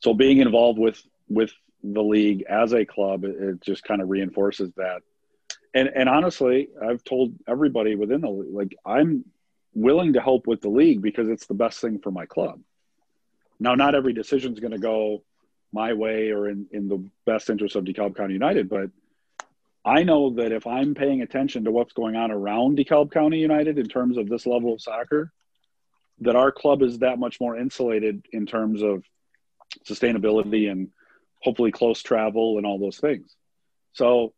so 0.00 0.12
being 0.12 0.38
involved 0.38 0.78
with 0.78 1.02
with 1.30 1.52
the 1.82 2.02
league 2.02 2.44
as 2.46 2.74
a 2.74 2.84
club 2.84 3.24
it, 3.24 3.62
just 3.62 3.84
kind 3.84 4.02
of 4.02 4.10
reinforces 4.10 4.70
that. 4.76 5.00
And 5.74 5.88
and 5.88 6.10
honestly 6.10 6.68
i've 6.82 7.02
told 7.04 7.32
everybody 7.48 7.94
within 7.94 8.20
the 8.20 8.28
like 8.28 8.76
i'm 8.84 9.24
willing 9.72 10.12
to 10.12 10.20
help 10.20 10.46
with 10.46 10.60
the 10.60 10.68
league 10.68 11.00
because 11.00 11.28
it's 11.28 11.46
the 11.46 11.54
best 11.54 11.80
thing 11.80 11.98
for 12.00 12.10
my 12.10 12.26
club. 12.26 12.60
Now 13.58 13.74
not 13.74 13.94
every 13.94 14.12
decision 14.12 14.52
is 14.52 14.60
going 14.60 14.72
to 14.72 14.78
go 14.78 15.22
my 15.72 15.94
way 15.94 16.32
or 16.32 16.50
in 16.50 16.66
in 16.70 16.88
the 16.88 17.02
best 17.24 17.48
interest 17.48 17.76
of 17.76 17.84
DeKalb 17.84 18.14
County 18.14 18.34
United 18.34 18.68
but 18.68 18.90
I 19.86 20.02
know 20.02 20.30
that 20.30 20.50
if 20.50 20.66
I'm 20.66 20.94
paying 20.94 21.22
attention 21.22 21.64
to 21.64 21.70
what's 21.70 21.92
going 21.92 22.16
on 22.16 22.32
around 22.32 22.76
DeKalb 22.76 23.12
County 23.12 23.38
United 23.38 23.78
in 23.78 23.86
terms 23.88 24.18
of 24.18 24.28
this 24.28 24.44
level 24.44 24.74
of 24.74 24.82
soccer, 24.82 25.32
that 26.20 26.34
our 26.34 26.50
club 26.50 26.82
is 26.82 26.98
that 26.98 27.20
much 27.20 27.40
more 27.40 27.56
insulated 27.56 28.26
in 28.32 28.46
terms 28.46 28.82
of 28.82 29.04
sustainability 29.88 30.68
and 30.68 30.88
hopefully 31.40 31.70
close 31.70 32.02
travel 32.02 32.56
and 32.56 32.66
all 32.66 32.80
those 32.80 32.98
things. 32.98 33.36
So, 33.92 34.34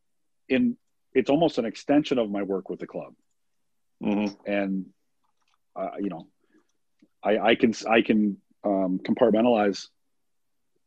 in 0.51 0.77
it's 1.15 1.31
almost 1.31 1.57
an 1.57 1.65
extension 1.65 2.19
of 2.19 2.31
my 2.31 2.43
work 2.43 2.69
with 2.69 2.79
the 2.79 2.87
club, 2.87 3.15
Mm-hmm. 4.03 4.35
and 4.47 4.87
uh, 5.75 5.97
you 5.99 6.11
know, 6.11 6.29
I, 7.25 7.39
I 7.39 7.55
can 7.55 7.73
I 7.89 8.03
can 8.03 8.37
um, 8.65 9.01
compartmentalize 9.03 9.87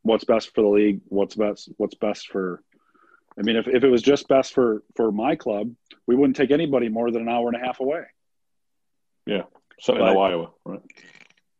what's 0.02 0.24
best 0.24 0.54
for 0.54 0.62
the 0.62 0.68
league, 0.68 1.00
what's 1.06 1.34
best 1.34 1.68
what's 1.76 1.94
best 1.96 2.28
for 2.28 2.62
I 3.38 3.42
mean, 3.42 3.56
if, 3.56 3.66
if 3.68 3.82
it 3.84 3.88
was 3.88 4.02
just 4.02 4.28
best 4.28 4.52
for 4.52 4.82
for 4.96 5.10
my 5.10 5.36
club, 5.36 5.72
we 6.06 6.14
wouldn't 6.14 6.36
take 6.36 6.50
anybody 6.50 6.88
more 6.88 7.10
than 7.10 7.22
an 7.22 7.28
hour 7.28 7.48
and 7.48 7.56
a 7.56 7.64
half 7.64 7.80
away. 7.80 8.04
Yeah, 9.26 9.44
certainly 9.80 10.12
But- 10.14 10.20
Iowa, 10.20 10.50
right? 10.64 10.80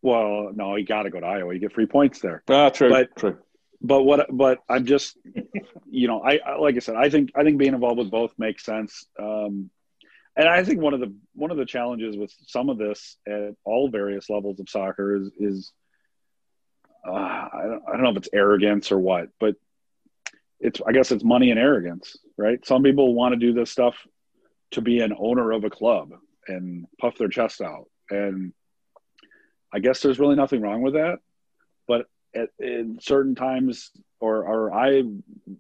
Well, 0.04 0.50
no, 0.52 0.74
you 0.74 0.84
got 0.84 1.04
to 1.04 1.10
go 1.10 1.20
to 1.20 1.26
Iowa. 1.26 1.54
You 1.54 1.60
get 1.60 1.72
free 1.72 1.86
points 1.86 2.18
there. 2.20 2.42
Ah, 2.48 2.70
true, 2.70 2.90
But- 2.90 3.14
true. 3.16 3.38
But 3.84 4.04
what? 4.04 4.28
But 4.30 4.60
I'm 4.68 4.86
just, 4.86 5.16
you 5.90 6.06
know, 6.06 6.20
I, 6.20 6.38
I 6.38 6.56
like 6.58 6.76
I 6.76 6.78
said, 6.78 6.94
I 6.94 7.10
think 7.10 7.30
I 7.34 7.42
think 7.42 7.58
being 7.58 7.74
involved 7.74 7.98
with 7.98 8.12
both 8.12 8.32
makes 8.38 8.64
sense. 8.64 9.06
Um, 9.18 9.70
and 10.36 10.48
I 10.48 10.62
think 10.62 10.80
one 10.80 10.94
of 10.94 11.00
the 11.00 11.12
one 11.34 11.50
of 11.50 11.56
the 11.56 11.64
challenges 11.66 12.16
with 12.16 12.32
some 12.46 12.68
of 12.68 12.78
this 12.78 13.16
at 13.26 13.54
all 13.64 13.88
various 13.90 14.30
levels 14.30 14.60
of 14.60 14.68
soccer 14.68 15.16
is 15.16 15.32
is 15.38 15.72
uh, 17.06 17.10
I, 17.12 17.62
don't, 17.64 17.82
I 17.88 17.92
don't 17.92 18.02
know 18.02 18.10
if 18.10 18.16
it's 18.18 18.28
arrogance 18.32 18.92
or 18.92 19.00
what, 19.00 19.30
but 19.40 19.56
it's 20.62 20.80
I 20.86 20.92
guess 20.92 21.10
it's 21.12 21.24
money 21.24 21.50
and 21.50 21.58
arrogance, 21.58 22.16
right? 22.38 22.64
Some 22.64 22.82
people 22.82 23.14
want 23.14 23.32
to 23.32 23.38
do 23.38 23.52
this 23.52 23.70
stuff 23.70 23.96
to 24.70 24.80
be 24.80 25.00
an 25.00 25.12
owner 25.18 25.50
of 25.52 25.64
a 25.64 25.70
club 25.70 26.12
and 26.48 26.86
puff 27.00 27.18
their 27.18 27.28
chest 27.28 27.60
out, 27.60 27.86
and 28.10 28.52
I 29.72 29.80
guess 29.80 30.00
there's 30.00 30.18
really 30.18 30.36
nothing 30.36 30.62
wrong 30.62 30.80
with 30.82 30.94
that. 30.94 31.18
But 31.88 32.06
at 32.34 32.50
in 32.58 32.98
certain 33.00 33.34
times, 33.34 33.90
or 34.20 34.46
or 34.46 34.72
I 34.72 35.02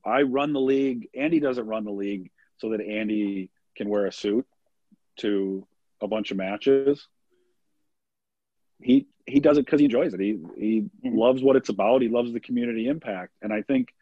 I 0.04 0.22
run 0.22 0.52
the 0.52 0.60
league. 0.60 1.08
Andy 1.14 1.40
doesn't 1.40 1.66
run 1.66 1.84
the 1.84 1.90
league 1.90 2.30
so 2.58 2.70
that 2.70 2.80
Andy 2.80 3.50
can 3.76 3.88
wear 3.88 4.06
a 4.06 4.12
suit 4.12 4.46
to 5.16 5.66
a 6.00 6.06
bunch 6.06 6.30
of 6.30 6.36
matches. 6.36 7.08
He 8.80 9.06
he 9.26 9.40
does 9.40 9.58
it 9.58 9.64
because 9.66 9.80
he 9.80 9.86
enjoys 9.86 10.14
it. 10.14 10.20
He 10.20 10.38
he 10.56 10.80
Mhm. 11.04 11.16
loves 11.16 11.42
what 11.42 11.56
it's 11.56 11.68
about. 11.68 12.02
He 12.02 12.08
loves 12.08 12.32
the 12.32 12.40
community 12.40 12.86
impact, 12.86 13.32
and 13.42 13.52
I 13.52 13.62
think 13.62 13.92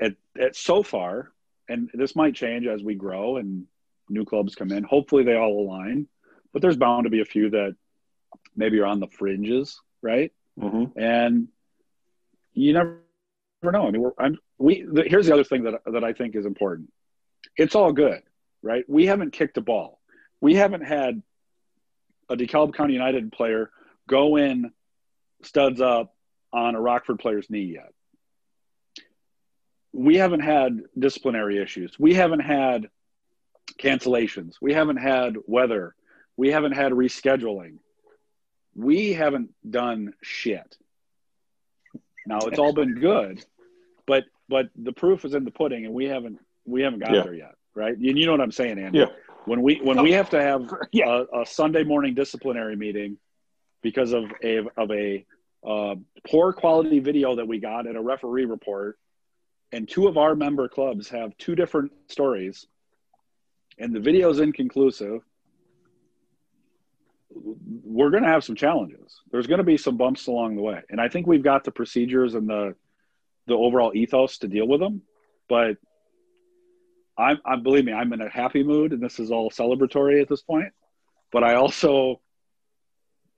at, 0.00 0.14
at 0.38 0.56
so 0.56 0.82
far, 0.82 1.32
and 1.68 1.90
this 1.94 2.16
might 2.16 2.34
change 2.34 2.66
as 2.66 2.82
we 2.82 2.94
grow 2.94 3.36
and 3.36 3.66
new 4.08 4.24
clubs 4.24 4.54
come 4.54 4.72
in. 4.72 4.82
Hopefully, 4.84 5.24
they 5.24 5.36
all 5.36 5.60
align, 5.60 6.06
but 6.52 6.62
there's 6.62 6.76
bound 6.76 7.04
to 7.04 7.10
be 7.10 7.20
a 7.20 7.24
few 7.24 7.50
that 7.50 7.74
maybe 8.56 8.78
are 8.80 8.86
on 8.86 9.00
the 9.00 9.08
fringes, 9.08 9.80
right? 10.02 10.32
hmm 10.58 10.84
And 10.96 11.48
you 12.52 12.72
never 12.72 12.98
know. 13.62 13.86
I 13.86 13.90
mean, 13.90 14.00
we're, 14.00 14.12
I'm, 14.18 14.38
we 14.58 14.82
the, 14.82 15.04
here's 15.06 15.26
the 15.26 15.34
other 15.34 15.44
thing 15.44 15.64
that 15.64 15.80
that 15.86 16.04
I 16.04 16.12
think 16.12 16.34
is 16.34 16.46
important. 16.46 16.92
It's 17.56 17.74
all 17.74 17.92
good, 17.92 18.22
right? 18.62 18.84
We 18.88 19.06
haven't 19.06 19.32
kicked 19.32 19.56
a 19.56 19.60
ball. 19.60 20.00
We 20.40 20.54
haven't 20.54 20.82
had 20.82 21.22
a 22.28 22.36
DeKalb 22.36 22.74
County 22.74 22.94
United 22.94 23.32
player 23.32 23.70
go 24.08 24.36
in 24.36 24.72
studs 25.42 25.80
up 25.80 26.14
on 26.52 26.74
a 26.74 26.80
Rockford 26.80 27.18
player's 27.18 27.48
knee 27.50 27.72
yet. 27.74 27.92
We 29.92 30.16
haven't 30.16 30.40
had 30.40 30.82
disciplinary 30.98 31.58
issues. 31.58 31.98
We 31.98 32.14
haven't 32.14 32.40
had 32.40 32.88
cancellations. 33.78 34.54
We 34.60 34.72
haven't 34.72 34.98
had 34.98 35.36
weather. 35.46 35.94
We 36.36 36.50
haven't 36.50 36.72
had 36.72 36.92
rescheduling. 36.92 37.78
We 38.74 39.12
haven't 39.12 39.50
done 39.68 40.14
shit. 40.22 40.76
Now 42.26 42.38
it's 42.46 42.58
all 42.58 42.72
been 42.72 42.94
good, 42.94 43.44
but 44.06 44.24
but 44.48 44.68
the 44.76 44.92
proof 44.92 45.24
is 45.24 45.34
in 45.34 45.44
the 45.44 45.50
pudding, 45.50 45.84
and 45.86 45.94
we 45.94 46.04
haven't 46.06 46.38
we 46.64 46.82
haven't 46.82 47.00
got 47.00 47.12
Yeah. 47.12 47.22
there 47.22 47.34
yet, 47.34 47.54
right? 47.74 47.98
You, 47.98 48.14
you 48.14 48.26
know 48.26 48.32
what 48.32 48.40
I'm 48.40 48.52
saying, 48.52 48.78
Andy? 48.78 48.98
Yeah. 49.00 49.06
When 49.46 49.62
we 49.62 49.76
when 49.82 50.00
we 50.02 50.12
have 50.12 50.30
to 50.30 50.40
have 50.40 50.72
Yeah. 50.92 51.24
a, 51.32 51.40
a 51.40 51.46
Sunday 51.46 51.82
morning 51.82 52.14
disciplinary 52.14 52.76
meeting 52.76 53.16
because 53.82 54.12
of 54.12 54.24
a 54.44 54.58
of 54.76 54.90
a 54.92 55.24
uh, 55.66 55.96
poor 56.26 56.52
quality 56.52 57.00
video 57.00 57.36
that 57.36 57.48
we 57.48 57.58
got 57.58 57.86
and 57.86 57.96
a 57.96 58.00
referee 58.00 58.44
report, 58.44 58.98
and 59.72 59.88
two 59.88 60.08
of 60.08 60.16
our 60.16 60.34
member 60.34 60.68
clubs 60.68 61.08
have 61.08 61.36
two 61.38 61.54
different 61.54 61.92
stories, 62.08 62.66
and 63.78 63.94
the 63.94 64.00
video 64.00 64.30
is 64.30 64.40
inconclusive. 64.40 65.22
We're 67.32 68.10
going 68.10 68.24
to 68.24 68.28
have 68.28 68.44
some 68.44 68.56
challenges. 68.56 69.20
There's 69.30 69.46
going 69.46 69.58
to 69.58 69.64
be 69.64 69.76
some 69.76 69.96
bumps 69.96 70.26
along 70.26 70.56
the 70.56 70.62
way, 70.62 70.82
and 70.90 71.00
I 71.00 71.08
think 71.08 71.26
we've 71.26 71.44
got 71.44 71.64
the 71.64 71.70
procedures 71.70 72.34
and 72.34 72.48
the 72.48 72.74
the 73.46 73.54
overall 73.54 73.92
ethos 73.94 74.38
to 74.38 74.48
deal 74.48 74.66
with 74.66 74.80
them. 74.80 75.02
But 75.48 75.76
I'm, 77.18 77.38
I 77.44 77.56
believe 77.56 77.84
me, 77.84 77.92
I'm 77.92 78.12
in 78.12 78.20
a 78.20 78.28
happy 78.28 78.62
mood, 78.62 78.92
and 78.92 79.02
this 79.02 79.18
is 79.18 79.30
all 79.30 79.50
celebratory 79.50 80.22
at 80.22 80.28
this 80.28 80.42
point. 80.42 80.72
But 81.32 81.44
I 81.44 81.54
also 81.54 82.20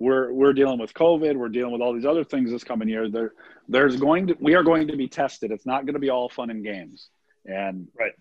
we're 0.03 0.32
we're 0.32 0.53
dealing 0.53 0.78
with 0.80 0.92
COVID. 0.94 1.36
We're 1.36 1.48
dealing 1.48 1.72
with 1.72 1.80
all 1.80 1.94
these 1.94 2.05
other 2.12 2.24
things 2.24 2.50
this 2.50 2.64
coming 2.64 2.88
year. 2.88 3.09
There, 3.09 3.32
there's 3.68 3.96
going 3.96 4.26
to 4.28 4.36
we 4.40 4.55
are 4.55 4.64
going 4.64 4.88
to 4.88 4.96
be 4.96 5.09
tested. 5.09 5.53
It's 5.53 5.66
not 5.66 5.86
going 5.86 5.94
to 5.94 6.00
be 6.00 6.11
all 6.11 6.28
fun 6.28 6.50
and 6.50 6.64
games. 6.64 7.09
And 7.46 7.88
Right. 7.98 8.12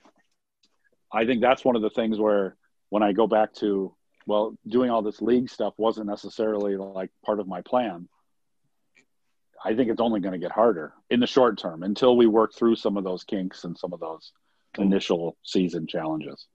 I 1.11 1.25
think 1.25 1.41
that's 1.41 1.65
one 1.65 1.75
of 1.75 1.81
the 1.81 1.89
things 1.89 2.19
where 2.19 2.55
when 2.89 3.03
I 3.03 3.13
go 3.13 3.27
back 3.27 3.53
to 3.55 3.95
well, 4.27 4.55
doing 4.67 4.91
all 4.91 5.01
this 5.01 5.21
league 5.21 5.49
stuff 5.49 5.73
wasn't 5.77 6.07
necessarily 6.07 6.77
like 6.77 7.09
part 7.25 7.39
of 7.39 7.47
my 7.47 7.61
plan. 7.61 8.07
I 9.65 9.73
think 9.75 9.89
it's 9.89 10.01
only 10.01 10.19
going 10.21 10.33
to 10.33 10.39
get 10.39 10.51
harder 10.51 10.93
in 11.09 11.19
the 11.19 11.27
short 11.27 11.57
term 11.57 11.83
until 11.83 12.15
we 12.15 12.27
work 12.27 12.53
through 12.53 12.75
some 12.75 12.97
of 12.97 13.03
those 13.03 13.23
kinks 13.23 13.63
and 13.63 13.77
some 13.77 13.93
of 13.93 13.99
those 13.99 14.31
initial 14.77 15.35
season 15.43 15.87
challenges. 15.87 16.47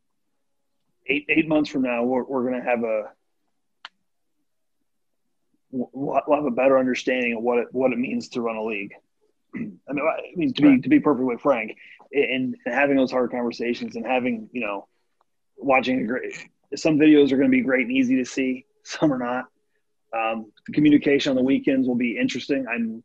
eight 1.09 1.25
eight 1.29 1.49
months 1.49 1.69
from 1.71 1.83
now, 1.83 2.05
we're 2.05 2.25
we're 2.25 2.45
gonna 2.49 2.65
have 2.65 2.83
a 2.85 3.11
we'll 5.93 6.37
have 6.37 6.47
a 6.47 6.51
better 6.51 6.79
understanding 6.79 7.35
of 7.37 7.43
what 7.43 7.59
it 7.59 7.69
what 7.73 7.93
it 7.93 7.99
means 7.99 8.29
to 8.31 8.41
run 8.41 8.57
a 8.57 8.65
league. 8.65 8.93
I 9.55 9.59
mean, 9.59 10.05
I 10.07 10.37
mean 10.37 10.53
to 10.55 10.63
be 10.63 10.69
Right. 10.69 10.83
to 10.83 10.89
be 10.89 11.01
perfectly 11.01 11.37
frank, 11.39 11.77
and, 12.13 12.57
and 12.65 12.75
having 12.75 12.97
those 12.97 13.11
hard 13.11 13.31
conversations 13.31 13.97
and 13.97 14.07
having 14.07 14.49
you 14.53 14.61
know 14.63 14.89
watching 15.57 16.01
a 16.03 16.07
great 16.07 16.35
some 16.75 16.99
videos 16.99 17.33
are 17.33 17.37
going 17.37 17.51
to 17.51 17.57
be 17.57 17.63
great 17.63 17.87
and 17.87 17.93
easy 17.97 18.17
to 18.17 18.25
see, 18.25 18.67
some 18.83 19.13
are 19.13 19.19
not. 19.19 19.47
Um, 20.17 20.53
the 20.67 20.73
communication 20.73 21.31
on 21.31 21.37
the 21.37 21.43
weekends 21.43 21.87
will 21.87 21.95
be 21.97 22.19
interesting. 22.19 22.67
I'm, 22.69 23.03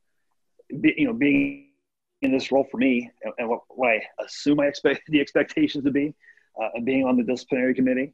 you 0.70 1.06
know, 1.06 1.14
being 1.14 1.68
in 2.22 2.32
this 2.32 2.52
role 2.52 2.68
for 2.72 2.78
me 2.78 3.10
and, 3.24 3.34
and 3.38 3.50
what, 3.50 3.62
what 3.70 3.90
I 3.90 4.02
assume 4.24 4.60
I 4.60 4.68
expect 4.68 5.02
the 5.08 5.20
expectations 5.20 5.84
to 5.84 5.92
be, 5.92 6.14
uh, 6.62 6.70
and 6.74 6.86
being 6.86 7.06
on 7.06 7.18
the 7.18 7.24
disciplinary 7.24 7.74
committee, 7.74 8.14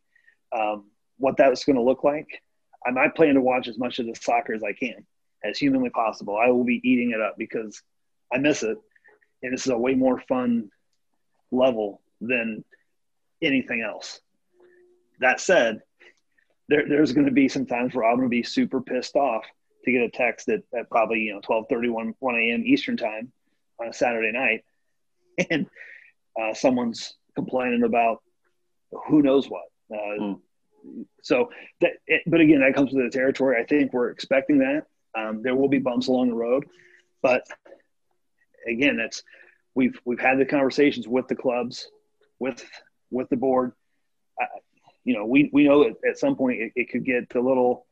um, 0.57 0.85
what 1.17 1.37
that's 1.37 1.63
going 1.65 1.75
to 1.75 1.81
look 1.81 2.03
like. 2.03 2.27
I 2.85 3.09
plan 3.09 3.35
to 3.35 3.41
watch 3.41 3.67
as 3.67 3.77
much 3.77 3.99
of 3.99 4.05
the 4.05 4.15
soccer 4.15 4.53
as 4.53 4.63
I 4.63 4.73
can, 4.73 5.05
as 5.43 5.57
humanly 5.57 5.89
possible. 5.89 6.37
I 6.37 6.49
will 6.49 6.63
be 6.63 6.81
eating 6.83 7.11
it 7.11 7.21
up 7.21 7.35
because 7.37 7.81
I 8.31 8.37
miss 8.37 8.63
it, 8.63 8.77
and 9.43 9.53
this 9.53 9.65
is 9.65 9.71
a 9.71 9.77
way 9.77 9.93
more 9.93 10.19
fun 10.21 10.69
level 11.51 12.01
than 12.21 12.63
anything 13.41 13.81
else. 13.81 14.19
That 15.19 15.39
said, 15.39 15.81
there, 16.69 16.87
there's 16.87 17.13
going 17.13 17.25
to 17.25 17.31
be 17.31 17.47
some 17.47 17.65
times 17.65 17.93
where 17.93 18.05
I'm 18.05 18.17
going 18.17 18.27
to 18.27 18.29
be 18.29 18.43
super 18.43 18.81
pissed 18.81 19.15
off 19.15 19.45
to 19.87 19.91
get 19.91 20.01
a 20.01 20.09
text 20.09 20.49
at, 20.49 20.63
at 20.77 20.89
probably 20.89 21.19
you 21.21 21.33
know 21.33 21.39
12 21.41 21.65
1 21.69 22.35
a.m 22.35 22.63
eastern 22.65 22.97
time 22.97 23.31
on 23.79 23.87
a 23.87 23.93
saturday 23.93 24.33
night 24.33 24.65
and 25.49 25.65
uh, 26.39 26.53
someone's 26.53 27.13
complaining 27.35 27.83
about 27.83 28.21
who 29.07 29.21
knows 29.21 29.49
what 29.49 29.63
uh, 29.93 30.21
mm. 30.21 30.39
So 31.21 31.49
that 31.81 31.91
it, 32.07 32.23
but 32.27 32.39
again 32.41 32.61
that 32.61 32.75
comes 32.75 32.93
with 32.93 33.03
the 33.03 33.17
territory 33.17 33.61
i 33.61 33.65
think 33.65 33.93
we're 33.93 34.09
expecting 34.09 34.59
that 34.59 34.85
um, 35.17 35.41
there 35.41 35.55
will 35.55 35.69
be 35.69 35.79
bumps 35.79 36.07
along 36.07 36.29
the 36.29 36.35
road 36.35 36.65
but 37.21 37.43
again 38.67 38.97
that's 38.97 39.23
we've 39.75 39.99
we've 40.05 40.19
had 40.19 40.37
the 40.37 40.45
conversations 40.45 41.07
with 41.07 41.27
the 41.27 41.35
clubs 41.35 41.89
with 42.39 42.63
with 43.11 43.29
the 43.29 43.37
board 43.37 43.71
uh, 44.41 44.45
you 45.03 45.13
know 45.13 45.25
we 45.25 45.49
we 45.53 45.63
know 45.63 45.83
that 45.83 45.95
at 46.07 46.17
some 46.17 46.35
point 46.35 46.61
it, 46.61 46.71
it 46.75 46.89
could 46.89 47.05
get 47.05 47.33
a 47.35 47.39
little 47.39 47.87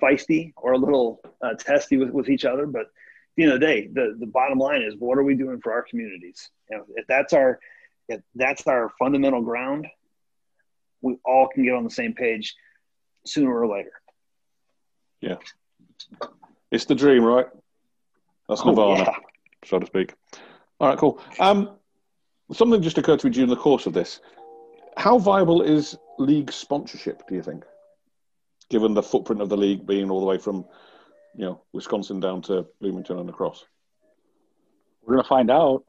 feisty 0.00 0.52
or 0.56 0.72
a 0.72 0.78
little 0.78 1.20
uh, 1.42 1.54
testy 1.54 1.96
with, 1.96 2.10
with 2.10 2.28
each 2.28 2.44
other. 2.44 2.66
But 2.66 2.82
at 2.82 2.88
the 3.36 3.42
end 3.44 3.52
of 3.52 3.60
the 3.60 3.66
day, 3.66 3.88
the, 3.92 4.16
the 4.18 4.26
bottom 4.26 4.58
line 4.58 4.82
is 4.82 4.94
what 4.98 5.18
are 5.18 5.22
we 5.22 5.34
doing 5.34 5.60
for 5.60 5.72
our 5.72 5.82
communities? 5.82 6.50
You 6.70 6.78
know, 6.78 6.84
if 6.96 7.06
that's 7.06 7.32
our 7.32 7.58
if 8.08 8.20
that's 8.34 8.66
our 8.66 8.90
fundamental 8.98 9.42
ground, 9.42 9.86
we 11.02 11.16
all 11.24 11.48
can 11.48 11.64
get 11.64 11.74
on 11.74 11.84
the 11.84 11.90
same 11.90 12.14
page 12.14 12.54
sooner 13.26 13.52
or 13.52 13.66
later. 13.66 13.92
Yeah. 15.20 15.36
It's 16.70 16.86
the 16.86 16.94
dream, 16.94 17.22
right? 17.24 17.46
That's 18.48 18.64
Nirvana, 18.64 19.04
yeah. 19.04 19.16
so 19.64 19.78
to 19.78 19.86
speak. 19.86 20.14
All 20.80 20.88
right, 20.88 20.98
cool. 20.98 21.20
Um, 21.38 21.70
something 22.52 22.82
just 22.82 22.98
occurred 22.98 23.20
to 23.20 23.26
me 23.26 23.32
during 23.32 23.50
the 23.50 23.56
course 23.56 23.86
of 23.86 23.92
this. 23.92 24.20
How 24.96 25.18
viable 25.18 25.62
is 25.62 25.96
league 26.18 26.52
sponsorship, 26.52 27.26
do 27.28 27.34
you 27.34 27.42
think? 27.42 27.64
given 28.72 28.94
the 28.94 29.02
footprint 29.02 29.42
of 29.42 29.50
the 29.50 29.56
league 29.56 29.86
being 29.86 30.10
all 30.10 30.20
the 30.20 30.26
way 30.26 30.38
from, 30.38 30.64
you 31.36 31.44
know, 31.44 31.62
Wisconsin 31.74 32.20
down 32.20 32.40
to 32.40 32.66
Bloomington 32.80 33.18
and 33.18 33.28
across? 33.28 33.66
We're 35.02 35.14
going 35.14 35.24
to 35.24 35.28
find 35.28 35.50
out. 35.50 35.84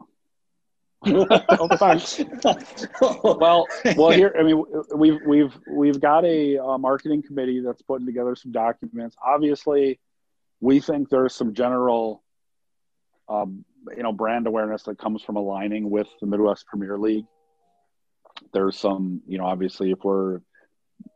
oh, 1.06 1.68
thanks. 1.78 2.22
well, 3.24 3.68
well, 3.98 4.10
here. 4.12 4.34
I 4.40 4.44
mean, 4.44 4.64
we've 4.96 5.20
we've 5.26 5.60
we've 5.68 6.00
got 6.00 6.24
a 6.24 6.58
uh, 6.58 6.78
marketing 6.78 7.24
committee 7.24 7.60
that's 7.60 7.82
putting 7.82 8.06
together 8.06 8.36
some 8.36 8.52
documents. 8.52 9.16
Obviously, 9.26 10.00
we 10.62 10.80
think 10.80 11.10
there's 11.10 11.36
some 11.36 11.54
general, 11.54 12.24
um, 13.28 13.66
you 13.96 14.04
know, 14.04 14.14
brand 14.14 14.48
awareness 14.48 14.84
that 14.84 14.98
comes 14.98 15.22
from 15.22 15.36
aligning 15.36 15.90
with 15.90 16.08
the 16.22 16.28
Midwest 16.28 16.66
Premier 16.68 16.98
League. 16.98 17.26
There's 18.54 18.78
some, 18.78 19.22
you 19.28 19.38
know, 19.38 19.46
obviously, 19.46 19.92
if 19.92 20.00
we're 20.04 20.40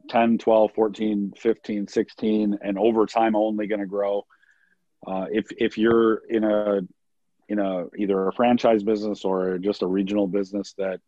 10, 0.10 0.38
12, 0.38 0.72
14, 0.74 1.34
15, 1.38 1.88
16, 1.88 2.58
and 2.62 2.78
over 2.78 3.06
time 3.06 3.36
only 3.36 3.68
going 3.68 3.80
to 3.80 3.88
grow. 3.88 4.26
Uh, 5.06 5.26
if 5.32 5.46
if 5.58 5.78
you're 5.78 6.24
in 6.30 6.44
a 6.44 6.82
in 7.50 7.60
a 7.60 7.86
either 7.98 8.28
a 8.28 8.34
franchise 8.34 8.84
business 8.84 9.24
or 9.24 9.58
just 9.58 9.82
a 9.82 9.88
regional 9.88 10.28
business 10.28 10.74
that 10.78 11.00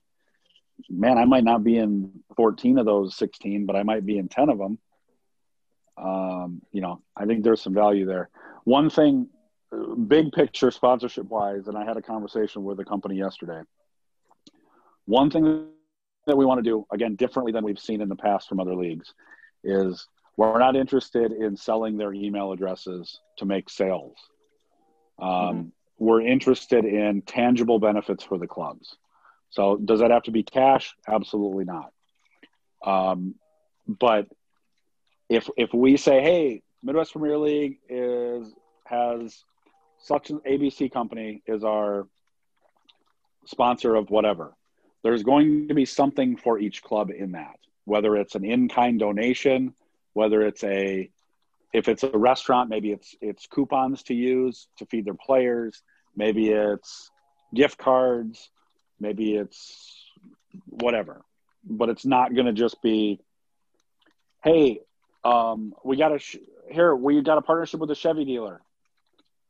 man 0.90 1.18
i 1.18 1.26
might 1.26 1.44
not 1.44 1.64
be 1.64 1.78
in 1.78 2.12
14 2.36 2.78
of 2.78 2.86
those 2.86 3.16
16 3.16 3.66
but 3.66 3.76
i 3.76 3.84
might 3.84 4.06
be 4.06 4.18
in 4.18 4.28
10 4.28 4.50
of 4.50 4.58
them. 4.58 4.78
Um, 5.98 6.62
you 6.72 6.82
know 6.82 7.02
i 7.16 7.26
think 7.26 7.44
there's 7.44 7.62
some 7.62 7.74
value 7.74 8.06
there. 8.06 8.30
One 8.64 8.90
thing 8.90 9.28
big 10.08 10.32
picture 10.32 10.72
sponsorship 10.72 11.26
wise 11.26 11.68
and 11.68 11.78
i 11.78 11.86
had 11.86 11.98
a 11.98 12.02
conversation 12.02 12.64
with 12.64 12.80
a 12.80 12.86
company 12.86 13.16
yesterday. 13.16 13.62
One 15.06 15.30
thing 15.30 15.68
that 16.28 16.38
we 16.38 16.46
want 16.46 16.64
to 16.64 16.70
do 16.70 16.86
again 16.92 17.16
differently 17.16 17.52
than 17.52 17.64
we've 17.64 17.80
seen 17.80 18.02
in 18.02 18.10
the 18.10 18.16
past 18.16 18.48
from 18.48 18.60
other 18.60 18.76
leagues 18.76 19.14
is 19.64 20.08
we're 20.38 20.58
not 20.58 20.76
interested 20.76 21.34
in 21.34 21.58
selling 21.58 21.98
their 21.98 22.14
email 22.14 22.54
addresses 22.54 23.20
to 23.38 23.46
make 23.46 23.70
sales. 23.70 24.16
Um, 25.22 25.30
mm-hmm. 25.30 25.68
We're 26.00 26.22
interested 26.22 26.86
in 26.86 27.22
tangible 27.22 27.80
benefits 27.80 28.24
for 28.24 28.38
the 28.38 28.48
clubs. 28.48 28.98
So 29.50 29.78
does 29.78 30.00
that 30.00 30.12
have 30.12 30.24
to 30.24 30.32
be 30.32 30.44
cash? 30.44 30.96
Absolutely 31.08 31.66
not. 31.66 31.92
Um, 32.86 33.36
but 33.88 34.28
if 35.28 35.50
if 35.58 35.74
we 35.74 35.98
say 35.98 36.22
hey 36.22 36.62
midwest 36.82 37.12
premier 37.12 37.38
league 37.38 37.80
is 37.90 38.52
has 38.86 39.44
such 40.00 40.30
an 40.30 40.40
abc 40.40 40.92
company 40.92 41.44
is 41.46 41.64
our 41.64 42.08
sponsor 43.46 43.96
of 43.96 44.10
whatever 44.10 44.54
there's 45.04 45.24
going 45.24 45.68
to 45.70 45.74
be 45.74 45.86
something 45.86 46.36
for 46.36 46.60
each 46.60 46.84
club 46.84 47.10
in 47.10 47.32
that, 47.34 47.58
whether 47.86 48.16
it's 48.16 48.36
an 48.36 48.44
in-kind 48.44 49.00
donation, 49.00 49.74
whether 50.14 50.42
it's 50.42 50.64
a 50.64 51.10
if 51.72 51.88
it's 51.88 52.04
a 52.04 52.10
restaurant, 52.10 52.70
maybe 52.70 52.92
it's 52.92 53.16
it's 53.22 53.48
coupons 53.48 54.04
to 54.04 54.14
use 54.14 54.68
to 54.78 54.86
feed 54.88 55.06
their 55.06 55.14
players, 55.14 55.82
maybe 56.16 56.50
it's 56.50 57.12
gift 57.54 57.78
cards, 57.78 58.50
maybe 59.00 59.36
it's 59.36 60.10
whatever. 60.66 61.22
But 61.64 61.90
it's 61.90 62.06
not 62.06 62.34
going 62.34 62.46
to 62.46 62.54
just 62.54 62.82
be, 62.82 63.20
hey, 64.44 64.82
um, 65.24 65.74
we 65.84 65.98
got 65.98 66.14
a 66.14 66.20
sh- 66.20 66.38
here 66.70 66.96
we 66.96 67.22
got 67.22 67.38
a 67.38 67.42
partnership 67.42 67.80
with 67.80 67.92
a 67.92 67.96
Chevy 67.96 68.26
dealer. 68.26 68.62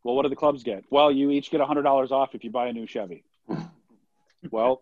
Well, 0.04 0.16
what 0.16 0.24
do 0.24 0.30
the 0.30 0.36
clubs 0.36 0.64
get? 0.64 0.86
Well, 0.90 1.12
you 1.12 1.30
each 1.30 1.52
get 1.52 1.62
hundred 1.62 1.84
dollars 1.84 2.12
off 2.12 2.34
if 2.34 2.44
you 2.44 2.52
buy 2.52 2.68
a 2.68 2.74
new 2.74 2.88
Chevy. 2.88 3.24
well, 4.52 4.82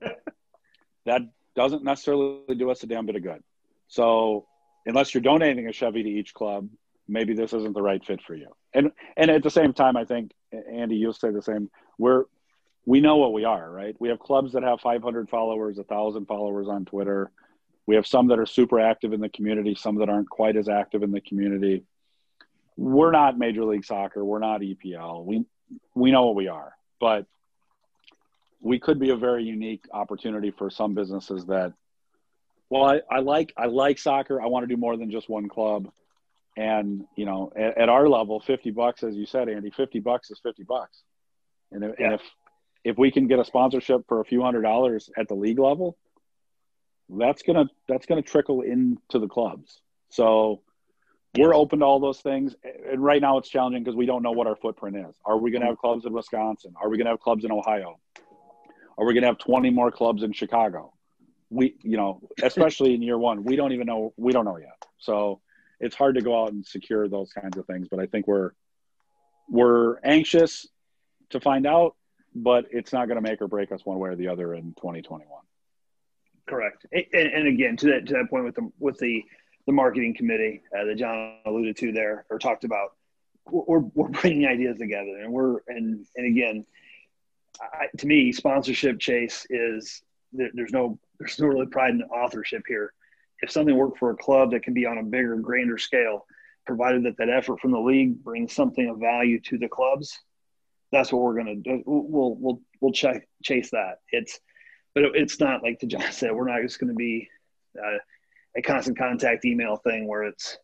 that 1.05 1.21
doesn't 1.55 1.83
necessarily 1.83 2.55
do 2.55 2.69
us 2.69 2.83
a 2.83 2.87
damn 2.87 3.05
bit 3.05 3.15
of 3.15 3.23
good. 3.23 3.43
So 3.87 4.45
unless 4.85 5.13
you're 5.13 5.21
donating 5.21 5.67
a 5.67 5.73
Chevy 5.73 6.03
to 6.03 6.09
each 6.09 6.33
club, 6.33 6.69
maybe 7.07 7.33
this 7.33 7.53
isn't 7.53 7.73
the 7.73 7.81
right 7.81 8.03
fit 8.03 8.21
for 8.21 8.35
you. 8.35 8.49
And 8.73 8.91
and 9.15 9.31
at 9.31 9.43
the 9.43 9.49
same 9.49 9.73
time, 9.73 9.97
I 9.97 10.05
think 10.05 10.31
Andy, 10.51 10.95
you'll 10.95 11.13
say 11.13 11.31
the 11.31 11.41
same. 11.41 11.69
We're 11.97 12.25
we 12.85 13.01
know 13.01 13.17
what 13.17 13.33
we 13.33 13.43
are, 13.43 13.69
right? 13.69 13.95
We 13.99 14.07
have 14.09 14.19
clubs 14.19 14.53
that 14.53 14.63
have 14.63 14.79
500 14.79 15.29
followers, 15.29 15.75
1,000 15.75 16.25
followers 16.25 16.69
on 16.69 16.85
Twitter. 16.85 17.31
We 17.85 17.95
have 17.95 18.07
some 18.07 18.27
that 18.27 18.39
are 18.39 18.45
super 18.45 18.79
active 18.79 19.11
in 19.11 19.19
the 19.19 19.27
community, 19.27 19.75
some 19.75 19.95
that 19.95 20.07
aren't 20.07 20.29
quite 20.29 20.55
as 20.55 20.69
active 20.69 21.03
in 21.03 21.11
the 21.11 21.19
community. 21.19 21.83
We're 22.77 23.11
not 23.11 23.37
Major 23.37 23.65
League 23.65 23.83
Soccer. 23.83 24.23
We're 24.23 24.39
not 24.39 24.61
EPL. 24.61 25.25
We 25.25 25.45
we 25.95 26.11
know 26.11 26.27
what 26.27 26.35
we 26.35 26.47
are, 26.47 26.73
but 26.99 27.25
we 28.61 28.79
could 28.79 28.99
be 28.99 29.09
a 29.09 29.15
very 29.15 29.43
unique 29.43 29.85
opportunity 29.91 30.51
for 30.51 30.69
some 30.69 30.93
businesses 30.93 31.45
that 31.45 31.73
well 32.69 32.85
I, 32.85 33.01
I 33.09 33.19
like 33.19 33.53
i 33.55 33.65
like 33.65 33.99
soccer 33.99 34.41
i 34.41 34.47
want 34.47 34.63
to 34.63 34.67
do 34.67 34.79
more 34.79 34.97
than 34.97 35.11
just 35.11 35.29
one 35.29 35.47
club 35.47 35.91
and 36.57 37.05
you 37.15 37.25
know 37.25 37.51
at, 37.55 37.77
at, 37.77 37.89
our 37.89 38.09
level 38.09 38.39
50 38.39 38.71
bucks 38.71 39.03
as 39.03 39.15
you 39.15 39.25
said 39.25 39.47
andy 39.47 39.69
50 39.69 39.99
bucks 39.99 40.29
is 40.31 40.39
50 40.41 40.63
bucks 40.63 41.03
and, 41.71 41.83
if, 41.83 41.95
yeah. 41.99 42.05
and 42.05 42.13
if 42.15 42.21
if 42.83 42.97
we 42.97 43.11
can 43.11 43.27
get 43.27 43.39
a 43.39 43.45
sponsorship 43.45 44.01
for 44.07 44.19
a 44.19 44.25
few 44.25 44.41
hundred 44.41 44.63
dollars 44.63 45.09
at 45.17 45.27
the 45.27 45.35
league 45.35 45.59
level 45.59 45.97
that's 47.09 47.43
gonna 47.43 47.65
that's 47.87 48.05
gonna 48.05 48.21
trickle 48.21 48.61
into 48.61 49.19
the 49.19 49.27
clubs 49.27 49.81
so 50.09 50.61
we're 51.37 51.53
open 51.53 51.79
to 51.79 51.85
all 51.85 51.99
those 51.99 52.19
things 52.19 52.55
and 52.89 53.03
right 53.03 53.21
now 53.21 53.37
it's 53.37 53.49
challenging 53.49 53.83
because 53.83 53.95
we 53.95 54.07
don't 54.07 54.23
know 54.23 54.31
what 54.31 54.47
our 54.47 54.55
footprint 54.55 54.97
is 54.97 55.15
are 55.25 55.37
we 55.37 55.51
going 55.51 55.61
to 55.61 55.65
mm-hmm. 55.65 55.71
have 55.71 55.77
clubs 55.77 56.05
in 56.05 56.13
wisconsin 56.13 56.73
are 56.81 56.89
we 56.89 56.97
going 56.97 57.05
to 57.05 57.11
have 57.11 57.19
clubs 57.19 57.45
in 57.45 57.51
ohio 57.51 57.99
are 58.97 59.05
we 59.05 59.13
going 59.13 59.21
to 59.21 59.27
have 59.27 59.37
20 59.37 59.69
more 59.69 59.91
clubs 59.91 60.23
in 60.23 60.33
Chicago? 60.33 60.93
We, 61.49 61.75
you 61.81 61.97
know, 61.97 62.21
especially 62.41 62.95
in 62.95 63.01
year 63.01 63.17
one, 63.17 63.43
we 63.43 63.55
don't 63.55 63.71
even 63.71 63.85
know. 63.85 64.13
We 64.17 64.33
don't 64.33 64.45
know 64.45 64.57
yet. 64.57 64.83
So 64.97 65.39
it's 65.79 65.95
hard 65.95 66.15
to 66.15 66.21
go 66.21 66.43
out 66.43 66.51
and 66.51 66.65
secure 66.65 67.07
those 67.07 67.31
kinds 67.33 67.57
of 67.57 67.65
things. 67.65 67.87
But 67.89 67.99
I 67.99 68.05
think 68.05 68.27
we're 68.27 68.51
we're 69.49 69.99
anxious 70.03 70.67
to 71.29 71.39
find 71.39 71.65
out, 71.65 71.95
but 72.35 72.65
it's 72.71 72.93
not 72.93 73.07
going 73.07 73.21
to 73.21 73.29
make 73.29 73.41
or 73.41 73.47
break 73.47 73.71
us 73.71 73.85
one 73.85 73.99
way 73.99 74.09
or 74.09 74.15
the 74.15 74.27
other 74.27 74.53
in 74.53 74.73
2021. 74.75 75.27
Correct. 76.47 76.85
And, 76.91 77.05
and 77.13 77.47
again, 77.47 77.77
to 77.77 77.87
that 77.87 78.07
to 78.07 78.13
that 78.13 78.29
point 78.29 78.45
with 78.45 78.55
the 78.55 78.71
with 78.79 78.97
the 78.99 79.23
the 79.65 79.73
marketing 79.73 80.15
committee 80.15 80.61
uh, 80.77 80.85
that 80.85 80.97
John 80.97 81.39
alluded 81.45 81.75
to 81.77 81.91
there 81.91 82.25
or 82.29 82.39
talked 82.39 82.63
about, 82.63 82.95
we're, 83.51 83.79
we're 83.79 84.07
bringing 84.07 84.47
ideas 84.47 84.77
together, 84.77 85.19
and 85.21 85.31
we're 85.31 85.59
and 85.67 86.05
and 86.15 86.37
again, 86.37 86.65
I, 87.61 87.87
to 87.97 88.07
me, 88.07 88.31
sponsorship 88.31 88.99
chase 88.99 89.45
is 89.49 90.01
there, 90.31 90.49
there's 90.53 90.71
no 90.71 90.97
there's 91.19 91.39
no 91.39 91.47
really 91.47 91.67
pride 91.67 91.91
in 91.91 92.03
authorship 92.03 92.63
here. 92.67 92.93
If 93.41 93.51
something 93.51 93.75
worked 93.75 93.99
for 93.99 94.11
a 94.11 94.17
club 94.17 94.51
that 94.51 94.63
can 94.63 94.73
be 94.73 94.85
on 94.85 94.97
a 94.97 95.03
bigger, 95.03 95.35
grander 95.37 95.77
scale, 95.77 96.25
provided 96.65 97.03
that 97.03 97.17
that 97.17 97.29
effort 97.29 97.59
from 97.59 97.71
the 97.71 97.79
league 97.79 98.23
brings 98.23 98.53
something 98.53 98.89
of 98.89 98.99
value 98.99 99.39
to 99.41 99.57
the 99.57 99.67
clubs, 99.67 100.19
that's 100.91 101.11
what 101.11 101.21
we're 101.21 101.33
going 101.33 101.45
to 101.45 101.55
do. 101.55 101.83
We'll 101.85 102.35
we'll 102.35 102.61
we'll 102.81 102.93
ch- 102.93 103.05
chase 103.43 103.71
that. 103.71 103.99
It's 104.11 104.39
but 104.93 105.03
it's 105.15 105.39
not 105.39 105.63
like 105.63 105.79
the 105.79 105.87
John 105.87 106.11
said. 106.11 106.31
We're 106.33 106.49
not 106.49 106.61
just 106.61 106.79
going 106.79 106.89
to 106.89 106.95
be 106.95 107.29
uh, 107.77 107.97
a 108.55 108.61
constant 108.61 108.97
contact 108.97 109.45
email 109.45 109.77
thing 109.77 110.07
where 110.07 110.23
it's 110.23 110.57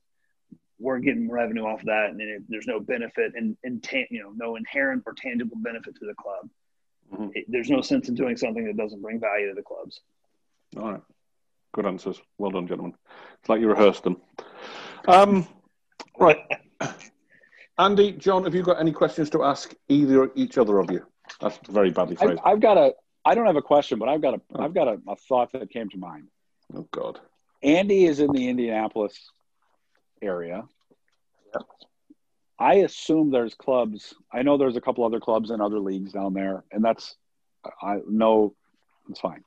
we're 0.80 1.00
getting 1.00 1.30
revenue 1.30 1.64
off 1.64 1.82
of 1.82 1.86
that, 1.86 2.10
and 2.10 2.20
it, 2.20 2.44
there's 2.50 2.68
no 2.68 2.80
benefit 2.80 3.34
and, 3.36 3.56
and 3.64 3.84
ta- 3.84 4.10
you 4.10 4.22
know 4.22 4.34
no 4.36 4.56
inherent 4.56 5.04
or 5.06 5.14
tangible 5.14 5.58
benefit 5.58 5.96
to 5.96 6.06
the 6.06 6.16
club. 6.16 6.50
Mm-hmm. 7.14 7.30
It, 7.36 7.46
there's 7.48 7.70
no 7.70 7.82
sense 7.82 8.10
in 8.10 8.16
doing 8.16 8.36
something 8.36 8.66
that 8.66 8.78
doesn't 8.78 9.02
bring 9.02 9.20
value 9.20 9.50
to 9.50 9.56
the 9.56 9.62
clubs. 9.62 10.02
All 10.78 10.92
right, 10.94 11.02
good 11.74 11.86
answers. 11.86 12.22
Well 12.38 12.52
done, 12.52 12.68
gentlemen. 12.68 12.96
It's 13.40 13.50
like 13.50 13.62
you 13.62 13.70
rehearsed 13.70 14.04
them. 14.04 14.22
Um, 15.08 15.48
right, 16.20 16.40
Andy, 17.78 18.14
John, 18.14 18.44
have 18.44 18.56
you 18.56 18.64
got 18.64 18.80
any 18.80 18.92
questions 18.92 19.30
to 19.32 19.44
ask 19.44 19.74
either 19.90 20.32
each 20.36 20.58
other 20.58 20.80
of 20.80 20.90
you? 20.92 21.06
That's 21.42 21.60
very 21.70 21.90
badly 21.90 22.16
phrased. 22.16 22.40
I've, 22.46 22.54
I've 22.54 22.60
got 22.60 22.78
a. 22.78 22.94
I 23.26 23.36
don't 23.36 23.46
have 23.46 23.56
a 23.56 23.62
question, 23.62 24.00
but 24.00 24.10
I've 24.10 24.22
got 24.22 24.36
a. 24.36 24.62
have 24.62 24.74
got 24.74 24.88
a, 24.88 25.00
a 25.08 25.16
thought 25.16 25.52
that 25.54 25.70
came 25.70 25.90
to 25.90 25.98
mind. 25.98 26.28
Oh 26.74 26.88
God. 26.92 27.20
Andy 27.62 28.06
is 28.06 28.20
in 28.20 28.32
the 28.32 28.50
Indianapolis 28.50 29.32
area. 30.22 30.64
I 32.60 32.76
assume 32.76 33.32
there's 33.32 33.56
clubs. 33.56 34.14
I 34.32 34.44
know 34.44 34.58
there's 34.58 34.78
a 34.78 34.82
couple 34.82 35.04
other 35.04 35.20
clubs 35.20 35.50
and 35.50 35.62
other 35.62 35.80
leagues 35.80 36.12
down 36.12 36.34
there, 36.34 36.64
and 36.72 36.84
that's 36.84 37.16
I 37.82 37.98
know 38.08 38.56
it's 39.10 39.20
fine. 39.20 39.44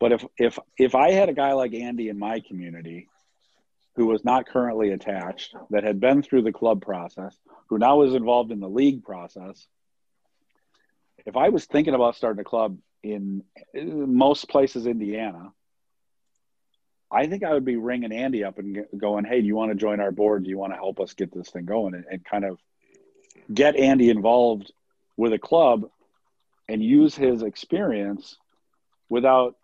But 0.00 0.12
if 0.12 0.24
if 0.38 0.58
if 0.78 0.94
I 0.94 1.12
had 1.12 1.28
a 1.28 1.34
guy 1.34 1.52
like 1.52 1.74
Andy 1.74 2.08
in 2.08 2.18
my 2.18 2.40
community 2.40 3.08
who 3.96 4.06
was 4.06 4.24
not 4.24 4.48
currently 4.48 4.90
attached, 4.90 5.54
that 5.68 5.84
had 5.84 6.00
been 6.00 6.22
through 6.22 6.42
the 6.42 6.52
club 6.52 6.80
process, 6.80 7.36
who 7.68 7.78
now 7.78 8.02
is 8.02 8.14
involved 8.14 8.50
in 8.50 8.60
the 8.60 8.68
league 8.68 9.04
process, 9.04 9.66
if 11.26 11.36
I 11.36 11.50
was 11.50 11.66
thinking 11.66 11.94
about 11.94 12.16
starting 12.16 12.40
a 12.40 12.44
club 12.44 12.78
in 13.02 13.44
most 13.74 14.48
places 14.48 14.86
Indiana, 14.86 15.52
I 17.10 17.26
think 17.26 17.44
I 17.44 17.52
would 17.52 17.64
be 17.64 17.76
ringing 17.76 18.12
Andy 18.12 18.42
up 18.42 18.58
and 18.58 18.86
going, 18.96 19.26
"Hey, 19.26 19.42
do 19.42 19.46
you 19.46 19.56
want 19.56 19.70
to 19.70 19.76
join 19.76 20.00
our 20.00 20.12
board? 20.12 20.44
Do 20.44 20.50
you 20.50 20.58
want 20.58 20.72
to 20.72 20.78
help 20.78 20.98
us 20.98 21.12
get 21.12 21.30
this 21.30 21.50
thing 21.50 21.66
going?" 21.66 21.94
And, 21.94 22.06
and 22.10 22.24
kind 22.24 22.46
of 22.46 22.58
get 23.52 23.76
Andy 23.76 24.08
involved 24.08 24.72
with 25.18 25.34
a 25.34 25.38
club 25.38 25.90
and 26.68 26.82
use 26.82 27.14
his 27.14 27.42
experience 27.42 28.38
without 29.10 29.56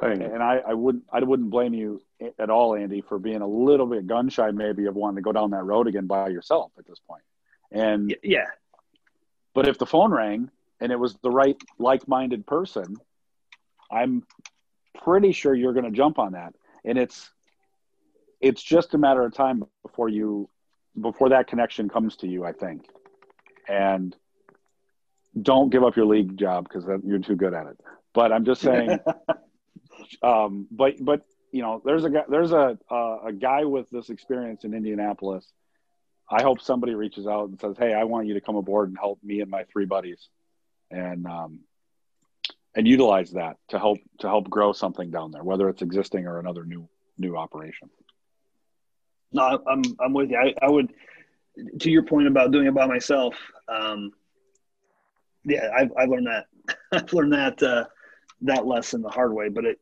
paying. 0.00 0.22
And 0.22 0.42
I, 0.42 0.60
I 0.66 0.74
wouldn't, 0.74 1.04
I 1.12 1.20
wouldn't 1.20 1.50
blame 1.50 1.74
you 1.74 2.00
at 2.38 2.50
all, 2.50 2.74
Andy, 2.74 3.00
for 3.00 3.18
being 3.18 3.40
a 3.40 3.46
little 3.46 3.86
bit 3.86 4.06
gun 4.06 4.28
shy, 4.28 4.50
maybe 4.50 4.86
of 4.86 4.94
wanting 4.94 5.16
to 5.16 5.22
go 5.22 5.32
down 5.32 5.50
that 5.50 5.64
road 5.64 5.86
again 5.86 6.06
by 6.06 6.28
yourself 6.28 6.72
at 6.78 6.86
this 6.86 6.98
point. 7.06 7.22
And 7.70 8.16
yeah, 8.22 8.46
but 9.54 9.68
if 9.68 9.78
the 9.78 9.86
phone 9.86 10.12
rang 10.12 10.50
and 10.80 10.92
it 10.92 10.98
was 10.98 11.16
the 11.22 11.30
right 11.30 11.56
like-minded 11.78 12.46
person, 12.46 12.96
I'm 13.90 14.24
pretty 15.02 15.32
sure 15.32 15.54
you're 15.54 15.72
going 15.72 15.84
to 15.84 15.90
jump 15.90 16.18
on 16.18 16.32
that. 16.32 16.54
And 16.84 16.96
it's 16.96 17.30
it's 18.40 18.62
just 18.62 18.94
a 18.94 18.98
matter 18.98 19.24
of 19.24 19.34
time 19.34 19.64
before 19.82 20.08
you 20.08 20.48
before 20.98 21.30
that 21.30 21.48
connection 21.48 21.88
comes 21.88 22.16
to 22.18 22.28
you, 22.28 22.44
I 22.44 22.52
think. 22.52 22.86
And 23.68 24.16
don't 25.40 25.70
give 25.70 25.84
up 25.84 25.96
your 25.96 26.06
league 26.06 26.38
job 26.38 26.66
because 26.68 26.86
you're 27.04 27.18
too 27.18 27.36
good 27.36 27.52
at 27.52 27.66
it. 27.66 27.80
But 28.14 28.32
I'm 28.32 28.44
just 28.44 28.62
saying. 28.62 28.98
um, 30.22 30.66
but 30.70 30.94
but 31.00 31.22
you 31.52 31.62
know, 31.62 31.80
there's 31.84 32.04
a 32.04 32.10
guy, 32.10 32.24
there's 32.28 32.52
a 32.52 32.78
uh, 32.90 33.18
a 33.26 33.32
guy 33.32 33.64
with 33.64 33.88
this 33.90 34.10
experience 34.10 34.64
in 34.64 34.74
Indianapolis. 34.74 35.50
I 36.30 36.42
hope 36.42 36.60
somebody 36.60 36.94
reaches 36.94 37.26
out 37.26 37.48
and 37.48 37.58
says, 37.60 37.76
"Hey, 37.78 37.94
I 37.94 38.04
want 38.04 38.26
you 38.26 38.34
to 38.34 38.40
come 38.40 38.56
aboard 38.56 38.88
and 38.88 38.98
help 38.98 39.18
me 39.22 39.40
and 39.40 39.50
my 39.50 39.64
three 39.64 39.86
buddies," 39.86 40.28
and 40.90 41.26
um, 41.26 41.60
and 42.74 42.86
utilize 42.86 43.32
that 43.32 43.56
to 43.68 43.78
help 43.78 43.98
to 44.20 44.28
help 44.28 44.48
grow 44.50 44.72
something 44.72 45.10
down 45.10 45.32
there, 45.32 45.42
whether 45.42 45.68
it's 45.68 45.82
existing 45.82 46.26
or 46.26 46.38
another 46.38 46.64
new 46.64 46.88
new 47.16 47.36
operation. 47.36 47.88
No, 49.32 49.62
I'm 49.66 49.82
I'm 50.00 50.12
with 50.12 50.30
you. 50.30 50.38
I, 50.38 50.54
I 50.62 50.70
would, 50.70 50.92
to 51.80 51.90
your 51.90 52.02
point 52.02 52.26
about 52.26 52.50
doing 52.50 52.66
it 52.66 52.74
by 52.74 52.86
myself. 52.86 53.34
Um, 53.68 54.12
yeah, 55.44 55.70
I've 55.76 55.92
I've 55.96 56.08
learned 56.08 56.26
that. 56.26 56.46
I've 56.92 57.12
learned 57.12 57.32
that 57.32 57.62
uh, 57.62 57.84
that 58.42 58.66
lesson 58.66 59.02
the 59.02 59.08
hard 59.08 59.32
way. 59.32 59.48
But 59.48 59.64
it, 59.64 59.80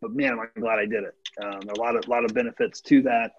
but 0.00 0.12
man, 0.12 0.38
I'm 0.38 0.60
glad 0.60 0.78
I 0.78 0.86
did 0.86 1.04
it. 1.04 1.14
Um, 1.42 1.60
a 1.68 1.80
lot 1.80 1.96
of 1.96 2.06
lot 2.08 2.24
of 2.24 2.34
benefits 2.34 2.80
to 2.82 3.02
that. 3.02 3.32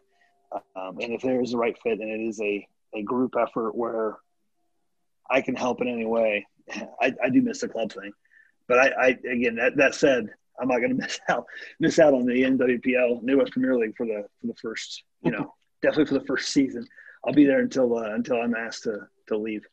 Um, 0.76 0.98
and 1.00 1.14
if 1.14 1.22
there 1.22 1.42
is 1.42 1.52
the 1.52 1.58
right 1.58 1.78
fit 1.82 2.00
and 2.00 2.10
it 2.10 2.28
is 2.28 2.42
a 2.42 2.68
a 2.96 3.04
group 3.04 3.36
effort 3.40 3.76
where 3.76 4.18
I 5.30 5.42
can 5.42 5.56
help 5.56 5.82
in 5.82 5.88
any 5.88 6.06
way, 6.06 6.48
I, 7.02 7.14
I 7.24 7.30
do 7.30 7.42
miss 7.42 7.62
the 7.62 7.70
club 7.70 7.92
thing. 7.92 8.12
But 8.68 8.80
I, 8.80 8.88
I 8.90 9.08
again, 9.30 9.56
that, 9.56 9.78
that 9.78 9.96
said, 9.96 10.30
I'm 10.60 10.68
not 10.68 10.80
going 10.80 10.90
to 10.98 11.02
miss 11.02 11.20
out 11.30 11.46
miss 11.80 12.00
out 12.00 12.14
on 12.14 12.26
the 12.26 12.44
MWPL 12.44 13.24
Midwest 13.24 13.52
Premier 13.52 13.78
League 13.78 13.96
for 13.96 14.06
the 14.06 14.26
for 14.40 14.48
the 14.48 14.56
first, 14.56 15.04
you 15.24 15.32
know, 15.32 15.54
definitely 15.82 16.06
for 16.06 16.20
the 16.20 16.26
first 16.26 16.50
season. 16.50 16.86
I'll 17.26 17.34
be 17.34 17.46
there 17.46 17.60
until 17.60 17.98
uh, 17.98 18.14
until 18.14 18.42
I'm 18.42 18.56
asked 18.56 18.84
to 18.84 19.08
to 19.28 19.38
leave. 19.38 19.66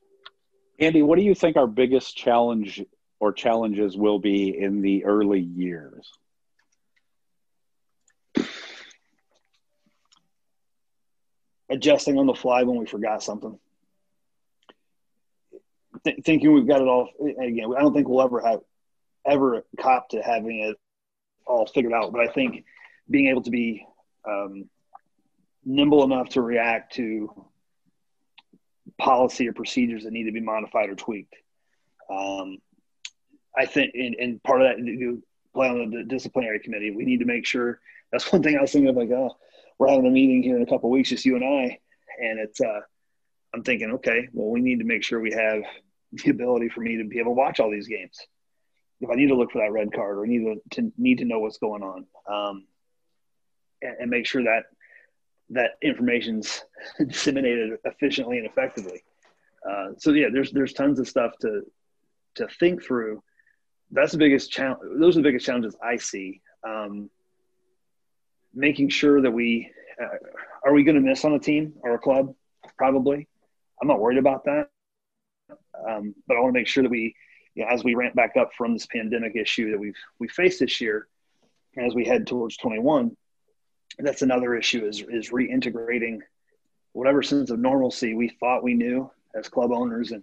Andy, 0.78 1.02
what 1.02 1.18
do 1.18 1.24
you 1.24 1.34
think 1.34 1.56
our 1.56 1.66
biggest 1.66 2.16
challenge 2.16 2.84
or 3.18 3.32
challenges 3.32 3.96
will 3.96 4.18
be 4.18 4.58
in 4.58 4.82
the 4.82 5.04
early 5.04 5.40
years? 5.40 6.12
Adjusting 11.68 12.18
on 12.18 12.26
the 12.26 12.34
fly 12.34 12.62
when 12.62 12.78
we 12.78 12.86
forgot 12.86 13.22
something. 13.22 13.58
Th- 16.04 16.22
thinking 16.24 16.52
we've 16.52 16.68
got 16.68 16.80
it 16.80 16.86
all 16.86 17.08
again. 17.20 17.72
I 17.76 17.80
don't 17.80 17.92
think 17.92 18.08
we'll 18.08 18.22
ever 18.22 18.40
have 18.40 18.60
ever 19.26 19.64
cop 19.80 20.10
to 20.10 20.22
having 20.22 20.60
it 20.60 20.76
all 21.46 21.66
figured 21.66 21.92
out. 21.92 22.12
But 22.12 22.20
I 22.20 22.32
think 22.32 22.64
being 23.10 23.28
able 23.28 23.42
to 23.42 23.50
be 23.50 23.86
um, 24.26 24.68
nimble 25.64 26.04
enough 26.04 26.30
to 26.30 26.40
react 26.40 26.94
to 26.94 27.46
policy 28.98 29.48
or 29.48 29.52
procedures 29.52 30.04
that 30.04 30.12
need 30.12 30.24
to 30.24 30.32
be 30.32 30.40
modified 30.40 30.88
or 30.88 30.94
tweaked. 30.94 31.34
Um, 32.10 32.58
I 33.56 33.66
think, 33.66 33.92
and, 33.94 34.14
and, 34.14 34.42
part 34.42 34.62
of 34.62 34.68
that, 34.68 34.78
you 34.78 35.22
play 35.54 35.68
on 35.68 35.90
the 35.90 36.04
disciplinary 36.04 36.60
committee. 36.60 36.90
We 36.90 37.04
need 37.04 37.20
to 37.20 37.24
make 37.24 37.46
sure. 37.46 37.80
That's 38.12 38.30
one 38.32 38.42
thing 38.42 38.56
I 38.56 38.60
was 38.60 38.72
thinking 38.72 38.88
of. 38.88 38.96
Like, 38.96 39.10
oh, 39.10 39.36
we're 39.78 39.88
having 39.88 40.06
a 40.06 40.10
meeting 40.10 40.42
here 40.42 40.56
in 40.56 40.62
a 40.62 40.66
couple 40.66 40.90
weeks, 40.90 41.10
just 41.10 41.24
you 41.24 41.36
and 41.36 41.44
I, 41.44 41.78
and 42.18 42.38
it's. 42.38 42.60
Uh, 42.60 42.80
I'm 43.54 43.62
thinking, 43.62 43.92
okay, 43.92 44.28
well, 44.32 44.50
we 44.50 44.60
need 44.60 44.80
to 44.80 44.84
make 44.84 45.02
sure 45.02 45.18
we 45.18 45.32
have 45.32 45.62
the 46.12 46.30
ability 46.30 46.68
for 46.68 46.80
me 46.80 46.98
to 46.98 47.04
be 47.04 47.18
able 47.18 47.32
to 47.32 47.38
watch 47.38 47.58
all 47.58 47.70
these 47.70 47.88
games 47.88 48.18
if 49.00 49.10
I 49.10 49.14
need 49.14 49.28
to 49.28 49.34
look 49.34 49.52
for 49.52 49.58
that 49.58 49.72
red 49.72 49.92
card 49.92 50.18
or 50.18 50.26
need 50.26 50.44
to, 50.44 50.82
to 50.82 50.92
need 50.96 51.18
to 51.18 51.24
know 51.24 51.38
what's 51.38 51.58
going 51.58 51.82
on, 51.82 52.06
um, 52.30 52.66
and, 53.82 53.96
and, 54.00 54.10
make 54.10 54.26
sure 54.26 54.42
that 54.44 54.64
that 55.50 55.72
information's 55.82 56.64
disseminated 56.98 57.78
efficiently 57.84 58.38
and 58.38 58.46
effectively. 58.46 59.04
Uh, 59.68 59.88
so 59.98 60.12
yeah, 60.12 60.28
there's 60.32 60.50
there's 60.52 60.72
tons 60.72 60.98
of 60.98 61.08
stuff 61.08 61.32
to 61.40 61.62
to 62.36 62.48
think 62.58 62.82
through. 62.82 63.22
That's 63.90 64.12
the 64.12 64.18
biggest 64.18 64.50
challenge. 64.50 64.80
Those 64.98 65.16
are 65.16 65.20
the 65.20 65.28
biggest 65.28 65.46
challenges 65.46 65.76
I 65.82 65.96
see. 65.96 66.40
Um, 66.66 67.10
making 68.56 68.88
sure 68.88 69.20
that 69.20 69.30
we 69.30 69.70
uh, 70.02 70.16
are 70.64 70.72
we 70.72 70.82
going 70.82 70.96
to 70.96 71.00
miss 71.00 71.24
on 71.24 71.34
a 71.34 71.38
team 71.38 71.74
or 71.82 71.94
a 71.94 71.98
club? 71.98 72.34
Probably. 72.76 73.28
I'm 73.80 73.88
not 73.88 74.00
worried 74.00 74.18
about 74.18 74.44
that, 74.44 74.70
um, 75.88 76.14
but 76.26 76.36
I 76.36 76.40
want 76.40 76.54
to 76.54 76.58
make 76.58 76.66
sure 76.66 76.82
that 76.82 76.90
we 76.90 77.14
you 77.54 77.64
know, 77.64 77.70
as 77.70 77.84
we 77.84 77.94
ramp 77.94 78.14
back 78.14 78.36
up 78.36 78.50
from 78.56 78.72
this 78.72 78.86
pandemic 78.86 79.36
issue 79.36 79.70
that 79.70 79.78
we've 79.78 79.96
we 80.18 80.28
faced 80.28 80.60
this 80.60 80.80
year, 80.80 81.06
as 81.76 81.94
we 81.94 82.04
head 82.04 82.26
towards 82.26 82.56
21, 82.56 83.16
that's 83.98 84.22
another 84.22 84.54
issue 84.54 84.86
is 84.86 85.02
is 85.08 85.30
reintegrating 85.30 86.18
whatever 86.92 87.22
sense 87.22 87.50
of 87.50 87.58
normalcy 87.58 88.14
we 88.14 88.30
thought 88.40 88.62
we 88.62 88.74
knew 88.74 89.10
as 89.34 89.48
club 89.48 89.70
owners 89.70 90.12
and 90.12 90.22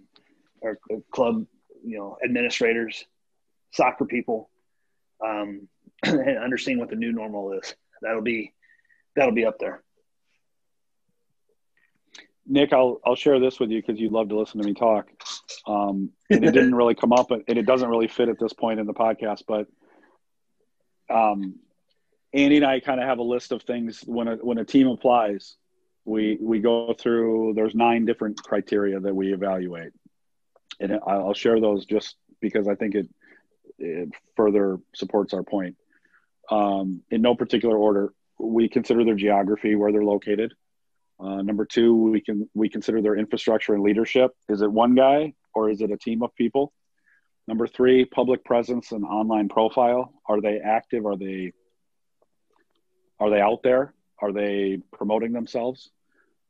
our 0.64 0.78
club 1.12 1.46
you 1.84 1.96
know 1.96 2.16
administrators, 2.24 3.04
soccer 3.72 4.04
people, 4.04 4.50
um, 5.24 5.68
and 6.02 6.38
understanding 6.38 6.80
what 6.80 6.90
the 6.90 6.96
new 6.96 7.12
normal 7.12 7.52
is. 7.52 7.74
That'll 8.04 8.22
be 8.22 8.52
that'll 9.16 9.34
be 9.34 9.46
up 9.46 9.58
there. 9.58 9.82
Nick, 12.46 12.72
I'll 12.72 13.00
I'll 13.04 13.16
share 13.16 13.40
this 13.40 13.58
with 13.58 13.70
you 13.70 13.80
because 13.80 13.98
you'd 13.98 14.12
love 14.12 14.28
to 14.28 14.38
listen 14.38 14.60
to 14.60 14.66
me 14.66 14.74
talk. 14.74 15.08
Um, 15.66 16.10
and 16.28 16.44
it 16.44 16.52
didn't 16.52 16.74
really 16.74 16.94
come 16.94 17.12
up, 17.12 17.30
and 17.30 17.42
it 17.48 17.66
doesn't 17.66 17.88
really 17.88 18.08
fit 18.08 18.28
at 18.28 18.38
this 18.38 18.52
point 18.52 18.80
in 18.80 18.86
the 18.86 18.92
podcast. 18.92 19.44
But 19.48 19.66
um, 21.08 21.56
Andy 22.34 22.56
and 22.56 22.66
I 22.66 22.80
kind 22.80 23.00
of 23.00 23.06
have 23.06 23.18
a 23.18 23.22
list 23.22 23.52
of 23.52 23.62
things 23.62 24.02
when 24.06 24.28
a 24.28 24.36
when 24.36 24.58
a 24.58 24.64
team 24.64 24.88
applies. 24.88 25.56
We 26.04 26.36
we 26.40 26.60
go 26.60 26.92
through. 26.92 27.54
There's 27.54 27.74
nine 27.74 28.04
different 28.04 28.42
criteria 28.42 29.00
that 29.00 29.14
we 29.14 29.32
evaluate, 29.32 29.92
and 30.80 30.98
I'll 31.06 31.32
share 31.32 31.60
those 31.60 31.86
just 31.86 32.16
because 32.40 32.68
I 32.68 32.74
think 32.74 32.94
it, 32.94 33.08
it 33.78 34.10
further 34.36 34.78
supports 34.94 35.32
our 35.32 35.42
point. 35.42 35.76
Um, 36.50 37.02
in 37.10 37.22
no 37.22 37.34
particular 37.34 37.76
order, 37.76 38.12
we 38.38 38.68
consider 38.68 39.04
their 39.04 39.14
geography, 39.14 39.74
where 39.74 39.92
they're 39.92 40.04
located 40.04 40.52
uh, 41.20 41.42
number 41.42 41.64
two, 41.64 41.94
we 42.10 42.20
can 42.20 42.48
we 42.54 42.68
consider 42.68 43.00
their 43.00 43.16
infrastructure 43.16 43.74
and 43.74 43.82
leadership. 43.82 44.32
Is 44.48 44.62
it 44.62 44.70
one 44.70 44.94
guy 44.94 45.34
or 45.54 45.70
is 45.70 45.80
it 45.80 45.90
a 45.90 45.96
team 45.96 46.22
of 46.22 46.34
people? 46.34 46.72
Number 47.46 47.66
three, 47.66 48.04
public 48.04 48.44
presence 48.44 48.92
and 48.92 49.04
online 49.04 49.48
profile. 49.48 50.12
Are 50.28 50.40
they 50.40 50.58
active? 50.58 51.06
Are 51.06 51.16
they 51.16 51.52
are 53.20 53.30
they 53.30 53.40
out 53.40 53.62
there? 53.62 53.94
are 54.20 54.32
they 54.32 54.78
promoting 54.92 55.32
themselves? 55.32 55.90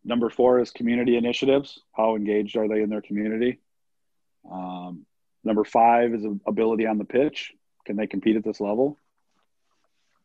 Number 0.04 0.28
four 0.28 0.60
is 0.60 0.70
community 0.70 1.16
initiatives. 1.16 1.80
How 1.92 2.14
engaged 2.14 2.56
are 2.56 2.68
they 2.68 2.82
in 2.82 2.90
their 2.90 3.00
community? 3.00 3.58
Um, 4.48 5.06
number 5.42 5.64
five 5.64 6.14
is 6.14 6.24
ability 6.46 6.86
on 6.86 6.98
the 6.98 7.04
pitch. 7.04 7.52
Can 7.86 7.96
they 7.96 8.06
compete 8.06 8.36
at 8.36 8.44
this 8.44 8.60
level? 8.60 8.98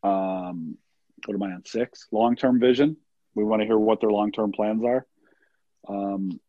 Um, 0.02 0.76
what 1.26 1.34
am 1.34 1.42
I 1.42 1.52
on? 1.52 1.62
Six. 1.66 2.06
Long 2.12 2.36
term 2.36 2.60
vision. 2.60 2.96
We 3.34 3.44
want 3.44 3.62
to 3.62 3.66
hear 3.66 3.78
what 3.78 4.00
their 4.00 4.10
long 4.10 4.32
term 4.32 4.52
plans 4.52 4.82
are. 4.84 5.06
Um, 5.88 6.40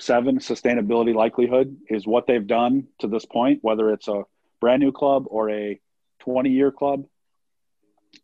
seven, 0.00 0.38
sustainability 0.38 1.14
likelihood 1.14 1.76
is 1.88 2.06
what 2.06 2.26
they've 2.26 2.46
done 2.46 2.88
to 3.00 3.08
this 3.08 3.24
point, 3.24 3.60
whether 3.62 3.92
it's 3.92 4.08
a 4.08 4.24
brand 4.60 4.82
new 4.82 4.92
club 4.92 5.24
or 5.28 5.50
a 5.50 5.80
20 6.20 6.50
year 6.50 6.70
club. 6.70 7.04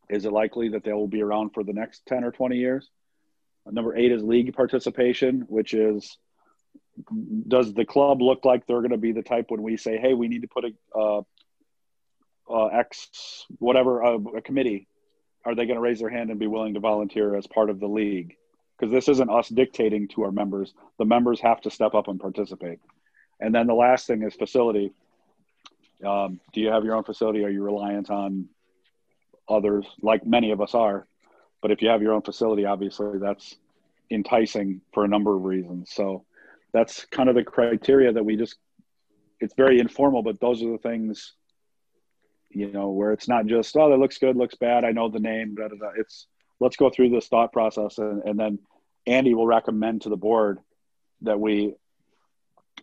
Is 0.09 0.25
it 0.25 0.33
likely 0.33 0.71
that 0.71 0.85
they 0.85 0.93
will 0.93 1.09
be 1.09 1.23
around 1.23 1.51
for 1.51 1.63
the 1.63 1.73
next 1.73 2.03
10 2.07 2.25
or 2.25 2.31
20 2.31 2.57
years? 2.57 2.89
Number 3.71 3.97
eight 3.97 4.13
is 4.13 4.23
league 4.23 4.55
participation, 4.55 5.45
which 5.49 5.73
is 5.73 6.19
does 7.49 7.73
the 7.75 7.85
club 7.85 8.23
look 8.23 8.45
like 8.45 8.67
they're 8.67 8.81
going 8.81 8.91
to 8.91 8.97
be 8.97 9.13
the 9.13 9.23
type 9.23 9.47
when 9.49 9.63
we 9.63 9.77
say, 9.77 9.99
hey, 9.99 10.15
we 10.15 10.29
need 10.29 10.43
to 10.43 10.49
put 10.49 10.65
a 10.65 10.99
uh, 10.99 11.23
uh, 12.49 12.67
X, 12.67 13.47
whatever, 13.59 14.05
uh, 14.05 14.19
a 14.37 14.41
committee? 14.43 14.89
Are 15.45 15.55
they 15.55 15.67
going 15.67 15.77
to 15.77 15.81
raise 15.81 16.01
their 16.01 16.09
hand 16.09 16.31
and 16.31 16.41
be 16.41 16.47
willing 16.47 16.75
to 16.75 16.81
volunteer 16.81 17.37
as 17.37 17.47
part 17.47 17.71
of 17.71 17.79
the 17.79 17.87
league? 17.87 18.37
Because 18.79 18.93
this 18.93 19.09
isn't 19.09 19.31
us 19.31 19.49
dictating 19.49 20.09
to 20.09 20.23
our 20.23 20.33
members. 20.33 20.73
The 20.99 21.05
members 21.05 21.41
have 21.41 21.61
to 21.63 21.71
step 21.71 21.95
up 21.95 22.09
and 22.09 22.19
participate. 22.19 22.79
And 23.41 23.55
then 23.55 23.67
the 23.67 23.75
last 23.75 24.07
thing 24.07 24.23
is 24.23 24.35
facility. 24.35 24.93
Um, 26.05 26.41
do 26.53 26.61
you 26.61 26.69
have 26.69 26.85
your 26.85 26.97
own 26.97 27.05
facility? 27.05 27.45
Are 27.45 27.51
you 27.51 27.63
reliant 27.63 28.11
on 28.11 28.49
others, 29.49 29.87
like 30.03 30.27
many 30.27 30.51
of 30.51 30.61
us 30.61 30.75
are? 30.75 31.07
But 31.63 31.71
if 31.71 31.83
you 31.83 31.89
have 31.89 32.03
your 32.03 32.15
own 32.15 32.23
facility, 32.23 32.65
obviously 32.65 33.19
that's 33.19 33.57
enticing 34.11 34.81
for 34.93 35.05
a 35.05 35.09
number 35.09 35.35
of 35.35 35.45
reasons. 35.45 35.91
So 35.93 36.25
that's 36.73 37.05
kind 37.07 37.29
of 37.29 37.35
the 37.35 37.45
criteria 37.45 38.13
that 38.13 38.25
we 38.25 38.37
just, 38.37 38.57
it's 39.41 39.55
very 39.55 39.79
informal, 39.79 40.23
but 40.23 40.41
those 40.41 40.63
are 40.63 40.71
the 40.73 40.79
things, 40.79 41.35
you 42.55 42.71
know, 42.71 42.91
where 42.91 43.13
it's 43.13 43.29
not 43.29 43.47
just, 43.47 43.77
oh, 43.77 43.91
that 43.91 43.99
looks 43.99 44.19
good, 44.19 44.37
looks 44.37 44.55
bad. 44.55 44.85
I 44.85 44.93
know 44.93 45.09
the 45.09 45.19
name. 45.19 45.55
Da, 45.55 45.69
da, 45.69 45.77
da. 45.77 45.91
It's, 45.97 46.27
let's 46.61 46.77
go 46.77 46.91
through 46.91 47.11
this 47.11 47.29
thought 47.29 47.53
process. 47.53 47.99
And, 47.99 48.23
and 48.23 48.39
then 48.39 48.59
Andy 49.07 49.35
will 49.35 49.47
recommend 49.47 50.03
to 50.03 50.09
the 50.09 50.17
board 50.17 50.59
that 51.23 51.41
we 51.41 51.75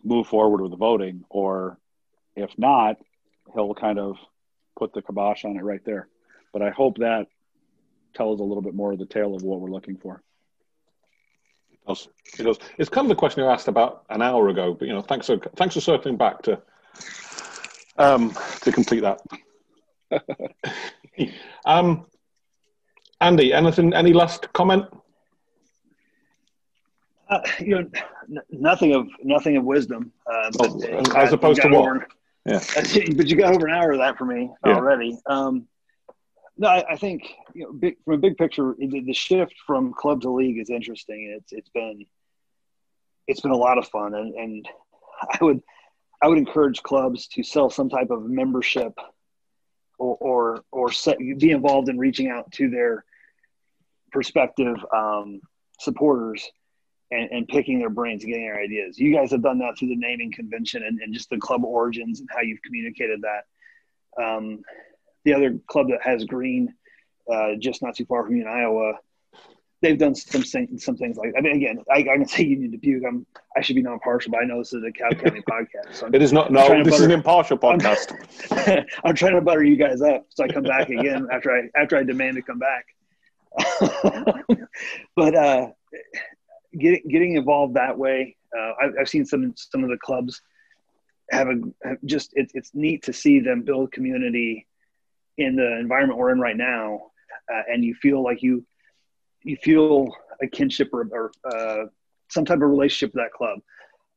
move 0.04 0.26
forward 0.26 0.60
with 0.60 0.70
the 0.70 0.76
voting, 0.76 1.24
or 1.28 1.78
if 2.36 2.50
not, 2.58 2.96
he'll 3.54 3.74
kind 3.74 3.98
of 3.98 4.16
put 4.78 4.92
the 4.92 5.02
kibosh 5.02 5.44
on 5.44 5.56
it 5.56 5.62
right 5.62 5.84
there. 5.84 6.08
But 6.52 6.62
I 6.62 6.70
hope 6.70 6.98
that 6.98 7.26
tells 8.14 8.40
a 8.40 8.44
little 8.44 8.62
bit 8.62 8.74
more 8.74 8.92
of 8.92 8.98
the 8.98 9.06
tale 9.06 9.34
of 9.34 9.42
what 9.42 9.60
we're 9.60 9.70
looking 9.70 9.96
for. 9.96 10.22
It 11.72 11.78
does. 11.86 12.08
It 12.38 12.42
does. 12.44 12.58
It's 12.78 12.90
kind 12.90 13.06
of 13.06 13.08
the 13.08 13.14
question 13.14 13.42
you 13.42 13.48
asked 13.48 13.68
about 13.68 14.04
an 14.10 14.22
hour 14.22 14.48
ago, 14.48 14.74
but 14.74 14.86
you 14.86 14.94
know, 14.94 15.02
thanks 15.02 15.26
for 15.26 15.38
thanks 15.56 15.74
for 15.74 15.80
circling 15.80 16.16
back 16.16 16.42
to 16.42 16.60
um, 17.96 18.34
to 18.62 18.72
complete 18.72 19.00
that. 19.00 19.20
um, 21.64 22.06
Andy, 23.20 23.52
anything? 23.52 23.94
Any 23.94 24.12
last 24.12 24.52
comment? 24.52 24.86
Uh, 27.28 27.40
you 27.60 27.68
know, 27.68 27.90
n- 28.28 28.42
nothing 28.50 28.94
of 28.94 29.08
nothing 29.22 29.56
of 29.56 29.64
wisdom. 29.64 30.12
Uh, 30.26 30.50
oh, 30.60 30.80
as 31.16 31.32
opposed 31.32 31.62
to 31.62 31.68
what? 31.68 31.76
Over, 31.76 32.06
yeah. 32.44 32.60
But 33.16 33.28
you 33.28 33.36
got 33.36 33.54
over 33.54 33.66
an 33.66 33.74
hour 33.74 33.92
of 33.92 33.98
that 33.98 34.18
for 34.18 34.24
me 34.24 34.50
yeah. 34.66 34.74
already. 34.74 35.18
Um, 35.26 35.68
no, 36.58 36.68
I, 36.68 36.92
I, 36.92 36.96
think 36.96 37.32
you 37.54 37.64
know, 37.64 37.72
big, 37.72 37.96
from 38.04 38.14
a 38.14 38.18
big 38.18 38.36
picture, 38.36 38.74
the, 38.78 39.00
the, 39.00 39.14
shift 39.14 39.54
from 39.66 39.94
club 39.94 40.20
to 40.22 40.30
league 40.30 40.58
is 40.58 40.68
interesting. 40.68 41.34
It's 41.38 41.52
it's 41.52 41.70
been 41.70 42.04
it's 43.26 43.40
been 43.40 43.52
a 43.52 43.56
lot 43.56 43.78
of 43.78 43.88
fun, 43.88 44.14
and, 44.14 44.34
and 44.34 44.68
I 45.22 45.38
would 45.42 45.62
I 46.22 46.28
would 46.28 46.38
encourage 46.38 46.82
clubs 46.82 47.28
to 47.28 47.42
sell 47.42 47.70
some 47.70 47.88
type 47.88 48.10
of 48.10 48.24
membership 48.24 48.92
or 49.98 50.16
or, 50.20 50.64
or 50.70 50.92
set, 50.92 51.18
be 51.18 51.50
involved 51.50 51.88
in 51.88 51.98
reaching 51.98 52.28
out 52.28 52.50
to 52.52 52.70
their 52.70 53.04
prospective 54.10 54.76
um, 54.94 55.40
supporters 55.80 56.50
and, 57.10 57.30
and, 57.30 57.48
picking 57.48 57.78
their 57.78 57.90
brains, 57.90 58.24
getting 58.24 58.44
their 58.44 58.60
ideas. 58.60 58.98
You 58.98 59.14
guys 59.14 59.30
have 59.30 59.42
done 59.42 59.58
that 59.58 59.78
through 59.78 59.88
the 59.88 59.96
naming 59.96 60.32
convention 60.32 60.82
and, 60.82 61.00
and 61.00 61.12
just 61.14 61.30
the 61.30 61.38
club 61.38 61.64
origins 61.64 62.20
and 62.20 62.28
how 62.34 62.42
you've 62.42 62.62
communicated 62.62 63.22
that. 63.22 64.22
Um, 64.22 64.62
the 65.24 65.34
other 65.34 65.58
club 65.66 65.88
that 65.88 66.02
has 66.02 66.24
green, 66.24 66.74
uh, 67.32 67.54
just 67.58 67.82
not 67.82 67.96
too 67.96 68.04
far 68.06 68.24
from 68.24 68.36
you 68.36 68.42
in 68.42 68.48
Iowa, 68.48 68.94
they've 69.82 69.98
done 69.98 70.14
some 70.14 70.44
some 70.44 70.96
things 70.96 71.16
like. 71.16 71.34
I 71.36 71.40
mean, 71.40 71.56
again, 71.56 71.84
I, 71.90 71.98
I 71.98 72.02
can 72.16 72.26
say 72.28 72.44
Union 72.44 72.70
Dubuque. 72.70 73.02
I'm 73.06 73.26
I 73.56 73.60
should 73.60 73.76
be 73.76 73.82
non-partial, 73.82 74.32
but 74.32 74.40
I 74.40 74.44
know 74.44 74.58
this 74.58 74.72
is 74.72 74.82
a 74.82 74.92
Cobb 74.92 75.22
County 75.22 75.42
podcast. 75.50 75.94
So 75.94 76.08
it 76.12 76.22
is 76.22 76.32
not. 76.32 76.50
No, 76.50 76.62
this 76.62 76.84
butter, 76.84 76.94
is 76.94 77.00
an 77.02 77.10
impartial 77.10 77.58
podcast. 77.58 78.12
I'm, 78.50 78.86
I'm, 79.04 79.14
trying 79.14 79.34
to 79.34 79.40
butter 79.42 79.62
you 79.62 79.76
guys 79.76 80.00
up, 80.00 80.26
so 80.30 80.44
I 80.44 80.48
come 80.48 80.62
back 80.62 80.88
again 80.88 81.26
after 81.30 81.50
I 81.50 81.68
after 81.78 81.96
I 81.96 82.04
demand 82.04 82.36
to 82.36 82.42
come 82.42 82.58
back. 82.58 82.86
but 85.16 85.34
uh, 85.34 85.68
getting 86.78 87.02
getting 87.08 87.36
involved 87.36 87.74
that 87.74 87.98
way, 87.98 88.36
uh, 88.56 88.72
I've, 88.80 88.92
I've 89.00 89.08
seen 89.08 89.26
some 89.26 89.52
some 89.56 89.84
of 89.84 89.90
the 89.90 89.98
clubs 89.98 90.40
have 91.30 91.48
a 91.48 91.54
have 91.84 91.98
just 92.04 92.30
it's 92.34 92.52
it's 92.54 92.70
neat 92.72 93.02
to 93.04 93.12
see 93.12 93.40
them 93.40 93.62
build 93.62 93.92
community 93.92 94.66
in 95.38 95.56
the 95.56 95.78
environment 95.78 96.18
we're 96.18 96.30
in 96.30 96.40
right 96.40 96.56
now, 96.56 97.10
uh, 97.52 97.62
and 97.70 97.84
you 97.84 97.94
feel 97.94 98.22
like 98.22 98.42
you 98.42 98.64
you 99.44 99.56
feel 99.56 100.14
a 100.42 100.46
kinship 100.46 100.90
or, 100.92 101.08
or 101.12 101.32
uh, 101.44 101.86
some 102.28 102.44
type 102.44 102.56
of 102.56 102.68
relationship 102.70 103.14
with 103.14 103.24
that 103.24 103.32
club. 103.32 103.58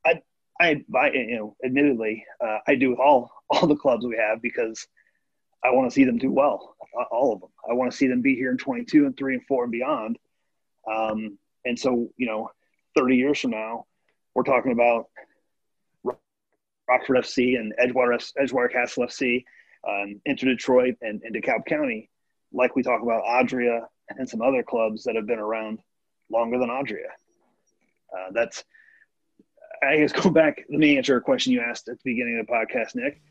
I, 0.06 0.22
I, 0.60 0.84
I 0.96 1.12
you 1.12 1.38
know, 1.38 1.56
admittedly, 1.64 2.26
uh, 2.44 2.60
I 2.68 2.76
do 2.76 2.92
with 2.92 3.00
all 3.00 3.32
all 3.50 3.68
the 3.68 3.76
clubs 3.76 4.06
we 4.06 4.18
have 4.18 4.42
because 4.42 4.88
I 5.64 5.72
want 5.72 5.90
to 5.90 5.94
see 5.94 6.04
them 6.04 6.18
do 6.18 6.32
well, 6.32 6.76
all 7.12 7.34
of 7.34 7.42
them. 7.42 7.50
I 7.70 7.74
want 7.74 7.92
to 7.92 7.98
see 7.98 8.08
them 8.08 8.22
be 8.22 8.36
here 8.36 8.52
in 8.52 8.58
22 8.58 9.06
and 9.06 9.18
three 9.18 9.34
and 9.34 9.46
four 9.46 9.64
and 9.64 9.72
beyond. 9.72 10.20
Um, 10.92 11.40
and 11.66 11.78
so, 11.78 12.10
you 12.18 12.28
know, 12.28 12.52
30 12.96 13.16
years 13.16 13.40
from 13.40 13.52
now, 13.52 13.86
we're 14.36 14.44
talking 14.44 14.72
about 14.72 15.10
Rockford 16.88 17.18
FC 17.18 17.58
and 17.58 17.74
Edgewater, 17.82 18.22
Edgewater 18.40 18.72
Castle 18.72 19.06
FC 19.06 19.44
um, 19.88 20.22
Inter 20.26 20.48
Detroit 20.48 20.96
and, 21.02 21.22
and 21.24 21.36
DeKalb 21.36 21.66
County, 21.66 22.10
like 22.52 22.76
we 22.76 22.84
talk 22.84 23.02
about 23.02 23.24
Adria 23.26 23.82
and 24.10 24.28
some 24.28 24.42
other 24.42 24.64
clubs 24.64 25.04
that 25.04 25.16
have 25.16 25.28
been 25.28 25.40
around 25.40 25.80
longer 26.32 26.58
than 26.58 26.70
Adria. 26.70 27.10
Uh, 28.14 28.32
that's, 28.32 28.64
I 29.84 29.98
guess, 29.98 30.12
go 30.12 30.30
back. 30.30 30.64
Let 30.70 30.80
me 30.80 30.98
answer 30.98 31.18
a 31.18 31.22
question 31.22 31.54
you 31.54 31.62
asked 31.62 31.88
at 31.88 31.98
the 31.98 32.12
beginning 32.12 32.40
of 32.40 32.48
the 32.48 32.52
podcast, 32.52 32.96
Nick. 32.96 33.22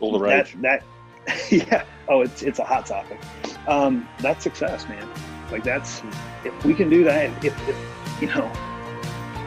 All 0.00 0.12
the 0.12 0.18
rage. 0.18 0.56
That, 0.60 0.82
that, 1.26 1.50
yeah. 1.52 1.84
Oh, 2.08 2.22
it's 2.22 2.42
it's 2.42 2.58
a 2.58 2.64
hot 2.64 2.86
topic. 2.86 3.18
Um, 3.66 4.08
that's 4.20 4.42
success, 4.42 4.88
man. 4.88 5.06
Like 5.50 5.64
that's 5.64 6.02
if 6.44 6.64
we 6.64 6.72
can 6.72 6.88
do 6.88 7.04
that, 7.04 7.44
if, 7.44 7.68
if 7.68 7.76
you 8.22 8.28
know, 8.28 8.50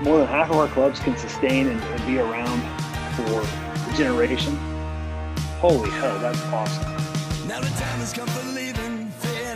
more 0.03 0.19
than 0.19 0.27
half 0.27 0.49
of 0.49 0.57
our 0.57 0.67
clubs 0.67 0.99
can 0.99 1.17
sustain 1.17 1.67
and, 1.67 1.81
and 1.81 2.05
be 2.05 2.19
around 2.19 2.61
for 3.15 3.91
a 3.91 3.97
generation 3.97 4.57
Holy 5.61 5.91
hell, 5.91 6.17
that's 6.17 6.41
awesome. 6.45 7.47
Now 7.47 7.59
the 7.59 7.67
time 7.67 7.99
has 7.99 8.11
come 8.13 8.27
for 8.29 8.43
leaving, 8.47 8.70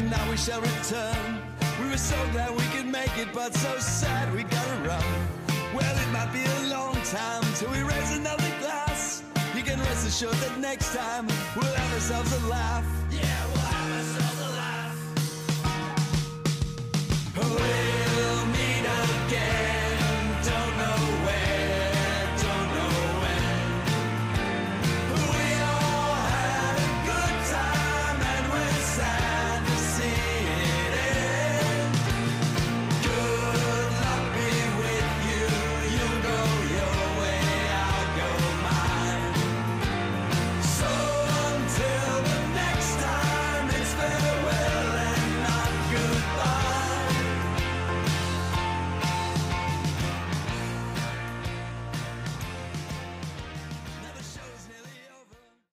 fear 0.05 0.17
now 0.17 0.29
we 0.29 0.37
shall 0.37 0.61
return. 0.61 1.41
We 1.81 1.89
were 1.89 1.97
so 1.97 2.15
glad 2.31 2.51
we 2.51 2.63
could 2.75 2.87
make 2.87 3.17
it, 3.17 3.27
but 3.33 3.53
so 3.53 3.77
sad 3.77 4.33
we 4.33 4.43
gotta 4.43 4.87
run. 4.87 5.03
Well, 5.73 5.95
it 5.97 6.11
might 6.11 6.31
be 6.33 6.43
a 6.43 6.69
long 6.69 6.95
time 7.03 7.43
till 7.55 7.71
we 7.71 7.81
raise 7.81 8.17
another 8.17 8.51
glass. 8.59 9.23
You 9.55 9.63
can 9.63 9.79
rest 9.79 10.07
assured 10.07 10.35
that 10.35 10.57
next 10.59 10.95
time 10.95 11.27
we'll 11.55 11.73
have 11.73 11.93
ourselves 11.93 12.31
a 12.33 12.47
laugh. 12.47 12.85
Yeah, 13.11 13.45
we'll 13.47 13.57
have 13.57 13.91
ourselves 13.97 14.39
a 14.39 14.51
laugh. 14.61 14.97
Oh, 17.37 17.84